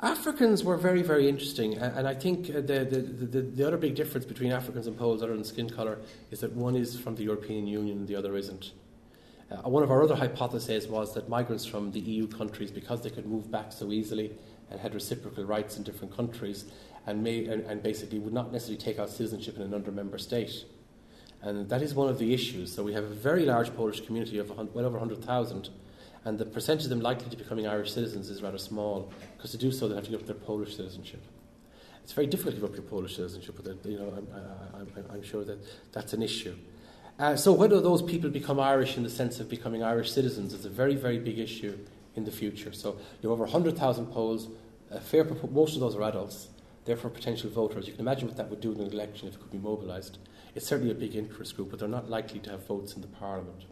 Africans 0.00 0.64
were 0.64 0.78
very, 0.78 1.02
very 1.02 1.28
interesting, 1.28 1.76
and 1.76 2.08
I 2.08 2.14
think 2.14 2.46
the, 2.46 2.62
the, 2.62 2.84
the, 2.86 3.42
the, 3.42 3.66
other 3.66 3.76
big 3.76 3.94
difference 3.94 4.24
between 4.24 4.50
Africans 4.50 4.86
and 4.86 4.96
Poles, 4.96 5.22
other 5.22 5.34
than 5.34 5.44
skin 5.44 5.68
colour, 5.68 5.98
is 6.30 6.40
that 6.40 6.54
one 6.54 6.74
is 6.74 6.98
from 6.98 7.16
the 7.16 7.24
European 7.24 7.66
Union 7.66 7.98
and 7.98 8.08
the 8.08 8.16
other 8.16 8.34
isn't. 8.38 8.72
Uh, 9.50 9.68
one 9.68 9.82
of 9.82 9.90
our 9.90 10.02
other 10.02 10.16
hypotheses 10.16 10.88
was 10.88 11.12
that 11.12 11.28
migrants 11.28 11.66
from 11.66 11.90
the 11.90 12.00
EU 12.00 12.26
countries, 12.26 12.70
because 12.70 13.02
they 13.02 13.10
could 13.10 13.26
move 13.26 13.50
back 13.50 13.70
so 13.70 13.92
easily 13.92 14.32
and 14.70 14.80
had 14.80 14.94
reciprocal 14.94 15.44
rights 15.44 15.76
in 15.76 15.82
different 15.82 16.16
countries, 16.16 16.64
and, 17.06 17.26
and, 17.26 17.62
and 17.62 17.82
basically 17.82 18.18
would 18.18 18.32
not 18.32 18.52
necessarily 18.52 18.82
take 18.82 18.98
out 18.98 19.10
citizenship 19.10 19.56
in 19.56 19.62
another 19.62 19.90
member 19.90 20.18
state. 20.18 20.64
And 21.42 21.68
that 21.70 21.82
is 21.82 21.94
one 21.94 22.08
of 22.08 22.18
the 22.18 22.34
issues. 22.34 22.74
So 22.74 22.82
we 22.82 22.92
have 22.92 23.04
a 23.04 23.14
very 23.14 23.46
large 23.46 23.74
Polish 23.74 24.04
community 24.04 24.38
of 24.38 24.50
well 24.50 24.84
over 24.84 24.98
100,000, 24.98 25.70
and 26.24 26.38
the 26.38 26.44
percentage 26.44 26.84
of 26.84 26.90
them 26.90 27.00
likely 27.00 27.24
to 27.24 27.36
be 27.36 27.42
becoming 27.42 27.66
Irish 27.66 27.92
citizens 27.92 28.28
is 28.28 28.42
rather 28.42 28.58
small, 28.58 29.12
because 29.36 29.50
to 29.52 29.58
do 29.58 29.72
so 29.72 29.88
they 29.88 29.94
have 29.94 30.04
to 30.04 30.10
give 30.10 30.20
up 30.20 30.26
their 30.26 30.34
Polish 30.34 30.76
citizenship. 30.76 31.22
It's 32.02 32.12
very 32.12 32.26
difficult 32.26 32.56
to 32.56 32.60
give 32.60 32.70
up 32.70 32.76
your 32.76 32.84
Polish 32.84 33.16
citizenship, 33.16 33.56
but 33.62 33.84
you 33.88 33.98
know, 33.98 34.12
I'm, 34.16 34.28
I'm, 34.74 35.04
I'm 35.10 35.22
sure 35.22 35.44
that 35.44 35.58
that's 35.92 36.12
an 36.12 36.22
issue. 36.22 36.56
Uh, 37.18 37.36
so 37.36 37.52
whether 37.52 37.80
those 37.80 38.02
people 38.02 38.30
become 38.30 38.58
Irish 38.58 38.96
in 38.96 39.02
the 39.02 39.10
sense 39.10 39.40
of 39.40 39.48
becoming 39.48 39.82
Irish 39.82 40.10
citizens 40.10 40.52
is 40.52 40.64
a 40.64 40.70
very, 40.70 40.94
very 40.94 41.18
big 41.18 41.38
issue 41.38 41.78
in 42.16 42.24
the 42.24 42.30
future. 42.30 42.72
So 42.72 42.96
you 43.22 43.28
have 43.28 43.32
over 43.32 43.44
100,000 43.44 44.06
Poles, 44.06 44.48
a 44.90 45.00
fair 45.00 45.24
most 45.50 45.74
of 45.74 45.80
those 45.80 45.94
are 45.94 46.02
adults, 46.02 46.48
therefore 46.84 47.10
potential 47.10 47.50
voters. 47.50 47.86
You 47.86 47.92
can 47.92 48.00
imagine 48.00 48.26
what 48.26 48.36
that 48.36 48.48
would 48.50 48.60
do 48.60 48.72
in 48.72 48.80
an 48.80 48.92
election 48.92 49.28
if 49.28 49.34
it 49.34 49.40
could 49.40 49.52
be 49.52 49.58
mobilised. 49.58 50.18
It's 50.54 50.66
certainly 50.66 50.90
a 50.90 50.94
big 50.94 51.14
interest 51.14 51.56
group, 51.56 51.70
but 51.70 51.78
they're 51.78 51.88
not 51.88 52.10
likely 52.10 52.40
to 52.40 52.50
have 52.50 52.66
votes 52.66 52.94
in 52.94 53.00
the 53.00 53.06
Parliament. 53.06 53.64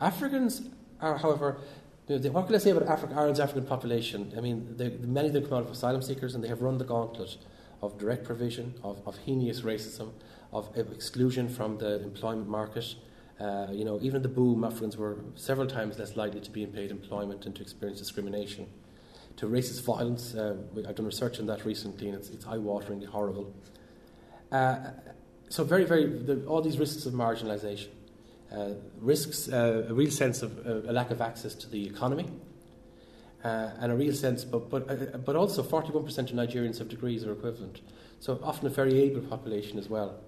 Africans 0.00 0.62
are, 1.00 1.18
however, 1.18 1.58
what 2.06 2.46
can 2.46 2.54
I 2.54 2.58
say 2.58 2.70
about 2.70 2.88
Africa, 2.88 3.14
Ireland's 3.14 3.40
African 3.40 3.64
population? 3.64 4.32
I 4.36 4.40
mean, 4.40 4.74
they, 4.76 4.90
many 4.90 5.28
of 5.28 5.34
them 5.34 5.44
come 5.44 5.54
out 5.54 5.64
of 5.64 5.70
asylum 5.70 6.02
seekers 6.02 6.34
and 6.34 6.44
they 6.44 6.48
have 6.48 6.60
run 6.60 6.78
the 6.78 6.84
gauntlet 6.84 7.36
of 7.80 7.98
direct 7.98 8.24
provision, 8.24 8.74
of, 8.82 9.00
of 9.06 9.16
heinous 9.18 9.62
racism, 9.62 10.10
of 10.52 10.70
exclusion 10.76 11.48
from 11.48 11.78
the 11.78 12.02
employment 12.02 12.48
market. 12.48 12.94
Uh, 13.40 13.66
you 13.72 13.84
know, 13.84 13.98
even 14.00 14.22
the 14.22 14.28
boom, 14.28 14.62
Africans 14.62 14.96
were 14.96 15.18
several 15.34 15.66
times 15.66 15.98
less 15.98 16.16
likely 16.16 16.40
to 16.40 16.50
be 16.50 16.62
in 16.62 16.70
paid 16.70 16.90
employment 16.90 17.46
and 17.46 17.54
to 17.56 17.62
experience 17.62 17.98
discrimination. 17.98 18.66
To 19.38 19.46
racist 19.46 19.84
violence, 19.84 20.34
uh, 20.34 20.56
I've 20.88 20.94
done 20.94 21.06
research 21.06 21.40
on 21.40 21.46
that 21.46 21.64
recently, 21.64 22.08
and 22.08 22.16
it's, 22.16 22.30
it's 22.30 22.46
eye-wateringly 22.46 23.06
horrible. 23.06 23.52
Uh, 24.52 24.90
so, 25.48 25.64
very, 25.64 25.84
very, 25.84 26.06
the, 26.06 26.44
all 26.46 26.62
these 26.62 26.78
risks 26.78 27.06
of 27.06 27.14
marginalisation, 27.14 27.88
uh, 28.52 28.70
risks, 29.00 29.48
uh, 29.48 29.86
a 29.88 29.94
real 29.94 30.12
sense 30.12 30.42
of 30.42 30.64
uh, 30.64 30.88
a 30.88 30.92
lack 30.92 31.10
of 31.10 31.20
access 31.20 31.54
to 31.56 31.68
the 31.68 31.86
economy, 31.86 32.28
and 33.42 33.92
a 33.92 33.94
real 33.94 34.14
sense, 34.14 34.42
but, 34.42 34.70
but, 34.70 35.24
but 35.24 35.36
also 35.36 35.62
41% 35.62 36.18
of 36.18 36.28
Nigerians 36.30 36.78
have 36.78 36.88
degrees 36.88 37.26
or 37.26 37.32
equivalent. 37.32 37.80
So, 38.20 38.38
often 38.42 38.68
a 38.68 38.70
very 38.70 39.00
able 39.00 39.20
population 39.22 39.76
as 39.78 39.88
well 39.88 40.20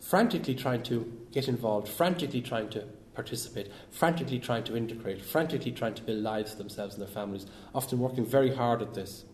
frantically 0.00 0.54
trying 0.54 0.82
to 0.84 1.12
get 1.30 1.48
involved, 1.48 1.88
frantically 1.88 2.40
trying 2.40 2.68
to 2.70 2.84
participate, 3.14 3.70
frantically 3.90 4.38
trying 4.38 4.64
to 4.64 4.76
integrate, 4.76 5.22
frantically 5.22 5.72
trying 5.72 5.94
to 5.94 6.02
build 6.02 6.22
lives 6.22 6.52
for 6.52 6.58
themselves 6.58 6.94
and 6.94 7.02
their 7.02 7.14
families, 7.14 7.46
often 7.74 7.98
working 7.98 8.24
very 8.24 8.54
hard 8.54 8.80
at 8.80 8.94
this. 8.94 9.24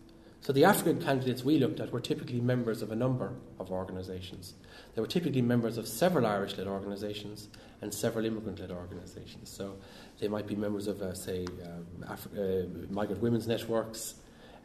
So 0.41 0.53
the 0.53 0.65
African 0.65 1.01
candidates 1.01 1.43
we 1.43 1.57
looked 1.57 1.79
at 1.79 1.91
were 1.91 1.99
typically 1.99 2.39
members 2.39 2.81
of 2.81 2.91
a 2.91 2.95
number 2.95 3.33
of 3.59 3.71
organisations. 3.71 4.53
They 4.93 5.01
were 5.01 5.07
typically 5.07 5.41
members 5.41 5.77
of 5.77 5.87
several 5.87 6.25
Irish 6.25 6.57
led 6.57 6.67
organisations 6.67 7.49
and 7.81 7.93
several 7.93 8.25
immigrant 8.25 8.59
led 8.59 8.71
organisations. 8.71 9.49
So 9.49 9.77
they 10.19 10.27
might 10.27 10.47
be 10.47 10.55
members 10.55 10.87
of, 10.87 11.01
uh, 11.01 11.13
say, 11.13 11.45
um, 11.63 11.85
Afri- 12.07 12.63
uh, 12.63 12.93
migrant 12.93 13.21
women's 13.21 13.47
networks, 13.47 14.15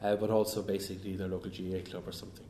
uh, 0.02 0.16
but 0.16 0.30
also 0.30 0.62
basically 0.62 1.16
their 1.16 1.28
local 1.28 1.50
GAA 1.50 1.80
club 1.88 2.06
or 2.06 2.12
something. 2.12 2.46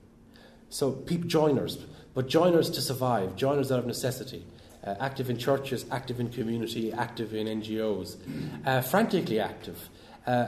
So, 0.73 0.91
people, 0.91 1.29
joiners, 1.29 1.77
but 2.15 2.29
joiners 2.29 2.71
to 2.71 2.81
survive, 2.81 3.37
joiners 3.37 3.71
out 3.71 3.79
of 3.79 3.87
necessity, 3.87 4.47
uh, 4.83 4.95
active 5.01 5.29
in 5.29 5.37
churches, 5.37 5.85
active 5.91 6.19
in 6.19 6.31
community, 6.31 6.91
active 6.91 7.35
in 7.35 7.47
NGOs, 7.47 8.17
uh, 8.65 8.81
frantically 8.81 9.39
active. 9.39 9.91
Uh, 10.27 10.47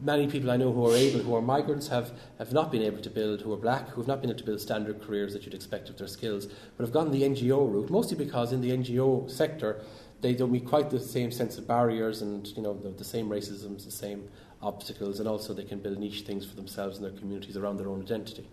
many 0.00 0.28
people 0.28 0.50
I 0.50 0.56
know 0.56 0.72
who 0.72 0.86
are 0.90 0.94
able, 0.94 1.20
who 1.20 1.34
are 1.34 1.42
migrants, 1.42 1.88
have, 1.88 2.10
have 2.38 2.54
not 2.54 2.72
been 2.72 2.80
able 2.80 3.02
to 3.02 3.10
build, 3.10 3.42
who 3.42 3.52
are 3.52 3.58
black, 3.58 3.90
who 3.90 4.00
have 4.00 4.08
not 4.08 4.22
been 4.22 4.30
able 4.30 4.38
to 4.38 4.46
build 4.46 4.62
standard 4.62 5.02
careers 5.02 5.34
that 5.34 5.44
you'd 5.44 5.52
expect 5.52 5.90
of 5.90 5.98
their 5.98 6.08
skills, 6.08 6.46
but 6.46 6.84
have 6.84 6.92
gone 6.92 7.10
the 7.10 7.20
NGO 7.20 7.70
route, 7.70 7.90
mostly 7.90 8.16
because 8.16 8.54
in 8.54 8.62
the 8.62 8.70
NGO 8.70 9.30
sector, 9.30 9.82
they 10.22 10.32
don't 10.32 10.52
meet 10.52 10.64
quite 10.64 10.88
the 10.88 10.98
same 10.98 11.30
sense 11.30 11.58
of 11.58 11.68
barriers 11.68 12.22
and 12.22 12.46
you 12.56 12.62
know 12.62 12.72
the, 12.72 12.88
the 12.88 13.04
same 13.04 13.28
racisms, 13.28 13.84
the 13.84 13.90
same 13.90 14.26
obstacles, 14.62 15.20
and 15.20 15.28
also 15.28 15.52
they 15.52 15.64
can 15.64 15.80
build 15.80 15.98
niche 15.98 16.22
things 16.22 16.46
for 16.46 16.56
themselves 16.56 16.96
and 16.96 17.04
their 17.04 17.18
communities 17.18 17.58
around 17.58 17.76
their 17.76 17.88
own 17.88 18.00
identity. 18.00 18.48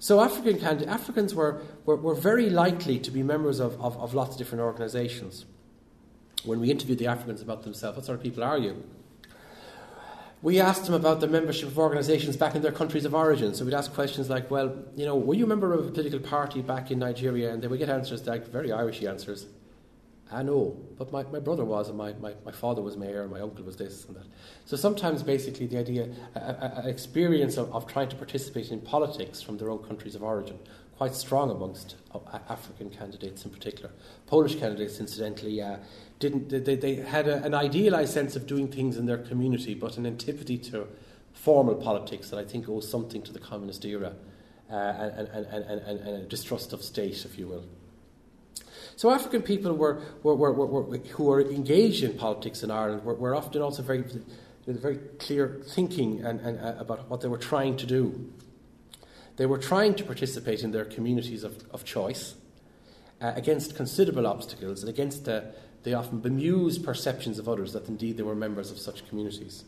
So 0.00 0.20
African 0.20 0.88
Africans 0.88 1.34
were, 1.34 1.60
were, 1.84 1.96
were, 1.96 2.14
very 2.14 2.50
likely 2.50 2.98
to 3.00 3.10
be 3.10 3.22
members 3.22 3.58
of, 3.58 3.80
of, 3.80 3.96
of 3.98 4.14
lots 4.14 4.32
of 4.32 4.38
different 4.38 4.62
organisations. 4.62 5.44
When 6.44 6.60
we 6.60 6.70
interviewed 6.70 6.98
the 6.98 7.08
Africans 7.08 7.42
about 7.42 7.64
themselves, 7.64 7.96
what 7.96 8.06
sort 8.06 8.18
of 8.18 8.22
people 8.22 8.44
are 8.44 8.58
you? 8.58 8.84
We 10.40 10.60
asked 10.60 10.84
them 10.84 10.94
about 10.94 11.18
their 11.18 11.28
membership 11.28 11.68
of 11.68 11.78
organisations 11.80 12.36
back 12.36 12.54
in 12.54 12.62
their 12.62 12.70
countries 12.70 13.04
of 13.04 13.12
origin. 13.12 13.54
So 13.54 13.64
we'd 13.64 13.74
ask 13.74 13.92
questions 13.92 14.30
like, 14.30 14.48
well, 14.52 14.72
you 14.94 15.04
know, 15.04 15.16
were 15.16 15.34
you 15.34 15.44
a 15.44 15.48
member 15.48 15.72
of 15.72 15.88
a 15.88 15.90
political 15.90 16.20
party 16.20 16.62
back 16.62 16.92
in 16.92 17.00
Nigeria? 17.00 17.52
And 17.52 17.60
they 17.60 17.66
would 17.66 17.80
get 17.80 17.88
answers 17.88 18.24
like 18.24 18.46
very 18.46 18.68
Irishy 18.68 19.08
answers. 19.08 19.46
I 20.30 20.42
know, 20.42 20.76
but 20.98 21.10
my, 21.10 21.22
my 21.24 21.38
brother 21.38 21.64
was, 21.64 21.88
and 21.88 21.96
my, 21.96 22.12
my, 22.14 22.34
my 22.44 22.52
father 22.52 22.82
was 22.82 22.96
mayor, 22.96 23.22
and 23.22 23.30
my 23.30 23.40
uncle 23.40 23.64
was 23.64 23.76
this 23.76 24.04
and 24.04 24.16
that. 24.16 24.26
So 24.66 24.76
sometimes, 24.76 25.22
basically, 25.22 25.66
the 25.66 25.78
idea, 25.78 26.08
experience 26.84 27.56
of, 27.56 27.72
of 27.72 27.86
trying 27.86 28.10
to 28.10 28.16
participate 28.16 28.70
in 28.70 28.80
politics 28.80 29.40
from 29.40 29.56
their 29.56 29.70
own 29.70 29.78
countries 29.78 30.14
of 30.14 30.22
origin, 30.22 30.58
quite 30.98 31.14
strong 31.14 31.50
amongst 31.50 31.94
uh, 32.12 32.18
African 32.50 32.90
candidates 32.90 33.44
in 33.44 33.50
particular. 33.50 33.90
Polish 34.26 34.56
candidates, 34.56 35.00
incidentally, 35.00 35.62
uh, 35.62 35.76
didn't 36.18 36.48
they, 36.50 36.76
they 36.76 36.96
had 36.96 37.26
a, 37.26 37.42
an 37.44 37.54
idealised 37.54 38.12
sense 38.12 38.36
of 38.36 38.46
doing 38.46 38.68
things 38.68 38.96
in 38.96 39.06
their 39.06 39.18
community, 39.18 39.74
but 39.74 39.96
an 39.96 40.04
antipathy 40.04 40.58
to 40.58 40.88
formal 41.32 41.76
politics 41.76 42.28
that 42.30 42.38
I 42.38 42.44
think 42.44 42.68
owes 42.68 42.90
something 42.90 43.22
to 43.22 43.32
the 43.32 43.38
communist 43.38 43.84
era, 43.84 44.12
uh, 44.70 44.74
and, 44.74 45.28
and, 45.28 45.46
and, 45.46 45.64
and, 45.64 46.00
and 46.00 46.08
a 46.08 46.26
distrust 46.26 46.72
of 46.72 46.82
state, 46.82 47.24
if 47.24 47.38
you 47.38 47.46
will. 47.46 47.64
So 48.98 49.12
African 49.12 49.42
people 49.42 49.74
were, 49.74 50.02
were, 50.24 50.34
were, 50.34 50.50
were 50.52 50.98
who 50.98 51.22
were 51.22 51.40
engaged 51.40 52.02
in 52.02 52.18
politics 52.18 52.64
in 52.64 52.72
Ireland 52.72 53.04
were, 53.04 53.32
often 53.32 53.62
also 53.62 53.80
very, 53.80 54.02
very 54.66 54.96
clear 55.20 55.62
thinking 55.68 56.24
and, 56.24 56.40
and, 56.40 56.58
uh, 56.58 56.74
about 56.80 57.08
what 57.08 57.20
they 57.20 57.28
were 57.28 57.38
trying 57.38 57.76
to 57.76 57.86
do. 57.86 58.28
They 59.36 59.46
were 59.46 59.58
trying 59.58 59.94
to 59.94 60.04
participate 60.04 60.64
in 60.64 60.72
their 60.72 60.84
communities 60.84 61.44
of, 61.44 61.62
of 61.70 61.84
choice 61.84 62.34
uh, 63.20 63.34
against 63.36 63.76
considerable 63.76 64.26
obstacles 64.26 64.82
and 64.82 64.90
against 64.90 65.26
the, 65.26 65.44
the 65.84 65.94
often 65.94 66.18
bemused 66.18 66.84
perceptions 66.84 67.38
of 67.38 67.48
others 67.48 67.74
that 67.74 67.86
indeed 67.86 68.16
they 68.16 68.24
were 68.24 68.34
members 68.34 68.72
of 68.72 68.80
such 68.80 69.08
communities. 69.08 69.62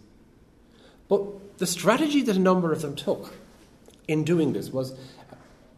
But 1.06 1.58
the 1.58 1.68
strategy 1.68 2.22
that 2.22 2.34
a 2.34 2.40
number 2.40 2.72
of 2.72 2.82
them 2.82 2.96
took 2.96 3.32
in 4.08 4.24
doing 4.24 4.54
this 4.54 4.70
was 4.70 4.98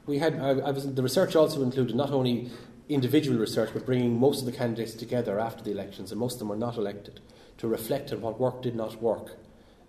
we 0.06 0.18
had 0.20 0.40
I, 0.40 0.48
I 0.48 0.70
was 0.70 0.94
the 0.94 1.02
research 1.02 1.36
also 1.36 1.62
included 1.62 1.94
not 1.94 2.10
only 2.12 2.50
individual 2.88 3.38
research, 3.38 3.70
but 3.72 3.86
bringing 3.86 4.18
most 4.18 4.40
of 4.40 4.46
the 4.46 4.52
candidates 4.52 4.94
together 4.94 5.38
after 5.38 5.62
the 5.62 5.70
elections, 5.70 6.10
and 6.10 6.20
most 6.20 6.34
of 6.34 6.38
them 6.40 6.48
were 6.48 6.56
not 6.56 6.76
elected, 6.76 7.20
to 7.58 7.68
reflect 7.68 8.12
on 8.12 8.20
what 8.20 8.40
work 8.40 8.62
did 8.62 8.74
not 8.74 9.00
work. 9.00 9.36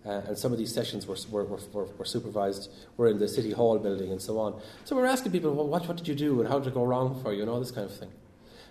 Uh, 0.06 0.20
and 0.26 0.36
some 0.36 0.52
of 0.52 0.58
these 0.58 0.72
sessions 0.72 1.06
were, 1.06 1.16
were, 1.30 1.44
were, 1.72 1.84
were, 1.84 2.04
supervised, 2.04 2.70
were 2.96 3.08
in 3.08 3.18
the 3.18 3.26
City 3.26 3.52
Hall 3.52 3.78
building 3.78 4.12
and 4.12 4.20
so 4.20 4.38
on. 4.38 4.60
So 4.84 4.94
we 4.94 5.02
were 5.02 5.08
asking 5.08 5.32
people, 5.32 5.54
well, 5.54 5.66
what, 5.66 5.88
what 5.88 5.96
did 5.96 6.06
you 6.06 6.14
do 6.14 6.40
and 6.40 6.48
how 6.48 6.58
did 6.58 6.68
it 6.68 6.74
go 6.74 6.84
wrong 6.84 7.20
for 7.22 7.32
you 7.32 7.40
and 7.40 7.50
all 7.50 7.58
this 7.58 7.70
kind 7.70 7.86
of 7.86 7.96
thing. 7.96 8.10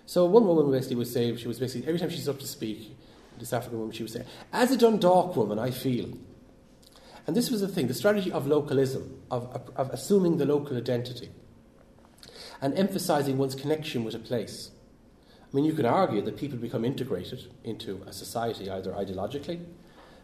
So 0.06 0.26
one 0.26 0.46
woman 0.46 0.70
basically 0.70 0.96
would 0.96 1.08
say, 1.08 1.34
she 1.36 1.48
was 1.48 1.58
basically, 1.58 1.88
every 1.88 1.98
time 1.98 2.10
she's 2.10 2.28
up 2.28 2.38
to 2.38 2.46
speak, 2.46 2.96
this 3.38 3.52
African 3.52 3.78
woman, 3.80 3.92
she 3.92 4.04
would 4.04 4.12
say, 4.12 4.24
as 4.52 4.70
a 4.70 4.76
Dundalk 4.76 5.34
woman, 5.34 5.58
I 5.58 5.72
feel. 5.72 6.16
And 7.26 7.34
this 7.34 7.50
was 7.50 7.62
the 7.62 7.68
thing, 7.68 7.88
the 7.88 7.94
strategy 7.94 8.30
of 8.30 8.46
localism, 8.46 9.20
of, 9.30 9.46
of, 9.54 9.70
of 9.74 9.90
assuming 9.90 10.36
the 10.36 10.46
local 10.46 10.76
identity 10.76 11.30
and 12.64 12.78
emphasizing 12.78 13.36
one's 13.36 13.54
connection 13.54 14.04
with 14.04 14.14
a 14.14 14.18
place. 14.18 14.70
I 15.28 15.54
mean, 15.54 15.66
you 15.66 15.74
could 15.74 15.84
argue 15.84 16.22
that 16.22 16.38
people 16.38 16.56
become 16.56 16.82
integrated 16.82 17.52
into 17.62 18.02
a 18.06 18.12
society 18.12 18.70
either 18.70 18.92
ideologically, 18.92 19.62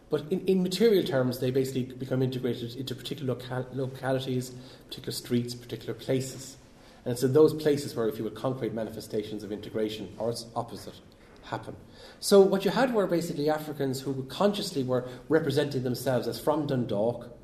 but 0.09 0.23
in, 0.31 0.39
in 0.47 0.63
material 0.63 1.03
terms, 1.03 1.37
they 1.37 1.51
basically 1.51 1.83
become 1.83 2.23
integrated 2.23 2.75
into 2.75 2.95
particular 2.95 3.35
local, 3.35 3.67
localities, 3.73 4.53
particular 4.87 5.11
streets, 5.11 5.53
particular 5.53 5.93
places. 5.93 6.57
And 7.05 7.11
it's 7.11 7.21
in 7.21 7.33
those 7.33 7.53
places 7.53 7.95
where, 7.95 8.09
if 8.09 8.17
you 8.17 8.23
would, 8.23 8.33
concrete 8.33 8.73
manifestations 8.73 9.43
of 9.43 9.51
integration 9.51 10.11
or 10.17 10.31
its 10.31 10.47
opposite 10.55 10.99
happen. 11.43 11.75
So, 12.19 12.41
what 12.41 12.65
you 12.65 12.71
had 12.71 12.91
were 12.91 13.05
basically 13.05 13.51
Africans 13.51 14.01
who 14.01 14.23
consciously 14.23 14.81
were 14.81 15.07
representing 15.29 15.83
themselves 15.83 16.27
as 16.27 16.39
from 16.39 16.65
Dundalk, 16.65 17.37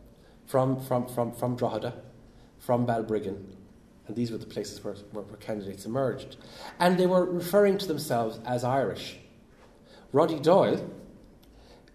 from, 0.48 0.82
from, 0.82 1.08
from, 1.08 1.34
from 1.34 1.56
Drogheda, 1.56 1.94
from 2.58 2.88
Balbriggan, 2.88 3.57
and 4.08 4.16
these 4.16 4.32
were 4.32 4.38
the 4.38 4.46
places 4.46 4.84
where, 4.84 4.94
where, 5.12 5.24
where 5.24 5.38
candidates 5.38 5.86
emerged. 5.86 6.38
And 6.80 6.98
they 6.98 7.06
were 7.06 7.26
referring 7.26 7.78
to 7.80 7.88
themselves 7.88 8.40
as 8.46 8.64
Irish. 8.64 9.18
Roddy 10.14 10.40
Doyle, 10.40 10.90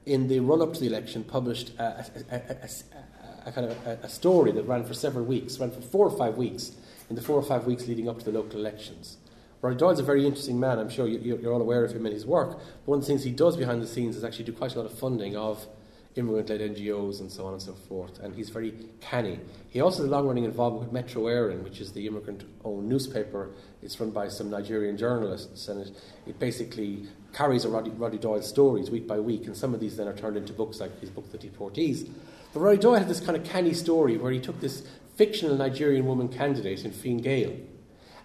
in 0.04 0.28
the 0.28 0.40
run 0.40 0.60
up 0.60 0.74
to 0.74 0.80
the 0.80 0.86
election, 0.86 1.24
published 1.24 1.72
a, 1.78 2.04
a, 2.30 2.36
a, 2.36 3.48
a 3.48 3.52
kind 3.52 3.70
of 3.70 3.86
a, 3.86 4.08
story 4.08 4.52
that 4.52 4.64
ran 4.64 4.84
for 4.84 4.94
several 4.94 5.24
weeks, 5.24 5.58
ran 5.58 5.70
for 5.70 5.80
four 5.80 6.06
or 6.06 6.16
five 6.16 6.36
weeks, 6.36 6.72
in 7.08 7.16
the 7.16 7.22
four 7.22 7.36
or 7.36 7.42
five 7.42 7.66
weeks 7.66 7.86
leading 7.86 8.08
up 8.08 8.18
to 8.18 8.24
the 8.24 8.32
local 8.32 8.58
elections, 8.58 9.16
Roddy 9.62 9.76
Doyle's 9.76 10.00
a 10.00 10.02
very 10.02 10.26
interesting 10.26 10.58
man. 10.58 10.80
I'm 10.80 10.90
sure 10.90 11.06
you, 11.06 11.48
are 11.48 11.52
all 11.52 11.60
aware 11.60 11.84
of 11.84 11.92
him 11.92 12.04
and 12.04 12.12
his 12.12 12.26
work. 12.26 12.50
But 12.50 12.86
one 12.86 12.98
of 12.98 13.04
the 13.04 13.06
things 13.06 13.22
he 13.22 13.30
does 13.30 13.56
behind 13.56 13.80
the 13.80 13.86
scenes 13.86 14.16
is 14.16 14.24
actually 14.24 14.44
do 14.44 14.52
quite 14.52 14.74
a 14.74 14.78
lot 14.80 14.90
of 14.90 14.98
funding 14.98 15.36
of 15.36 15.66
immigrant-led 16.14 16.60
NGOs 16.60 17.20
and 17.20 17.30
so 17.30 17.46
on 17.46 17.54
and 17.54 17.62
so 17.62 17.72
forth. 17.72 18.18
And 18.20 18.34
he's 18.34 18.50
very 18.50 18.74
canny. 19.00 19.40
He 19.70 19.80
also 19.80 20.02
has 20.02 20.08
a 20.08 20.10
long-running 20.10 20.44
involvement 20.44 20.84
with 20.84 20.92
Metro 20.92 21.22
Éireann, 21.22 21.62
which 21.62 21.80
is 21.80 21.92
the 21.92 22.06
immigrant-owned 22.06 22.88
newspaper. 22.88 23.50
It's 23.82 23.98
run 23.98 24.10
by 24.10 24.28
some 24.28 24.50
Nigerian 24.50 24.96
journalists, 24.96 25.68
and 25.68 25.80
it, 25.80 25.90
it 26.26 26.38
basically 26.38 27.08
carries 27.32 27.64
a 27.64 27.70
Roddy, 27.70 27.90
Roddy 27.90 28.18
Doyle 28.18 28.42
stories 28.42 28.90
week 28.90 29.06
by 29.06 29.18
week. 29.18 29.46
And 29.46 29.56
some 29.56 29.72
of 29.72 29.80
these 29.80 29.96
then 29.96 30.06
are 30.06 30.16
turned 30.16 30.36
into 30.36 30.52
books 30.52 30.80
like 30.80 31.00
his 31.00 31.10
book, 31.10 31.30
The 31.32 31.38
Deportees. 31.38 32.08
But 32.52 32.60
Roddy 32.60 32.78
Doyle 32.78 32.98
had 32.98 33.08
this 33.08 33.20
kind 33.20 33.36
of 33.36 33.44
canny 33.44 33.72
story 33.72 34.18
where 34.18 34.32
he 34.32 34.40
took 34.40 34.60
this 34.60 34.86
fictional 35.16 35.56
Nigerian 35.56 36.06
woman 36.06 36.28
candidate 36.28 36.84
in 36.84 36.92
Fine 36.92 37.18
Gael 37.18 37.56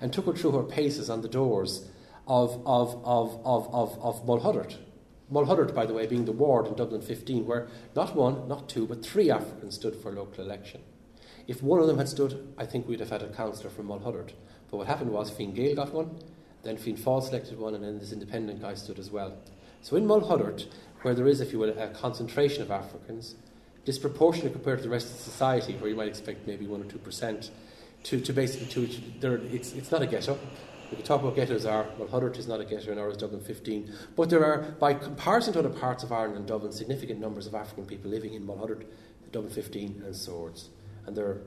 and 0.01 0.11
took 0.11 0.25
her 0.25 0.33
through 0.33 0.51
her 0.51 0.63
paces 0.63 1.09
on 1.09 1.21
the 1.21 1.27
doors 1.27 1.87
of, 2.27 2.61
of, 2.65 3.01
of, 3.05 3.39
of, 3.45 3.73
of, 3.73 3.99
of 4.01 4.25
Mulhuddart. 4.25 4.75
Mulhuddart, 5.31 5.75
by 5.75 5.85
the 5.85 5.93
way, 5.93 6.07
being 6.07 6.25
the 6.25 6.31
ward 6.31 6.67
in 6.67 6.75
Dublin 6.75 7.01
15, 7.01 7.45
where 7.45 7.67
not 7.95 8.15
one, 8.15 8.47
not 8.47 8.69
two, 8.69 8.87
but 8.87 9.05
three 9.05 9.29
Africans 9.29 9.75
stood 9.75 9.95
for 9.95 10.11
local 10.11 10.43
election. 10.43 10.81
If 11.47 11.61
one 11.61 11.79
of 11.79 11.87
them 11.87 11.97
had 11.97 12.09
stood, 12.09 12.53
I 12.57 12.65
think 12.65 12.87
we'd 12.87 12.99
have 12.99 13.09
had 13.09 13.23
a 13.23 13.29
councillor 13.29 13.69
from 13.69 13.87
Mulhuddart. 13.87 14.31
But 14.69 14.77
what 14.77 14.87
happened 14.87 15.11
was 15.11 15.29
Fine 15.29 15.53
Gael 15.53 15.75
got 15.75 15.93
one, 15.93 16.17
then 16.63 16.77
Fianna 16.77 16.99
Fáil 16.99 17.23
selected 17.23 17.59
one, 17.59 17.75
and 17.75 17.83
then 17.83 17.99
this 17.99 18.11
independent 18.11 18.61
guy 18.61 18.73
stood 18.73 18.99
as 18.99 19.11
well. 19.11 19.37
So 19.81 19.95
in 19.95 20.05
Mulhuddart, 20.05 20.65
where 21.01 21.13
there 21.13 21.27
is, 21.27 21.41
if 21.41 21.53
you 21.53 21.59
will, 21.59 21.77
a 21.77 21.87
concentration 21.89 22.61
of 22.61 22.71
Africans, 22.71 23.35
disproportionate 23.85 24.53
compared 24.53 24.79
to 24.79 24.83
the 24.83 24.89
rest 24.89 25.13
of 25.13 25.19
society, 25.19 25.73
where 25.75 25.89
you 25.89 25.95
might 25.95 26.09
expect 26.09 26.47
maybe 26.47 26.67
one 26.67 26.81
or 26.81 26.85
two 26.85 26.97
percent, 26.97 27.51
to, 28.03 28.19
to 28.19 28.33
basically 28.33 28.67
to 28.67 29.33
it's 29.51 29.73
it's 29.73 29.91
not 29.91 30.01
a 30.01 30.07
ghetto. 30.07 30.37
We 30.89 30.95
can 30.95 31.05
talk 31.05 31.21
about 31.21 31.35
ghettos 31.35 31.65
are 31.65 31.85
well, 31.97 32.07
Huddart 32.07 32.37
is 32.37 32.47
not 32.47 32.61
a 32.61 32.65
ghetto, 32.65 32.91
and 32.91 32.99
ours 32.99 33.17
Dublin 33.17 33.41
15. 33.41 33.91
But 34.15 34.29
there 34.29 34.45
are, 34.45 34.59
by 34.79 34.93
comparison 34.93 35.53
to 35.53 35.59
other 35.59 35.69
parts 35.69 36.03
of 36.03 36.11
Ireland 36.11 36.37
and 36.37 36.47
Dublin, 36.47 36.71
significant 36.71 37.19
numbers 37.19 37.45
of 37.45 37.55
African 37.55 37.85
people 37.85 38.09
living 38.09 38.33
in 38.33 38.45
Mulhuddart, 38.45 38.85
Dublin 39.31 39.51
15, 39.51 40.03
and 40.05 40.15
Swords, 40.15 40.69
and 41.05 41.15
there 41.15 41.25
are 41.25 41.41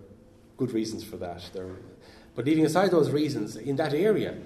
good 0.59 0.73
reasons 0.73 1.03
for 1.03 1.17
that. 1.17 1.49
There, 1.55 1.71
but 2.35 2.45
leaving 2.45 2.67
aside 2.67 2.91
those 2.91 3.11
reasons, 3.11 3.57
in 3.57 3.77
that 3.77 3.95
area, 3.95 4.37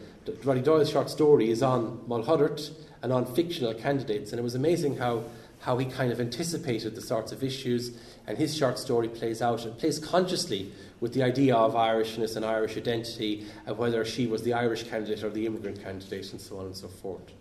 Roddy 0.44 0.62
Doyle's 0.62 0.90
short 0.90 1.10
story 1.10 1.50
is 1.50 1.62
on 1.62 1.98
Mulhuddart 2.08 2.70
and 3.02 3.12
on 3.12 3.26
fictional 3.26 3.74
candidates, 3.74 4.30
and 4.32 4.38
it 4.38 4.42
was 4.42 4.54
amazing 4.54 4.96
how 4.96 5.24
how 5.64 5.78
he 5.78 5.86
kind 5.86 6.12
of 6.12 6.20
anticipated 6.20 6.94
the 6.94 7.00
sorts 7.00 7.32
of 7.32 7.42
issues, 7.42 7.96
and 8.26 8.36
his 8.36 8.54
short 8.54 8.78
story 8.78 9.08
plays 9.08 9.40
out 9.40 9.64
and 9.64 9.78
plays 9.78 9.98
consciously 9.98 10.70
with 11.00 11.14
the 11.14 11.22
idea 11.22 11.56
of 11.56 11.72
Irishness 11.72 12.36
and 12.36 12.44
Irish 12.44 12.76
identity, 12.76 13.46
and 13.64 13.78
whether 13.78 14.04
she 14.04 14.26
was 14.26 14.42
the 14.42 14.52
Irish 14.52 14.82
candidate 14.82 15.24
or 15.24 15.30
the 15.30 15.46
immigrant 15.46 15.82
candidate, 15.82 16.30
and 16.32 16.40
so 16.40 16.58
on 16.58 16.66
and 16.66 16.76
so 16.76 16.86
forth. 16.86 17.32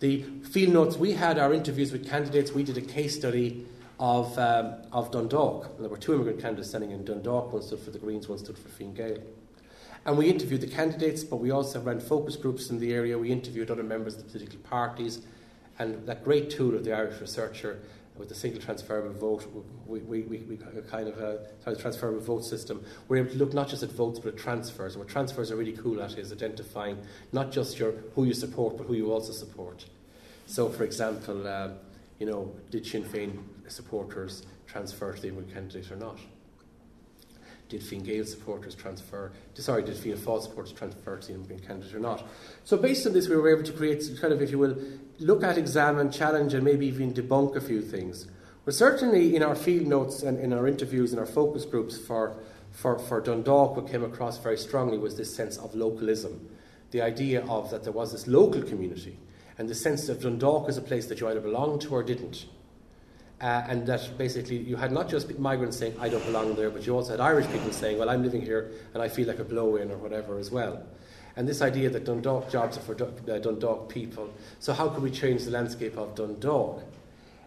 The 0.00 0.22
field 0.50 0.74
notes 0.74 0.98
we 0.98 1.12
had, 1.12 1.38
our 1.38 1.54
interviews 1.54 1.92
with 1.92 2.06
candidates, 2.06 2.52
we 2.52 2.62
did 2.62 2.76
a 2.76 2.82
case 2.82 3.16
study 3.16 3.64
of, 3.98 4.38
um, 4.38 4.74
of 4.92 5.10
Dundalk. 5.10 5.78
There 5.78 5.88
were 5.88 5.96
two 5.96 6.12
immigrant 6.12 6.42
candidates 6.42 6.68
standing 6.68 6.90
in 6.90 7.06
Dundalk, 7.06 7.54
one 7.54 7.62
stood 7.62 7.80
for 7.80 7.90
the 7.90 7.98
Greens, 7.98 8.28
one 8.28 8.36
stood 8.36 8.58
for 8.58 8.68
Fine 8.68 8.92
Gael. 8.92 9.16
And 10.04 10.18
we 10.18 10.28
interviewed 10.28 10.60
the 10.60 10.66
candidates, 10.66 11.24
but 11.24 11.36
we 11.36 11.52
also 11.52 11.80
ran 11.80 12.00
focus 12.00 12.36
groups 12.36 12.68
in 12.68 12.78
the 12.78 12.92
area. 12.92 13.18
We 13.18 13.32
interviewed 13.32 13.70
other 13.70 13.82
members 13.82 14.16
of 14.16 14.24
the 14.24 14.30
political 14.30 14.58
parties 14.58 15.22
and 15.78 16.06
that 16.06 16.24
great 16.24 16.50
tool 16.50 16.74
of 16.74 16.84
the 16.84 16.92
Irish 16.92 17.20
researcher 17.20 17.78
with 18.16 18.28
the 18.28 18.34
single 18.34 18.60
transferable 18.60 19.12
vote, 19.12 19.46
we, 19.86 20.00
we, 20.00 20.22
we, 20.22 20.38
we 20.38 20.56
kind 20.56 21.08
of 21.08 21.18
a 21.18 21.46
uh, 21.66 21.74
transferable 21.74 22.20
vote 22.20 22.44
system, 22.44 22.82
we're 23.08 23.18
able 23.18 23.30
to 23.30 23.36
look 23.36 23.52
not 23.52 23.68
just 23.68 23.82
at 23.82 23.90
votes 23.92 24.18
but 24.18 24.34
at 24.34 24.38
transfers. 24.38 24.94
And 24.94 25.04
what 25.04 25.08
transfers 25.08 25.50
are 25.50 25.56
really 25.56 25.76
cool 25.76 26.02
at 26.02 26.16
is 26.16 26.32
identifying 26.32 26.98
not 27.32 27.52
just 27.52 27.78
your 27.78 27.92
who 28.14 28.24
you 28.24 28.34
support 28.34 28.78
but 28.78 28.86
who 28.86 28.94
you 28.94 29.12
also 29.12 29.32
support. 29.32 29.84
So, 30.46 30.68
for 30.68 30.84
example, 30.84 31.46
uh, 31.46 31.70
you 32.18 32.26
know, 32.26 32.54
did 32.70 32.86
Sinn 32.86 33.04
Féin 33.04 33.42
supporters 33.68 34.44
transfer 34.66 35.12
to 35.12 35.20
the 35.20 35.28
Immigrant 35.28 35.52
candidate 35.52 35.90
or 35.90 35.96
not? 35.96 36.18
Did 37.68 37.82
Fine 37.82 38.04
Gael 38.04 38.24
supporters 38.24 38.74
transfer, 38.74 39.32
sorry, 39.54 39.82
did 39.82 39.96
Fianna 39.96 40.20
Fáil 40.20 40.42
supporters 40.42 40.72
transfer 40.72 41.16
to 41.16 41.26
the 41.26 41.34
immigrant 41.34 41.66
candidate 41.66 41.94
or 41.94 41.98
not? 41.98 42.26
So 42.64 42.76
based 42.76 43.06
on 43.06 43.12
this, 43.12 43.28
we 43.28 43.36
were 43.36 43.50
able 43.50 43.64
to 43.64 43.72
create 43.72 44.04
kind 44.20 44.32
of, 44.32 44.40
if 44.40 44.50
you 44.50 44.58
will, 44.58 44.76
look 45.18 45.42
at, 45.42 45.58
examine, 45.58 46.12
challenge, 46.12 46.54
and 46.54 46.64
maybe 46.64 46.86
even 46.86 47.12
debunk 47.12 47.56
a 47.56 47.60
few 47.60 47.82
things. 47.82 48.28
But 48.64 48.74
certainly 48.74 49.34
in 49.34 49.42
our 49.42 49.54
field 49.54 49.86
notes 49.86 50.22
and 50.22 50.38
in 50.38 50.52
our 50.52 50.66
interviews 50.66 51.12
and 51.12 51.20
our 51.20 51.26
focus 51.26 51.64
groups 51.64 51.98
for, 51.98 52.36
for, 52.70 52.98
for 52.98 53.20
Dundalk, 53.20 53.76
what 53.76 53.88
came 53.88 54.04
across 54.04 54.38
very 54.38 54.58
strongly 54.58 54.98
was 54.98 55.16
this 55.16 55.34
sense 55.34 55.56
of 55.56 55.74
localism. 55.74 56.48
The 56.92 57.02
idea 57.02 57.44
of 57.46 57.70
that 57.70 57.82
there 57.82 57.92
was 57.92 58.12
this 58.12 58.26
local 58.26 58.62
community 58.62 59.18
and 59.58 59.68
the 59.68 59.74
sense 59.74 60.06
that 60.06 60.20
Dundalk 60.20 60.68
is 60.68 60.76
a 60.76 60.82
place 60.82 61.06
that 61.06 61.20
you 61.20 61.28
either 61.28 61.40
belonged 61.40 61.80
to 61.82 61.94
or 61.94 62.02
didn't. 62.02 62.46
Uh, 63.38 63.62
and 63.68 63.86
that 63.86 64.16
basically 64.16 64.56
you 64.56 64.76
had 64.76 64.90
not 64.90 65.10
just 65.10 65.38
migrants 65.38 65.76
saying, 65.76 65.94
I 66.00 66.08
don't 66.08 66.24
belong 66.24 66.54
there, 66.54 66.70
but 66.70 66.86
you 66.86 66.94
also 66.94 67.10
had 67.10 67.20
Irish 67.20 67.46
people 67.48 67.70
saying, 67.70 67.98
Well, 67.98 68.08
I'm 68.08 68.22
living 68.22 68.40
here 68.40 68.70
and 68.94 69.02
I 69.02 69.08
feel 69.08 69.28
like 69.28 69.38
a 69.38 69.44
blow 69.44 69.76
in 69.76 69.90
or 69.90 69.98
whatever 69.98 70.38
as 70.38 70.50
well. 70.50 70.82
And 71.36 71.46
this 71.46 71.60
idea 71.60 71.90
that 71.90 72.04
Dundalk 72.04 72.50
jobs 72.50 72.78
are 72.78 72.80
for 72.80 72.94
uh, 72.94 73.38
Dundalk 73.38 73.90
people. 73.90 74.32
So, 74.58 74.72
how 74.72 74.88
can 74.88 75.02
we 75.02 75.10
change 75.10 75.44
the 75.44 75.50
landscape 75.50 75.98
of 75.98 76.14
Dundalk? 76.14 76.82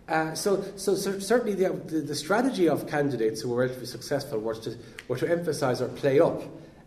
Uh, 0.08 0.34
so, 0.36 0.64
so, 0.76 0.96
so, 0.96 1.20
certainly 1.20 1.56
the, 1.56 1.70
the, 1.86 2.02
the, 2.02 2.16
strategy 2.16 2.68
of 2.68 2.88
candidates 2.88 3.42
who 3.42 3.50
were 3.50 3.58
relatively 3.58 3.86
successful 3.86 4.40
was 4.40 4.60
to, 4.60 4.76
were 5.08 5.18
to 5.18 5.30
emphasise 5.30 5.82
or 5.82 5.88
play 5.88 6.20
up 6.20 6.42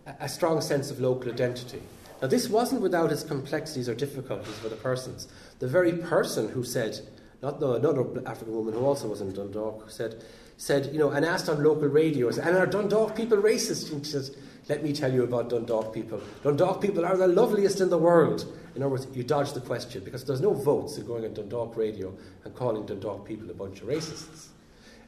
a, 0.07 0.15
a 0.21 0.29
strong 0.29 0.61
sense 0.61 0.91
of 0.91 1.01
local 1.01 1.31
identity. 1.31 1.81
Now, 2.21 2.29
this 2.29 2.49
wasn't 2.49 2.83
without 2.83 3.11
its 3.11 3.25
complexities 3.25 3.89
or 3.89 3.95
difficulties 3.95 4.55
for 4.55 4.69
the 4.69 4.77
persons. 4.77 5.27
The 5.59 5.69
very 5.69 5.93
person 5.93 6.49
who 6.49 6.63
said, 6.65 7.01
not 7.43 7.61
no, 7.61 7.75
another 7.75 8.07
African 8.25 8.55
woman 8.55 8.75
who 8.75 8.85
also 8.85 9.09
was 9.09 9.21
in 9.21 9.33
Dundalk, 9.33 9.91
said, 9.91 10.25
said, 10.57 10.93
you 10.93 10.99
know, 10.99 11.11
and 11.11 11.25
asked 11.25 11.49
on 11.49 11.63
local 11.63 11.89
radios, 11.89 12.39
and 12.39 12.57
are 12.57 12.67
Dundalk 12.67 13.17
people 13.17 13.39
racist? 13.39 13.91
And 13.93 14.07
she 14.07 14.13
says, 14.13 14.37
let 14.69 14.85
me 14.85 14.93
tell 14.93 15.13
you 15.13 15.25
about 15.25 15.49
Dundalk 15.49 15.93
people. 15.93 16.21
Dundalk 16.45 16.81
people 16.81 17.05
are 17.05 17.17
the 17.17 17.27
loveliest 17.27 17.81
in 17.81 17.91
the 17.91 17.99
world. 17.99 18.47
In 18.77 18.83
other 18.83 18.91
words, 18.91 19.09
you 19.13 19.25
dodge 19.25 19.53
the 19.53 19.61
question 19.61 20.05
because 20.05 20.25
there's 20.25 20.41
no 20.41 20.55
votes 20.55 20.97
in 20.97 21.05
going 21.05 21.25
on 21.25 21.35
Dundalk 21.35 21.77
radio 21.77 22.15
and 22.45 22.55
calling 22.55 22.87
Dundalk 22.87 23.27
people 23.27 23.51
a 23.51 23.55
bunch 23.55 23.81
of 23.81 23.89
racists. 23.89 24.49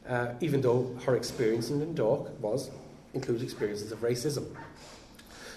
Uh, 0.07 0.33
even 0.41 0.61
though 0.61 0.95
her 1.05 1.15
experience 1.15 1.69
in 1.69 1.79
Dundalk 1.79 2.39
was 2.41 2.69
includes 3.13 3.41
experiences 3.41 3.91
of 3.93 3.99
racism. 4.01 4.45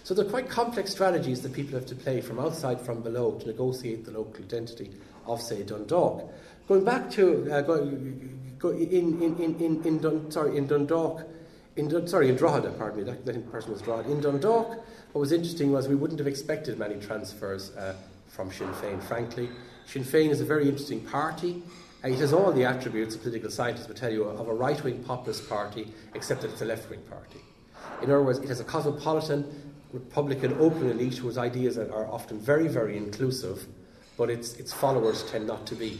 So 0.04 0.14
there 0.14 0.24
are 0.24 0.30
quite 0.30 0.48
complex 0.48 0.92
strategies 0.92 1.42
that 1.42 1.52
people 1.52 1.74
have 1.74 1.86
to 1.86 1.94
play 1.94 2.22
from 2.22 2.38
outside, 2.38 2.80
from 2.80 3.02
below, 3.02 3.32
to 3.32 3.46
negotiate 3.46 4.06
the 4.06 4.12
local 4.12 4.42
identity 4.42 4.90
of, 5.26 5.42
say, 5.42 5.62
Dundalk. 5.64 6.32
Going 6.68 6.84
back 6.84 7.10
to 7.12 7.50
uh, 7.50 7.62
go, 7.62 7.86
go 8.58 8.68
in, 8.68 9.22
in, 9.22 9.36
in, 9.42 9.58
in, 9.58 9.82
in 9.86 9.98
Dun, 10.00 10.30
sorry, 10.30 10.58
in 10.58 10.66
Dundalk, 10.66 11.26
in 11.76 11.88
Dun, 11.88 12.06
sorry, 12.06 12.28
in 12.28 12.36
Drogheda, 12.36 12.72
pardon 12.72 12.98
me, 12.98 13.04
that, 13.04 13.24
that 13.24 13.50
person 13.50 13.72
was 13.72 13.80
Drogheda. 13.80 14.10
In 14.10 14.20
Dundalk, 14.20 14.68
what 15.12 15.20
was 15.20 15.32
interesting 15.32 15.72
was 15.72 15.88
we 15.88 15.94
wouldn't 15.94 16.18
have 16.18 16.26
expected 16.26 16.78
many 16.78 16.96
transfers 17.00 17.74
uh, 17.74 17.94
from 18.26 18.52
Sinn 18.52 18.68
Féin, 18.74 19.02
frankly. 19.02 19.48
Sinn 19.86 20.04
Féin 20.04 20.28
is 20.28 20.42
a 20.42 20.44
very 20.44 20.68
interesting 20.68 21.00
party. 21.00 21.62
Uh, 22.04 22.08
it 22.08 22.18
has 22.18 22.34
all 22.34 22.52
the 22.52 22.66
attributes, 22.66 23.14
a 23.14 23.18
political 23.18 23.50
scientist 23.50 23.88
would 23.88 23.96
tell 23.96 24.12
you, 24.12 24.24
of 24.24 24.46
a 24.46 24.52
right 24.54 24.84
wing 24.84 25.02
populist 25.04 25.48
party, 25.48 25.90
except 26.14 26.42
that 26.42 26.50
it's 26.50 26.60
a 26.60 26.66
left 26.66 26.90
wing 26.90 27.00
party. 27.08 27.40
In 28.02 28.10
other 28.10 28.22
words, 28.22 28.40
it 28.40 28.48
has 28.48 28.60
a 28.60 28.64
cosmopolitan, 28.64 29.72
Republican, 29.94 30.52
open 30.60 30.90
elite 30.90 31.16
whose 31.16 31.38
ideas 31.38 31.78
are 31.78 32.06
often 32.08 32.38
very, 32.38 32.68
very 32.68 32.98
inclusive, 32.98 33.66
but 34.18 34.28
its, 34.28 34.52
its 34.56 34.70
followers 34.70 35.22
tend 35.30 35.46
not 35.46 35.66
to 35.66 35.74
be. 35.74 35.98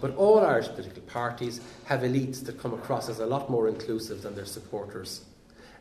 But 0.00 0.14
all 0.16 0.40
Irish 0.40 0.68
political 0.68 1.02
parties 1.02 1.60
have 1.84 2.00
elites 2.00 2.44
that 2.44 2.60
come 2.60 2.74
across 2.74 3.08
as 3.08 3.18
a 3.20 3.26
lot 3.26 3.50
more 3.50 3.68
inclusive 3.68 4.22
than 4.22 4.34
their 4.34 4.44
supporters. 4.44 5.24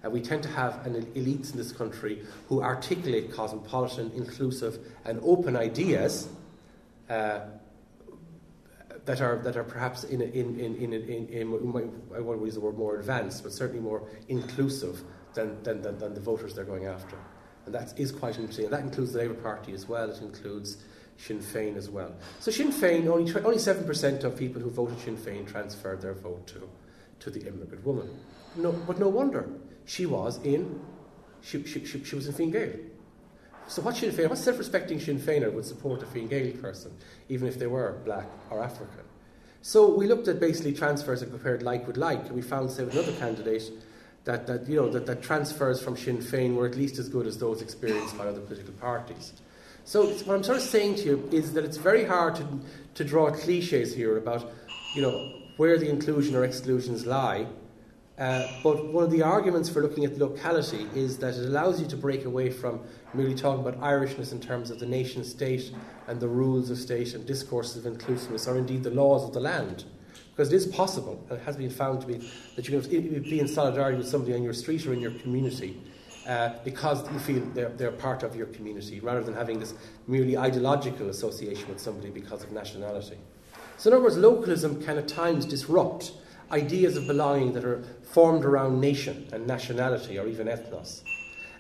And 0.04 0.14
we 0.14 0.22
tend 0.22 0.44
to 0.44 0.50
have 0.50 0.86
an 0.86 1.02
elites 1.16 1.52
in 1.52 1.58
this 1.58 1.72
country 1.72 2.24
who 2.48 2.62
articulate 2.62 3.34
cosmopolitan, 3.34 4.12
inclusive, 4.16 4.78
and 5.04 5.20
open 5.24 5.56
ideas 5.56 6.30
uh, 7.10 7.40
that 9.06 9.22
are 9.22 9.38
that 9.40 9.58
are 9.58 9.64
perhaps 9.64 10.04
in 10.04 10.22
in 10.22 10.60
in 10.60 10.76
in, 10.76 10.94
in, 10.94 11.28
in 11.30 11.92
I 12.16 12.20
won't 12.20 12.42
use 12.44 12.54
the 12.54 12.60
word 12.60 12.78
more 12.78 12.98
advanced, 12.98 13.44
but 13.44 13.52
certainly 13.52 13.82
more 13.82 14.08
inclusive 14.28 15.02
than, 15.36 15.62
than, 15.64 15.82
than, 15.82 15.98
than 16.00 16.14
the 16.14 16.22
voters 16.22 16.56
they're 16.56 16.66
going 16.66 16.86
after. 16.86 17.18
And 17.66 17.76
that 17.76 18.00
is 18.00 18.12
quite 18.12 18.38
interesting. 18.38 18.66
And 18.66 18.74
that 18.74 18.82
includes 18.82 19.14
the 19.14 19.20
Labour 19.20 19.36
Party 19.36 19.74
as 19.74 19.88
well. 19.88 20.10
It 20.10 20.22
includes 20.22 20.78
Sinn 21.18 21.40
Féin 21.40 21.78
as 21.78 21.90
well. 21.90 22.14
So 22.40 22.52
Sinn 22.52 22.72
Féin, 22.72 23.08
only, 23.08 23.34
only 23.44 23.58
7% 23.58 24.24
of 24.24 24.38
people 24.38 24.62
who 24.62 24.70
voted 24.70 25.00
Sinn 25.00 25.18
Féin 25.18 25.48
transferred 25.48 26.02
their 26.02 26.14
vote 26.14 26.46
to, 26.48 26.70
to 27.20 27.30
the 27.30 27.48
immigrant 27.48 27.86
woman. 27.86 28.10
No, 28.56 28.72
but 28.72 29.00
no 29.00 29.10
wonder. 29.10 29.50
She 29.86 30.06
was 30.06 30.40
in, 30.44 30.80
she, 31.42 31.64
she, 31.64 31.86
she, 31.86 32.04
she 32.04 32.16
was 32.16 32.28
in 32.28 32.34
Fine 32.34 32.52
Gael. 32.52 32.74
So 33.68 33.82
what 33.82 33.96
Sinn 33.96 34.12
Féin, 34.12 34.30
what 34.30 34.38
self-respecting 34.38 35.00
Sinn 35.00 35.20
Féiner 35.20 35.52
would 35.52 35.66
support 35.66 36.04
a 36.04 36.06
Fine 36.06 36.28
Gael 36.28 36.52
person, 36.58 36.92
even 37.30 37.48
if 37.48 37.58
they 37.58 37.68
were 37.68 38.00
black 38.06 38.28
or 38.50 38.64
African? 38.64 39.06
So 39.62 39.90
we 39.90 40.06
looked 40.06 40.28
at 40.28 40.40
basically 40.40 40.74
transfers 40.74 41.24
and 41.24 41.32
compared 41.32 41.64
like 41.64 41.88
with 41.88 41.98
like, 41.98 42.26
and 42.26 42.34
we 42.34 42.44
found, 42.44 42.70
say, 42.70 42.84
with 42.84 42.94
another 42.94 43.14
candidate, 43.14 43.64
that, 44.26 44.46
that, 44.48 44.68
you 44.68 44.76
know, 44.76 44.90
that, 44.90 45.06
that 45.06 45.24
transfers 45.24 45.82
from 45.82 45.98
Sinn 45.98 46.18
Féin 46.18 46.56
were 46.56 46.68
at 46.68 46.76
least 46.76 47.00
as 47.00 47.10
good 47.10 47.26
as 47.26 47.38
those 47.38 47.62
experienced 47.62 48.18
by 48.18 48.28
other 48.28 48.42
political 48.42 48.74
parties. 48.74 49.34
So 49.88 50.08
what 50.08 50.36
I'm 50.36 50.44
sort 50.44 50.58
of 50.58 50.64
saying 50.64 50.96
to 50.96 51.04
you 51.04 51.30
is 51.32 51.54
that 51.54 51.64
it's 51.64 51.78
very 51.78 52.06
hard 52.06 52.36
to, 52.38 52.48
to 52.96 53.04
draw 53.04 53.30
cliches 53.30 53.94
here 53.94 54.18
about, 54.18 54.52
you 54.96 55.04
know, 55.04 55.34
where 55.58 55.78
the 55.78 55.88
inclusion 55.88 56.36
or 56.36 56.44
exclusions 56.44 57.06
lie. 57.06 57.46
Uh, 58.18 58.48
but 58.64 58.92
one 58.92 59.04
of 59.04 59.12
the 59.12 59.22
arguments 59.22 59.70
for 59.70 59.84
looking 59.84 60.04
at 60.04 60.18
locality 60.18 60.88
is 60.96 61.20
that 61.20 61.36
it 61.36 61.46
allows 61.46 61.80
you 61.80 61.86
to 61.86 61.98
break 61.98 62.26
away 62.26 62.50
from 62.50 62.80
merely 63.14 63.36
talking 63.36 63.62
about 63.62 63.80
Irishness 63.80 64.32
in 64.32 64.40
terms 64.40 64.72
of 64.72 64.80
the 64.80 64.88
nation 64.88 65.24
state 65.24 65.72
and 66.08 66.20
the 66.20 66.28
rules 66.28 66.72
of 66.72 66.80
state 66.80 67.14
and 67.14 67.24
discourses 67.24 67.78
of 67.78 67.86
inclusiveness, 67.86 68.48
or 68.48 68.58
indeed 68.58 68.82
the 68.82 68.90
laws 68.90 69.24
of 69.24 69.34
the 69.34 69.40
land. 69.40 69.84
Because 70.32 70.52
it 70.52 70.56
is 70.56 70.66
possible, 70.66 71.24
and 71.30 71.40
it 71.40 71.44
has 71.44 71.58
been 71.58 71.70
found 71.70 72.02
to 72.02 72.08
be, 72.08 72.28
that 72.56 72.68
you 72.68 72.82
can 72.82 73.22
be 73.22 73.40
in 73.40 73.48
solidarity 73.48 74.00
with 74.00 74.08
somebody 74.08 74.34
on 74.34 74.42
your 74.42 74.54
street 74.54 74.88
or 74.88 74.94
in 74.94 75.00
your 75.00 75.12
community 75.12 75.80
uh, 76.28 76.54
because 76.64 77.10
you 77.12 77.20
feel 77.20 77.42
they're, 77.54 77.70
they're 77.70 77.92
part 77.92 78.24
of 78.24 78.36
your 78.36 78.48
community, 78.48 79.00
rather 79.00 79.22
than 79.22 79.34
having 79.34 79.60
this 79.60 79.74
merely 80.08 80.38
ideological 80.38 81.10
association 81.10 81.68
with 81.70 81.80
somebody 81.80 82.10
because 82.10 82.44
of 82.44 82.52
nationality. 82.52 83.18
So, 83.78 83.90
in 83.90 83.96
other 83.96 84.04
words, 84.04 84.18
localism 84.18 84.82
can 84.84 84.98
at 84.98 85.08
times 85.08 85.46
disrupt 85.46 86.14
ideas 86.52 86.98
of 86.98 87.08
belonging 87.08 87.54
that 87.54 87.66
are 87.66 87.84
formed 88.04 88.46
around 88.46 88.80
nation 88.80 89.28
and 89.34 89.46
nationality 89.46 90.18
or 90.18 90.28
even 90.28 90.48
ethnos. 90.48 91.02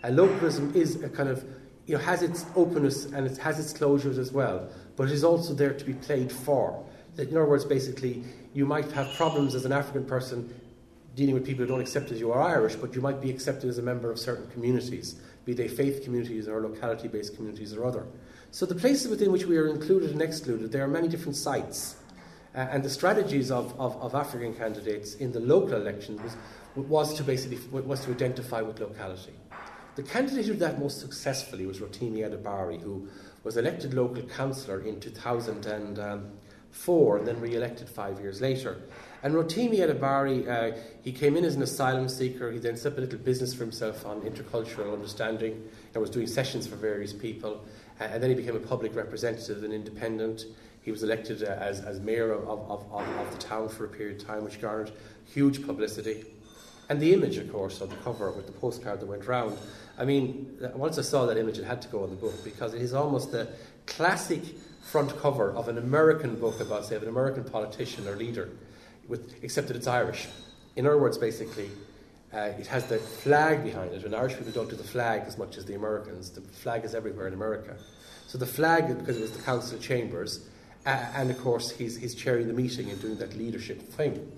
And 0.04 0.16
localism 0.16 0.74
is 0.76 1.02
a 1.04 1.10
kind 1.10 1.30
of, 1.30 1.44
you 1.88 1.96
know, 1.96 2.04
has 2.04 2.22
its 2.22 2.46
openness 2.56 3.06
and 3.06 3.28
it 3.28 3.38
has 3.38 3.60
its 3.60 3.74
closures 3.74 4.18
as 4.18 4.32
well, 4.32 4.70
but 4.96 5.08
it 5.08 5.12
is 5.12 5.24
also 5.24 5.54
there 5.54 5.74
to 5.74 5.86
be 5.86 5.94
played 5.94 6.32
for. 6.32 6.84
In 7.18 7.30
other 7.30 7.46
words, 7.46 7.66
basically, 7.66 8.24
you 8.54 8.66
might 8.66 8.92
have 8.92 9.14
problems 9.16 9.56
as 9.56 9.66
an 9.66 9.72
African 9.72 10.06
person 10.06 10.54
dealing 11.16 11.34
with 11.34 11.46
people 11.46 11.64
who 11.64 11.68
don't 11.68 11.82
accept 11.82 12.12
as 12.12 12.20
you 12.20 12.32
are 12.32 12.42
Irish, 12.42 12.76
but 12.76 12.94
you 12.94 13.02
might 13.02 13.22
be 13.22 13.32
accepted 13.32 13.70
as 13.70 13.78
a 13.78 13.82
member 13.82 14.12
of 14.12 14.20
certain 14.20 14.48
communities, 14.50 15.16
be 15.46 15.54
they 15.54 15.68
faith 15.68 16.04
communities 16.04 16.48
or 16.48 16.62
locality 16.62 17.08
based 17.08 17.36
communities 17.36 17.74
or 17.74 17.86
other. 17.86 18.06
So 18.52 18.66
the 18.66 18.76
places 18.76 19.10
within 19.10 19.32
which 19.32 19.46
we 19.46 19.58
are 19.58 19.68
included 19.68 20.12
and 20.12 20.22
excluded, 20.22 20.72
there 20.72 20.84
are 20.84 20.88
many 20.88 21.08
different 21.08 21.38
sites. 21.38 21.96
Uh, 22.54 22.68
and 22.72 22.84
the 22.84 22.90
strategies 22.90 23.50
of, 23.52 23.78
of, 23.80 23.96
of, 23.98 24.16
African 24.16 24.54
candidates 24.54 25.16
in 25.16 25.34
the 25.34 25.42
local 25.42 25.74
elections 25.74 26.22
was, 26.22 26.38
was 26.88 27.14
to 27.16 27.24
basically 27.24 27.60
was 27.70 28.06
to 28.06 28.12
identify 28.12 28.62
with 28.62 28.80
locality. 28.80 29.34
The 29.96 30.04
candidate 30.04 30.46
who 30.46 30.54
did 30.54 30.62
that 30.62 30.80
most 30.80 31.02
successfully 31.02 31.66
was 31.66 31.80
Rotimi 31.80 32.20
Adebari, 32.20 32.82
who 32.82 33.10
was 33.44 33.58
elected 33.58 33.94
local 33.94 34.24
councillor 34.24 34.80
in 34.82 35.02
2004 35.02 37.18
and 37.18 37.28
then 37.28 37.42
re-elected 37.42 37.90
five 37.90 38.22
years 38.22 38.40
later. 38.42 38.78
And 39.26 39.34
Rotimi 39.34 39.80
Adebari, 39.80 40.48
uh, 40.48 40.78
he 41.02 41.12
came 41.12 41.36
in 41.36 41.46
as 41.46 41.56
an 41.56 41.64
asylum 41.64 42.08
seeker. 42.10 42.52
He 42.52 42.60
then 42.60 42.78
set 42.78 42.92
up 42.92 43.00
a 43.00 43.02
little 43.02 43.18
business 43.18 43.56
for 43.56 43.64
himself 43.64 44.06
on 44.06 44.22
intercultural 44.22 44.94
understanding 44.94 45.68
and 45.96 46.00
was 46.00 46.12
doing 46.12 46.28
sessions 46.28 46.68
for 46.68 46.76
various 46.76 47.12
people. 47.12 47.66
Uh, 48.00 48.04
and 48.04 48.22
then 48.22 48.30
he 48.30 48.36
became 48.36 48.56
a 48.56 48.60
public 48.60 48.96
representative 48.96 49.64
and 49.64 49.74
independent. 49.74 50.46
He 50.84 50.92
was 50.92 51.02
elected 51.02 51.42
uh, 51.42 51.48
as, 51.48 51.80
as 51.80 52.00
mayor 52.02 52.34
of, 52.34 52.48
of, 52.48 52.70
of, 52.70 52.92
of, 52.92 53.32
the 53.32 53.40
town 53.40 53.68
for 53.68 53.86
a 53.86 53.88
period 53.88 54.22
of 54.22 54.28
time, 54.28 54.44
which 54.44 54.62
garnered 54.62 54.92
huge 55.34 55.66
publicity. 55.66 56.24
And 56.90 57.00
the 57.00 57.12
image, 57.12 57.38
of 57.38 57.52
course, 57.52 57.82
of 57.82 57.90
the 57.90 57.96
cover 57.96 58.30
with 58.30 58.46
the 58.46 58.52
postcard 58.52 59.00
that 59.00 59.08
went 59.08 59.26
round. 59.26 59.58
I 59.98 60.06
mean, 60.06 60.56
once 60.76 61.00
I 61.00 61.02
saw 61.02 61.26
that 61.26 61.38
image, 61.38 61.58
it 61.58 61.66
had 61.66 61.82
to 61.82 61.88
go 61.88 62.04
on 62.04 62.12
the 62.12 62.16
book 62.16 62.44
because 62.44 62.76
it 62.76 62.82
is 62.84 62.94
almost 62.94 63.32
the 63.32 63.48
classic 63.88 64.44
front 64.84 65.18
cover 65.18 65.52
of 65.52 65.68
an 65.68 65.80
American 65.80 66.36
book 66.36 66.60
about, 66.60 66.86
say, 66.86 66.96
an 66.96 67.08
American 67.08 67.44
politician 67.44 68.08
or 68.08 68.16
leader 68.16 68.52
with, 69.08 69.44
except 69.44 69.68
that 69.68 69.78
it's 69.78 69.88
Irish. 69.88 70.28
In 70.76 70.86
other 70.86 70.98
words, 70.98 71.18
basically, 71.18 71.70
uh, 72.34 72.52
it 72.60 72.68
has 72.68 72.86
the 72.86 72.98
flag 72.98 73.64
behind 73.64 73.94
it, 73.94 74.04
and 74.04 74.14
Irish 74.16 74.36
people 74.36 74.52
don't 74.52 74.70
do 74.70 74.76
the 74.76 74.84
flag 74.84 75.24
as 75.26 75.38
much 75.38 75.58
as 75.58 75.66
the 75.66 75.76
Americans. 75.76 76.30
The 76.32 76.42
flag 76.42 76.84
is 76.84 76.94
everywhere 76.94 77.28
in 77.28 77.34
America. 77.34 77.76
So 78.28 78.38
the 78.38 78.46
flag, 78.46 78.88
because 78.98 79.18
it 79.18 79.22
was 79.22 79.32
the 79.32 79.44
council 79.44 79.78
chambers, 79.80 80.48
uh, 80.86 80.90
and 81.16 81.32
of 81.32 81.40
course, 81.40 81.72
he's, 81.72 81.96
he's 81.98 82.14
chairing 82.14 82.48
the 82.48 82.54
meeting 82.54 82.90
and 82.90 83.02
doing 83.02 83.18
that 83.18 83.36
leadership 83.38 83.82
thing. 83.82 84.32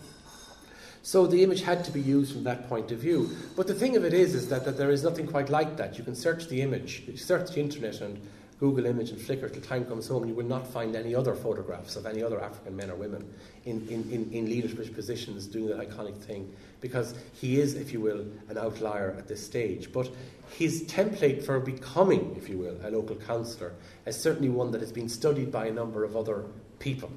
So 1.01 1.25
the 1.25 1.41
image 1.41 1.61
had 1.61 1.85
to 1.85 1.91
be 1.91 2.01
used 2.01 2.33
from 2.33 2.43
that 2.43 2.67
point 2.67 2.91
of 2.91 2.99
view. 2.99 3.31
But 3.55 3.67
the 3.67 3.73
thing 3.73 3.95
of 3.95 4.03
it 4.03 4.13
is, 4.13 4.35
is 4.35 4.49
that, 4.49 4.65
that 4.65 4.77
there 4.77 4.91
is 4.91 5.03
nothing 5.03 5.25
quite 5.25 5.49
like 5.49 5.77
that. 5.77 5.97
You 5.97 6.03
can 6.03 6.15
search 6.15 6.47
the 6.47 6.61
image, 6.61 7.17
search 7.17 7.51
the 7.51 7.61
internet, 7.61 8.01
and 8.01 8.19
Google 8.59 8.87
image 8.87 9.11
and 9.11 9.19
Flickr 9.19 9.51
till 9.53 9.61
time 9.61 9.85
comes 9.85 10.07
home, 10.07 10.27
you 10.27 10.33
will 10.33 10.45
not 10.45 10.65
find 10.65 10.95
any 10.95 11.13
other 11.13 11.35
photographs 11.35 11.95
of 11.95 12.07
any 12.07 12.23
other 12.23 12.41
African 12.41 12.75
men 12.75 12.89
or 12.89 12.95
women 12.95 13.31
in, 13.65 13.87
in, 13.87 14.09
in, 14.11 14.31
in 14.31 14.45
leadership 14.49 14.95
positions 14.95 15.45
doing 15.45 15.67
that 15.67 15.77
iconic 15.77 16.17
thing 16.17 16.51
because 16.81 17.13
he 17.33 17.59
is, 17.59 17.75
if 17.75 17.93
you 17.93 18.01
will, 18.01 18.25
an 18.49 18.57
outlier 18.57 19.15
at 19.15 19.27
this 19.27 19.45
stage. 19.45 19.91
But 19.93 20.09
his 20.49 20.83
template 20.85 21.43
for 21.43 21.59
becoming, 21.59 22.35
if 22.35 22.49
you 22.49 22.57
will, 22.57 22.77
a 22.83 22.89
local 22.89 23.15
councillor 23.15 23.73
is 24.07 24.19
certainly 24.19 24.49
one 24.49 24.71
that 24.71 24.81
has 24.81 24.91
been 24.91 25.09
studied 25.09 25.51
by 25.51 25.67
a 25.67 25.71
number 25.71 26.03
of 26.03 26.15
other 26.15 26.45
people, 26.79 27.11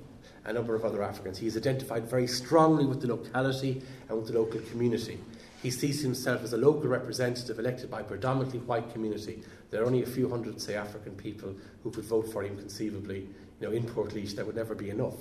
a 0.45 0.53
number 0.53 0.75
of 0.75 0.85
other 0.85 1.03
Africans. 1.03 1.39
He 1.39 1.47
is 1.47 1.57
identified 1.57 2.09
very 2.09 2.27
strongly 2.27 2.85
with 2.85 3.01
the 3.01 3.09
locality 3.09 3.81
and 4.11 4.19
with 4.19 4.27
the 4.27 4.39
local 4.39 4.61
community. 4.61 5.19
He 5.63 5.71
sees 5.71 6.01
himself 6.01 6.43
as 6.43 6.53
a 6.55 6.57
local 6.57 6.89
representative 6.89 7.59
elected 7.59 7.91
by 7.91 8.01
a 8.01 8.05
predominantly 8.05 8.61
white 8.61 8.93
community. 8.93 9.43
There 9.71 9.83
are 9.83 9.87
only 9.87 10.03
a 10.03 10.07
few 10.07 10.29
hundred, 10.29 10.61
say, 10.61 10.75
African 10.75 11.15
people 11.15 11.55
who 11.83 11.91
could 11.91 12.05
vote 12.05 12.33
for 12.33 12.43
him 12.43 12.57
conceivably. 12.57 13.29
You 13.61 13.69
know, 13.69 13.73
in 13.73 13.85
Port 13.85 14.11
Portlaoise, 14.11 14.35
that 14.37 14.47
would 14.47 14.57
never 14.57 14.75
be 14.75 14.89
enough. 14.89 15.17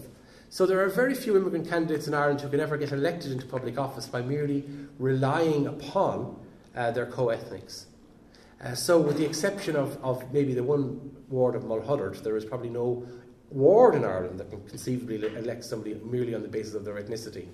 So 0.49 0.65
there 0.65 0.81
are 0.81 0.89
very 0.89 1.13
few 1.13 1.35
immigrant 1.35 1.69
candidates 1.69 2.07
in 2.07 2.13
Ireland 2.13 2.41
who 2.41 2.49
can 2.49 2.61
ever 2.61 2.77
get 2.77 2.91
elected 2.91 3.33
into 3.33 3.45
public 3.45 3.77
office 3.77 4.07
by 4.07 4.21
merely 4.21 4.63
relying 4.97 5.67
upon 5.67 6.39
uh, 6.75 6.91
their 6.91 7.05
co-ethnics. 7.05 7.87
Uh, 8.63 8.73
so, 8.75 8.99
with 8.99 9.17
the 9.17 9.25
exception 9.25 9.75
of, 9.75 9.97
of 10.03 10.33
maybe 10.33 10.53
the 10.53 10.63
one 10.63 11.15
ward 11.29 11.55
of 11.55 11.63
Mulhuddart, 11.63 12.23
there 12.23 12.35
is 12.35 12.43
probably 12.43 12.69
no 12.69 13.05
ward 13.51 13.95
in 13.95 14.03
Ireland 14.03 14.39
that 14.39 14.49
can 14.49 14.61
conceivably 14.67 15.23
elect 15.35 15.63
somebody 15.63 15.95
merely 16.03 16.33
on 16.33 16.41
the 16.41 16.47
basis 16.47 16.73
of 16.73 16.83
their 16.83 16.95
ethnicity 16.95 17.47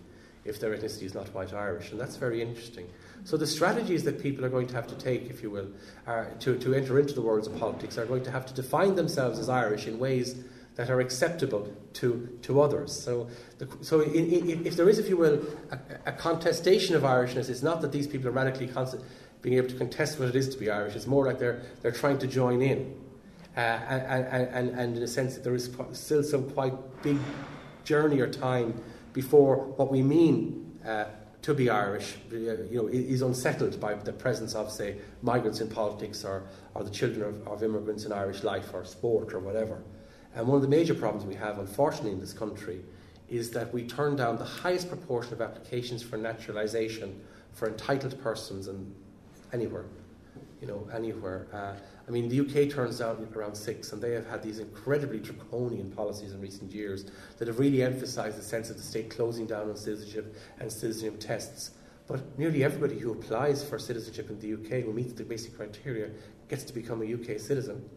if 0.46 0.60
their 0.60 0.78
ethnicity 0.78 1.04
is 1.04 1.14
not 1.14 1.28
white 1.34 1.54
Irish. 1.54 1.92
And 1.92 2.00
that's 2.00 2.16
very 2.16 2.42
interesting. 2.42 2.88
So 3.24 3.36
the 3.36 3.48
strategies 3.48 4.04
that 4.04 4.22
people 4.22 4.46
are 4.46 4.50
going 4.50 4.68
to 4.68 4.76
have 4.76 4.88
to 4.88 4.96
take, 4.96 5.30
if 5.30 5.42
you 5.42 5.50
will, 5.50 5.68
are 6.06 6.32
to, 6.42 6.58
to 6.60 6.76
enter 6.76 7.00
into 7.00 7.14
the 7.14 7.22
worlds 7.22 7.48
of 7.48 7.58
politics 7.60 7.98
are 7.98 8.06
going 8.06 8.24
to 8.24 8.32
have 8.32 8.46
to 8.46 8.54
define 8.54 8.96
themselves 8.96 9.40
as 9.40 9.50
Irish 9.50 9.88
in 9.88 9.98
ways 9.98 10.36
that 10.76 10.90
are 10.90 11.00
acceptable 11.00 11.74
to, 11.94 12.38
to 12.44 12.62
others. 12.62 12.94
So, 12.94 13.28
the, 13.58 13.68
so 13.82 14.02
in, 14.02 14.30
in, 14.30 14.66
if 14.66 14.76
there 14.76 14.88
is, 14.88 15.00
if 15.00 15.10
you 15.10 15.18
will, 15.18 15.42
a, 15.72 15.80
a, 16.08 16.12
contestation 16.12 16.96
of 16.96 17.04
Irishness, 17.04 17.50
it's 17.50 17.64
not 17.64 17.82
that 17.82 17.92
these 17.92 18.08
people 18.08 18.28
are 18.28 18.32
radically 18.32 18.70
being 19.42 19.58
able 19.58 19.70
to 19.70 19.76
contest 19.76 20.20
what 20.20 20.28
it 20.28 20.36
is 20.36 20.50
to 20.50 20.60
be 20.60 20.70
Irish. 20.70 20.96
It's 20.96 21.08
more 21.08 21.26
like 21.26 21.40
they're, 21.40 21.62
they're 21.82 21.92
trying 21.92 22.20
to 22.20 22.28
join 22.28 22.62
in. 22.62 22.94
Uh, 23.56 23.60
and, 23.62 24.48
and, 24.50 24.70
and 24.70 24.98
in 24.98 25.04
a 25.04 25.08
sense 25.08 25.36
that 25.36 25.44
there 25.46 25.56
is 25.56 25.72
still 25.94 26.24
some 26.24 26.50
quite 26.52 26.74
big 27.02 27.18
journey 27.86 28.20
or 28.20 28.28
time 28.28 28.74
before 29.16 29.56
what 29.78 29.90
we 29.90 30.04
mean 30.04 30.78
uh, 30.86 31.06
to 31.42 31.54
be 31.54 31.70
Irish, 31.70 32.16
you 32.30 32.68
know, 32.74 32.88
is 32.88 33.22
unsettled 33.22 33.80
by 33.80 33.94
the 33.94 34.12
presence 34.12 34.56
of, 34.56 34.70
say, 34.70 34.98
migrants 35.22 35.62
in 35.62 35.70
politics 35.70 36.26
or, 36.26 36.44
or 36.74 36.84
the 36.84 36.90
children 36.90 37.24
of, 37.24 37.48
of 37.48 37.64
immigrants 37.64 38.04
in 38.04 38.12
Irish 38.12 38.44
life 38.44 38.74
or 38.74 38.84
sport 38.84 39.34
or 39.34 39.40
whatever. 39.40 39.82
And 40.36 40.46
one 40.48 40.58
of 40.58 40.64
the 40.64 40.68
major 40.68 40.94
problems 40.94 41.26
we 41.26 41.36
have, 41.36 41.60
unfortunately, 41.60 42.12
in 42.12 42.20
this 42.20 42.34
country 42.34 42.82
is 43.30 43.52
that 43.52 43.74
we 43.74 43.88
turn 43.88 44.18
down 44.18 44.38
the 44.38 44.44
highest 44.44 44.90
proportion 44.90 45.32
of 45.32 45.42
applications 45.42 46.04
for 46.04 46.18
naturalisation 46.18 47.22
for 47.54 47.70
entitled 47.70 48.22
persons 48.22 48.68
and 48.68 48.94
anywhere, 49.54 49.86
you 50.66 50.72
know, 50.72 50.88
anywhere. 50.94 51.48
Uh, 51.54 51.74
I 52.08 52.12
mean, 52.12 52.28
the 52.28 52.40
UK 52.40 52.72
turns 52.72 53.02
out 53.02 53.20
around 53.36 53.56
six, 53.56 53.92
and 53.92 54.02
they 54.02 54.12
have 54.12 54.28
had 54.28 54.42
these 54.42 54.60
incredibly 54.60 55.20
draconian 55.20 55.92
policies 55.92 56.34
in 56.34 56.42
recent 56.42 56.72
years 56.72 57.06
that 57.38 57.48
have 57.48 57.60
really 57.60 57.84
emphasised 57.84 58.38
the 58.38 58.44
sense 58.44 58.70
of 58.70 58.78
the 58.78 58.84
state 58.84 59.10
closing 59.10 59.46
down 59.46 59.70
on 59.70 59.78
citizenship 59.78 60.36
and 60.60 60.72
citizenship 60.72 61.20
tests. 61.20 61.72
But 62.08 62.38
nearly 62.38 62.64
everybody 62.64 63.00
who 63.00 63.12
applies 63.12 63.68
for 63.68 63.80
citizenship 63.80 64.30
in 64.30 64.40
the 64.40 64.54
UK, 64.54 64.84
who 64.84 64.94
meets 64.94 65.14
the 65.14 65.24
basic 65.24 65.56
criteria, 65.56 66.10
gets 66.50 66.64
to 66.66 66.74
become 66.74 67.02
a 67.02 67.14
UK 67.14 67.40
citizen. 67.40 67.88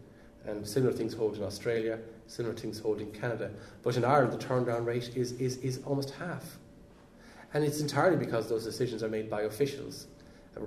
And 0.46 0.66
similar 0.66 0.92
things 0.92 1.12
hold 1.12 1.36
in 1.36 1.42
Australia, 1.42 1.98
similar 2.26 2.54
things 2.54 2.78
hold 2.78 3.00
in 3.00 3.10
Canada. 3.12 3.50
But 3.82 3.96
in 3.96 4.04
Ireland, 4.04 4.32
the 4.32 4.38
turn 4.38 4.64
down 4.64 4.86
rate 4.86 5.10
is, 5.14 5.32
is, 5.32 5.58
is 5.58 5.80
almost 5.84 6.10
half. 6.10 6.58
And 7.52 7.64
it's 7.64 7.80
entirely 7.80 8.16
because 8.16 8.48
those 8.48 8.64
decisions 8.64 9.02
are 9.02 9.08
made 9.08 9.28
by 9.28 9.42
officials 9.42 10.06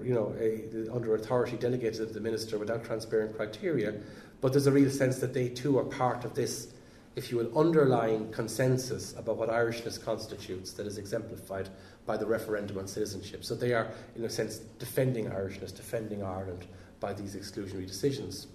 you 0.04 0.14
know, 0.14 0.36
a, 0.40 0.94
under 0.94 1.16
authority 1.16 1.58
delegated 1.58 2.08
to 2.08 2.14
the 2.14 2.20
minister 2.20 2.58
without 2.58 2.84
transparent 2.84 3.36
criteria, 3.36 3.94
but 4.42 4.52
there's 4.52 4.68
a 4.68 4.72
real 4.72 4.90
sense 4.90 5.20
that 5.20 5.34
they 5.34 5.50
too 5.50 5.78
are 5.78 5.84
part 5.84 6.26
of 6.26 6.34
this, 6.34 6.74
if 7.16 7.32
you 7.32 7.38
will, 7.38 7.58
underlying 7.58 8.32
consensus 8.32 9.14
about 9.18 9.38
what 9.38 9.50
Irishness 9.50 10.04
constitutes 10.04 10.74
that 10.74 10.88
is 10.88 10.98
exemplified 10.98 11.70
by 12.06 12.18
the 12.18 12.26
referendum 12.26 12.78
on 12.78 12.88
citizenship. 12.88 13.44
So 13.44 13.56
they 13.56 13.74
are, 13.74 13.92
in 14.16 14.24
a 14.24 14.30
sense, 14.30 14.58
defending 14.80 15.26
Irishness, 15.26 15.76
defending 15.76 16.24
Ireland 16.24 16.66
by 17.00 17.14
these 17.14 17.36
exclusionary 17.36 17.88
decisions. 17.88 18.48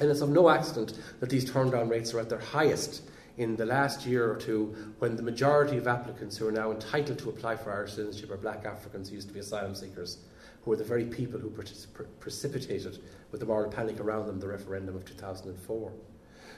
And 0.00 0.10
it's 0.10 0.22
of 0.22 0.30
no 0.30 0.48
accident 0.48 0.98
that 1.20 1.28
these 1.28 1.50
turn 1.50 1.70
down 1.70 1.88
rates 1.88 2.14
are 2.14 2.20
at 2.20 2.28
their 2.28 2.38
highest 2.38 3.02
in 3.38 3.56
the 3.56 3.66
last 3.66 4.06
year 4.06 4.30
or 4.30 4.36
two 4.36 4.74
when 4.98 5.16
the 5.16 5.22
majority 5.22 5.76
of 5.76 5.86
applicants 5.86 6.36
who 6.36 6.46
are 6.48 6.52
now 6.52 6.70
entitled 6.70 7.18
to 7.18 7.28
apply 7.30 7.56
for 7.56 7.72
Irish 7.72 7.94
citizenship 7.94 8.30
are 8.30 8.36
black 8.36 8.64
Africans 8.64 9.08
who 9.08 9.14
used 9.14 9.28
to 9.28 9.34
be 9.34 9.40
asylum 9.40 9.74
seekers 9.74 10.18
who 10.64 10.70
were 10.70 10.76
the 10.76 10.84
very 10.84 11.04
people 11.04 11.40
who 11.40 11.50
precipitated, 12.20 12.98
with 13.30 13.40
the 13.40 13.46
moral 13.46 13.70
panic 13.70 14.00
around 14.00 14.26
them, 14.26 14.38
the 14.38 14.46
referendum 14.46 14.94
of 14.94 15.04
2004. 15.04 15.92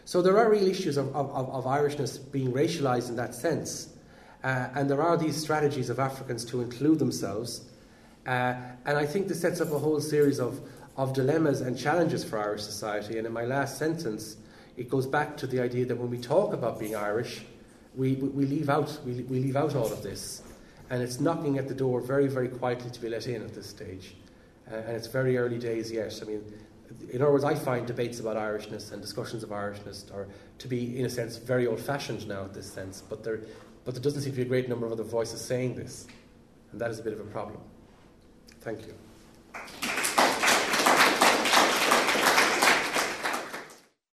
So 0.05 0.21
there 0.21 0.37
are 0.39 0.51
real 0.51 0.69
issues 0.69 0.97
of, 0.97 1.15
of, 1.17 1.31
of 1.31 1.65
Irishness 1.65 2.31
being 2.31 2.53
racialised 2.53 3.09
in 3.09 3.17
that 3.17 3.35
sense. 3.35 3.95
Uh, 4.43 4.69
and 4.75 4.91
there 4.91 5.01
are 5.01 5.17
these 5.17 5.41
strategies 5.41 5.89
of 5.89 5.99
Africans 5.99 6.45
to 6.47 6.61
include 6.61 6.99
themselves. 6.99 7.65
Uh, 8.27 8.55
and 8.85 8.99
I 8.99 9.07
think 9.07 9.29
this 9.29 9.41
sets 9.41 9.63
up 9.63 9.73
a 9.73 9.79
whole 9.79 10.01
series 10.01 10.39
of, 10.39 10.61
of 10.99 11.15
dilemmas 11.15 11.63
and 11.63 11.79
challenges 11.79 12.23
for 12.23 12.39
Irish 12.39 12.63
society. 12.63 13.17
And 13.17 13.27
in 13.27 13.33
my 13.33 13.45
last 13.45 13.79
sentence, 13.79 14.37
it 14.77 14.91
goes 14.91 15.07
back 15.07 15.39
to 15.39 15.47
the 15.47 15.61
idea 15.61 15.87
that 15.87 15.97
when 15.97 16.11
we 16.11 16.19
talk 16.19 16.53
about 16.53 16.79
being 16.79 16.95
Irish, 16.95 17.43
we, 17.97 18.17
we 18.17 18.45
leave, 18.45 18.69
out, 18.69 18.99
we, 19.07 19.23
we 19.23 19.39
leave 19.39 19.57
out 19.57 19.75
all 19.75 19.91
of 19.91 20.03
this. 20.03 20.43
And 20.91 21.03
it's 21.03 21.21
knocking 21.21 21.59
at 21.59 21.69
the 21.69 21.75
door 21.75 22.01
very, 22.01 22.29
very 22.29 22.49
quietly 22.49 22.91
to 22.91 23.01
be 23.01 23.09
let 23.09 23.27
in 23.27 23.43
at 23.43 23.55
this 23.55 23.67
stage. 23.67 24.15
Uh, 24.71 24.77
and 24.77 24.97
it's 24.97 25.07
very 25.07 25.37
early 25.37 25.59
days 25.59 25.91
yet. 25.91 26.19
I 26.23 26.27
mean, 26.27 26.43
in 27.11 27.23
other 27.23 27.33
words, 27.33 27.45
I 27.45 27.55
find 27.55 27.87
debates 27.87 28.21
about 28.21 28.37
Irishness 28.37 28.93
and 28.93 29.01
discussions 29.01 29.43
of 29.43 29.51
Irishness 29.51 30.13
are 30.15 30.29
to 30.59 30.69
be, 30.69 30.99
in 30.99 31.07
a 31.07 31.11
sense, 31.11 31.37
very 31.37 31.67
old 31.67 31.81
fashioned 31.81 32.27
now, 32.29 32.45
in 32.45 32.53
this 32.53 32.71
sense. 32.71 33.03
But 33.03 33.25
there, 33.25 33.41
but 33.85 33.95
there 33.95 34.03
doesn't 34.03 34.23
seem 34.23 34.33
to 34.33 34.37
be 34.37 34.43
a 34.43 34.47
great 34.47 34.69
number 34.69 34.87
of 34.87 34.93
other 34.93 35.03
voices 35.03 35.41
saying 35.41 35.75
this. 35.75 36.07
And 36.73 36.81
that 36.81 36.91
is 36.91 36.99
a 36.99 37.03
bit 37.03 37.13
of 37.13 37.21
a 37.21 37.25
problem. 37.25 37.61
Thank 38.61 38.87
you. 38.87 40.04